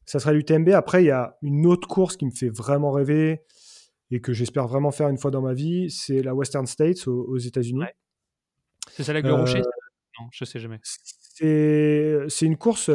ça 0.06 0.20
serait 0.20 0.32
l'UTMB. 0.32 0.70
Après, 0.70 1.02
il 1.02 1.06
y 1.08 1.10
a 1.10 1.36
une 1.42 1.66
autre 1.66 1.86
course 1.86 2.16
qui 2.16 2.24
me 2.24 2.30
fait 2.30 2.48
vraiment 2.48 2.92
rêver 2.92 3.42
et 4.10 4.20
que 4.20 4.32
j'espère 4.32 4.68
vraiment 4.68 4.90
faire 4.90 5.08
une 5.08 5.18
fois 5.18 5.30
dans 5.30 5.42
ma 5.42 5.54
vie, 5.54 5.90
c'est 5.90 6.22
la 6.22 6.34
Western 6.34 6.66
States 6.66 7.06
aux, 7.08 7.38
États-Unis. 7.38 7.84
C'est 8.92 9.02
celle 9.02 9.16
avec 9.16 9.26
le 9.26 9.34
rocher 9.34 9.60
Non, 9.60 10.28
je 10.32 10.44
sais 10.44 10.60
jamais. 10.60 10.80
C'est 10.82 12.46
une 12.46 12.56
course, 12.56 12.90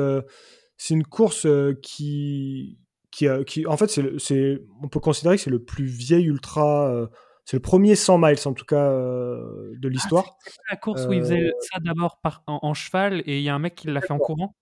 c'est 0.78 0.94
une 0.94 1.06
course 1.06 1.46
qui, 1.82 2.80
qui, 3.12 3.28
qui, 3.46 3.66
en 3.68 3.78
fait, 3.78 3.90
c'est, 4.20 4.62
on 4.82 4.88
peut 4.88 5.00
considérer 5.00 5.36
que 5.36 5.42
c'est 5.42 5.50
le 5.50 5.64
plus 5.64 5.86
vieil 5.86 6.26
ultra. 6.26 7.10
c'est 7.46 7.58
le 7.58 7.62
premier 7.62 7.96
100 7.96 8.18
miles 8.18 8.38
en 8.46 8.54
tout 8.54 8.66
cas 8.66 8.90
de 8.92 9.78
ah, 9.84 9.90
l'histoire. 9.90 10.38
c'est 10.46 10.54
la 10.70 10.78
course 10.78 11.06
où 11.06 11.12
il 11.12 11.20
faisait 11.20 11.52
ça 11.60 11.80
d'abord 11.82 12.20
en, 12.48 12.60
en, 12.62 12.74
cheval 12.74 13.22
et 13.26 13.40
il 13.40 13.44
y 13.44 13.50
a 13.50 13.56
un 13.56 13.60
mec 13.60 13.76
qui 13.76 13.88
l'a 13.88 14.02
fait 14.02 14.14
en 14.14 14.20
courant? 14.20 14.56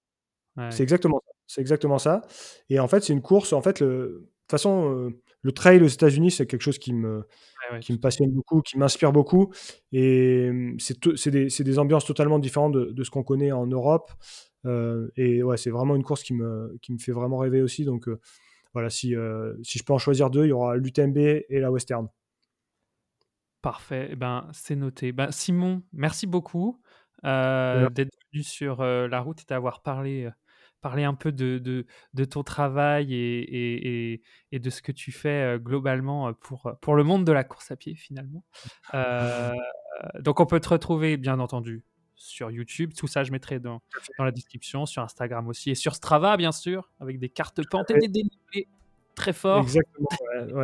C'est 0.71 0.83
exactement 0.83 1.21
ça. 1.23 1.31
C'est 1.47 1.61
exactement 1.61 1.97
ça. 1.99 2.21
Et 2.69 2.79
en 2.79 2.87
fait, 2.87 3.01
c'est 3.03 3.13
une 3.13 3.21
course. 3.21 3.53
En 3.53 3.61
fait, 3.61 3.79
le, 3.79 3.87
de 3.87 4.19
toute 4.19 4.51
façon, 4.51 5.11
le 5.41 5.51
trail 5.51 5.81
aux 5.81 5.87
États-Unis, 5.87 6.31
c'est 6.31 6.45
quelque 6.45 6.61
chose 6.61 6.79
qui 6.79 6.93
me, 6.93 7.25
qui 7.81 7.93
me 7.93 7.97
passionne 7.97 8.31
beaucoup, 8.31 8.61
qui 8.61 8.77
m'inspire 8.77 9.11
beaucoup. 9.11 9.53
Et 9.91 10.49
c'est 10.79 11.29
des, 11.29 11.47
des, 11.47 11.79
ambiances 11.79 12.05
totalement 12.05 12.39
différentes 12.39 12.73
de, 12.73 12.91
de 12.91 13.03
ce 13.03 13.09
qu'on 13.09 13.23
connaît 13.23 13.51
en 13.51 13.67
Europe. 13.67 14.11
Euh, 14.65 15.09
et 15.15 15.41
ouais, 15.43 15.57
c'est 15.57 15.69
vraiment 15.69 15.95
une 15.95 16.03
course 16.03 16.23
qui 16.23 16.33
me, 16.33 16.77
qui 16.81 16.91
me 16.91 16.97
fait 16.97 17.11
vraiment 17.11 17.37
rêver 17.37 17.61
aussi. 17.61 17.85
Donc 17.85 18.07
euh, 18.07 18.19
voilà, 18.73 18.89
si, 18.89 19.15
euh, 19.15 19.55
si 19.63 19.79
je 19.79 19.83
peux 19.83 19.93
en 19.93 19.97
choisir 19.97 20.29
deux, 20.29 20.45
il 20.45 20.49
y 20.49 20.51
aura 20.51 20.75
l'UTMB 20.75 21.17
et 21.17 21.59
la 21.59 21.71
Western. 21.71 22.07
Parfait, 23.61 24.09
eh 24.11 24.15
ben, 24.15 24.47
c'est 24.53 24.75
noté. 24.75 25.11
Ben, 25.11 25.31
Simon, 25.31 25.83
merci 25.91 26.27
beaucoup 26.27 26.81
d'être 27.23 28.15
venu 28.31 28.43
sur 28.43 28.81
la 28.81 29.19
route 29.19 29.41
et 29.41 29.45
d'avoir 29.45 29.81
parlé 29.81 30.29
parler 30.81 31.03
un 31.03 31.13
peu 31.13 31.31
de, 31.31 31.57
de, 31.57 31.85
de 32.13 32.25
ton 32.25 32.43
travail 32.43 33.13
et, 33.13 34.13
et, 34.13 34.21
et, 34.51 34.59
de 34.59 34.69
ce 34.69 34.81
que 34.81 34.91
tu 34.91 35.11
fais 35.11 35.57
globalement 35.59 36.33
pour, 36.33 36.71
pour 36.81 36.95
le 36.95 37.03
monde 37.03 37.25
de 37.25 37.31
la 37.31 37.43
course 37.43 37.71
à 37.71 37.75
pied 37.75 37.95
finalement. 37.95 38.43
Euh, 38.93 39.53
donc 40.19 40.39
on 40.39 40.45
peut 40.45 40.59
te 40.59 40.69
retrouver 40.69 41.17
bien 41.17 41.39
entendu 41.39 41.83
sur 42.15 42.51
YouTube, 42.51 42.93
tout 42.95 43.07
ça 43.07 43.23
je 43.23 43.31
mettrai 43.31 43.59
dans, 43.59 43.81
dans 44.17 44.23
la 44.23 44.31
description, 44.31 44.85
sur 44.85 45.01
Instagram 45.01 45.47
aussi 45.47 45.71
et 45.71 45.75
sur 45.75 45.95
Strava 45.95 46.37
bien 46.37 46.51
sûr, 46.51 46.91
avec 46.99 47.19
des 47.19 47.29
cartes 47.29 47.61
pentes 47.69 47.91
et 47.91 47.97
des 47.97 48.07
dénivelés 48.07 48.67
très 49.19 49.33
fort. 49.33 49.61
Exactement. 49.61 50.07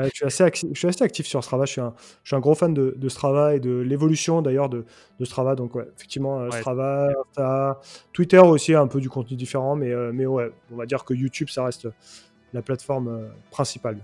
je, 0.04 0.10
suis 0.14 0.26
assez 0.26 0.44
actif, 0.44 0.70
je 0.74 0.80
suis 0.80 0.88
assez 0.88 1.04
actif 1.04 1.28
sur 1.28 1.44
Strava. 1.44 1.66
Je 1.66 1.72
suis 1.74 1.82
un, 1.82 1.94
je 2.24 2.30
suis 2.30 2.36
un 2.36 2.40
gros 2.40 2.56
fan 2.56 2.74
de, 2.74 2.96
de 2.98 3.10
Strava 3.10 3.56
et 3.56 3.60
de 3.60 3.72
l'évolution 3.72 4.42
d'ailleurs 4.42 4.70
de, 4.70 4.86
de, 5.20 5.26
Strava. 5.26 5.56
Donc, 5.56 5.76
ouais, 5.76 5.86
effectivement, 5.96 6.40
euh, 6.40 6.50
Strava, 6.52 7.82
Twitter 8.14 8.40
aussi, 8.40 8.74
un 8.74 8.88
peu 8.88 9.02
du 9.02 9.10
contenu 9.10 9.36
différent. 9.36 9.76
Mais, 9.76 9.92
euh, 9.92 10.12
mais 10.14 10.26
ouais, 10.26 10.52
on 10.72 10.78
va 10.78 10.86
dire 10.86 11.04
que 11.04 11.14
YouTube, 11.14 11.50
ça 11.50 11.66
reste 11.66 11.88
la 12.54 12.62
plateforme 12.62 13.10
euh, 13.10 13.28
principale. 13.52 14.00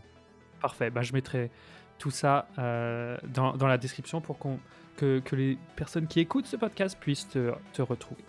Parfait. 0.61 0.89
Bah, 0.89 1.01
je 1.01 1.13
mettrai 1.13 1.49
tout 1.97 2.11
ça 2.11 2.47
dans, 2.57 3.55
dans, 3.55 3.67
la 3.67 3.77
description 3.77 4.21
pour 4.21 4.37
qu'on, 4.37 4.59
que, 4.97 5.19
que, 5.19 5.35
les 5.35 5.57
personnes 5.75 6.07
qui 6.07 6.19
écoutent 6.19 6.47
ce 6.47 6.57
podcast 6.57 6.97
puissent 6.99 7.29
te, 7.29 7.51
te 7.73 7.81
retrouver. 7.81 8.23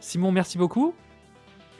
Simon, 0.00 0.32
merci 0.32 0.58
beaucoup. 0.58 0.94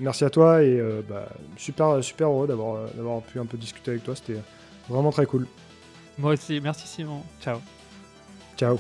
Merci 0.03 0.25
à 0.25 0.31
toi 0.31 0.65
et 0.65 0.81
euh, 0.81 1.01
bah, 1.09 1.29
super, 1.57 2.03
super 2.03 2.29
heureux 2.29 2.49
d'avoir, 2.49 2.75
euh, 2.75 2.87
d'avoir 2.97 3.23
pu 3.23 3.39
un 3.39 3.47
peu 3.47 3.57
discuter 3.57 3.93
avec 3.93 4.03
toi. 4.03 4.17
C'était 4.17 4.41
vraiment 4.89 5.13
très 5.13 5.27
cool. 5.27 5.47
Moi 6.19 6.33
aussi. 6.33 6.61
Merci 6.61 6.89
Simon. 6.89 7.23
Ciao. 7.41 7.61
Ciao. 8.57 8.79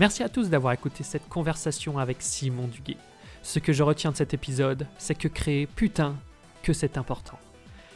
Merci 0.00 0.22
à 0.22 0.30
tous 0.30 0.48
d'avoir 0.48 0.72
écouté 0.72 1.04
cette 1.04 1.28
conversation 1.28 1.98
avec 1.98 2.22
Simon 2.22 2.68
Duguay. 2.68 2.96
Ce 3.42 3.58
que 3.58 3.74
je 3.74 3.82
retiens 3.82 4.12
de 4.12 4.16
cet 4.16 4.32
épisode, 4.32 4.86
c'est 4.96 5.14
que 5.14 5.28
créer, 5.28 5.66
putain, 5.66 6.16
que 6.62 6.72
c'est 6.72 6.96
important. 6.96 7.38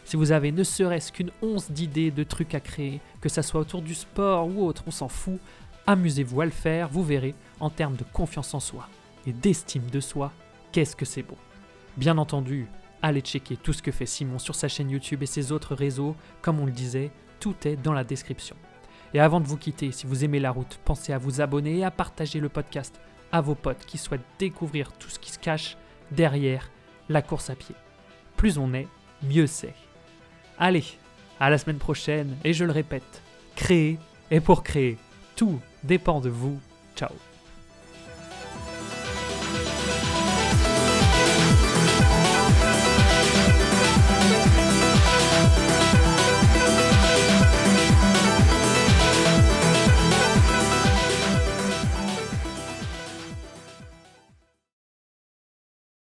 Si 0.05 0.17
vous 0.17 0.31
avez 0.31 0.53
ne 0.53 0.65
serait-ce 0.65 1.11
qu'une 1.11 1.31
once 1.41 1.71
d'idées, 1.71 2.11
de 2.11 2.23
trucs 2.23 2.55
à 2.55 2.61
créer, 2.61 3.01
que 3.23 3.31
ça 3.31 3.43
soit 3.43 3.63
autour 3.63 3.81
du 3.81 3.95
sport 3.95 4.47
ou 4.49 4.67
autre, 4.67 4.85
on 4.87 4.91
s'en 4.91 5.09
fout, 5.09 5.41
amusez-vous 5.87 6.43
à 6.43 6.45
le 6.45 6.51
faire, 6.51 6.91
vous 6.91 7.03
verrez, 7.03 7.35
en 7.59 7.71
termes 7.71 7.97
de 7.97 8.05
confiance 8.13 8.53
en 8.53 8.61
soi 8.61 8.87
et 9.27 9.33
d'estime 9.33 9.89
de 9.91 10.01
soi, 10.01 10.31
qu'est-ce 10.73 10.97
que 10.97 11.07
c'est 11.07 11.23
bon. 11.23 11.39
Bien 11.97 12.19
entendu, 12.19 12.67
allez 13.01 13.23
checker 13.23 13.57
tout 13.57 13.73
ce 13.73 13.81
que 13.81 13.93
fait 13.93 14.05
Simon 14.05 14.39
sur 14.39 14.57
sa 14.57 14.69
chaîne 14.69 14.91
YouTube 14.91 15.23
et 15.23 15.27
ses 15.27 15.53
autres 15.53 15.75
réseaux, 15.75 16.17
comme 16.43 16.61
on 16.61 16.67
le 16.67 16.73
disait, 16.73 17.13
tout 17.41 17.57
est 17.65 17.77
dans 17.77 17.95
la 17.95 18.05
description. 18.05 18.57
Et 19.15 19.21
avant 19.21 19.41
de 19.41 19.47
vous 19.47 19.57
quitter, 19.57 19.93
si 19.93 20.07
vous 20.07 20.25
aimez 20.25 20.41
la 20.41 20.51
route, 20.51 20.79
pensez 20.85 21.13
à 21.13 21.19
vous 21.19 21.41
abonner 21.41 21.79
et 21.79 21.85
à 21.85 21.93
partager 21.93 22.41
le 22.41 22.49
podcast 22.49 23.01
à 23.31 23.41
vos 23.41 23.55
potes 23.55 23.87
qui 23.87 23.97
souhaitent 23.97 24.21
découvrir 24.39 24.93
tout 24.93 25.09
ce 25.09 25.21
qui 25.21 25.31
se 25.31 25.39
cache 25.39 25.77
derrière 26.11 26.71
la 27.09 27.23
course 27.23 27.49
à 27.49 27.55
pied. 27.55 27.77
Plus 28.37 28.59
on 28.59 28.75
est, 28.75 28.89
mieux 29.23 29.47
c'est. 29.47 29.75
Allez, 30.59 30.85
à 31.39 31.49
la 31.49 31.59
semaine 31.59 31.79
prochaine, 31.79 32.37
et 32.43 32.53
je 32.53 32.65
le 32.65 32.73
répète, 32.73 33.23
créer 33.55 33.99
et 34.31 34.41
pour 34.41 34.65
créer, 34.65 34.99
tout 35.37 35.61
dépend 35.85 36.21
de 36.21 36.29
vous. 36.29 36.61
Ciao 36.97 37.13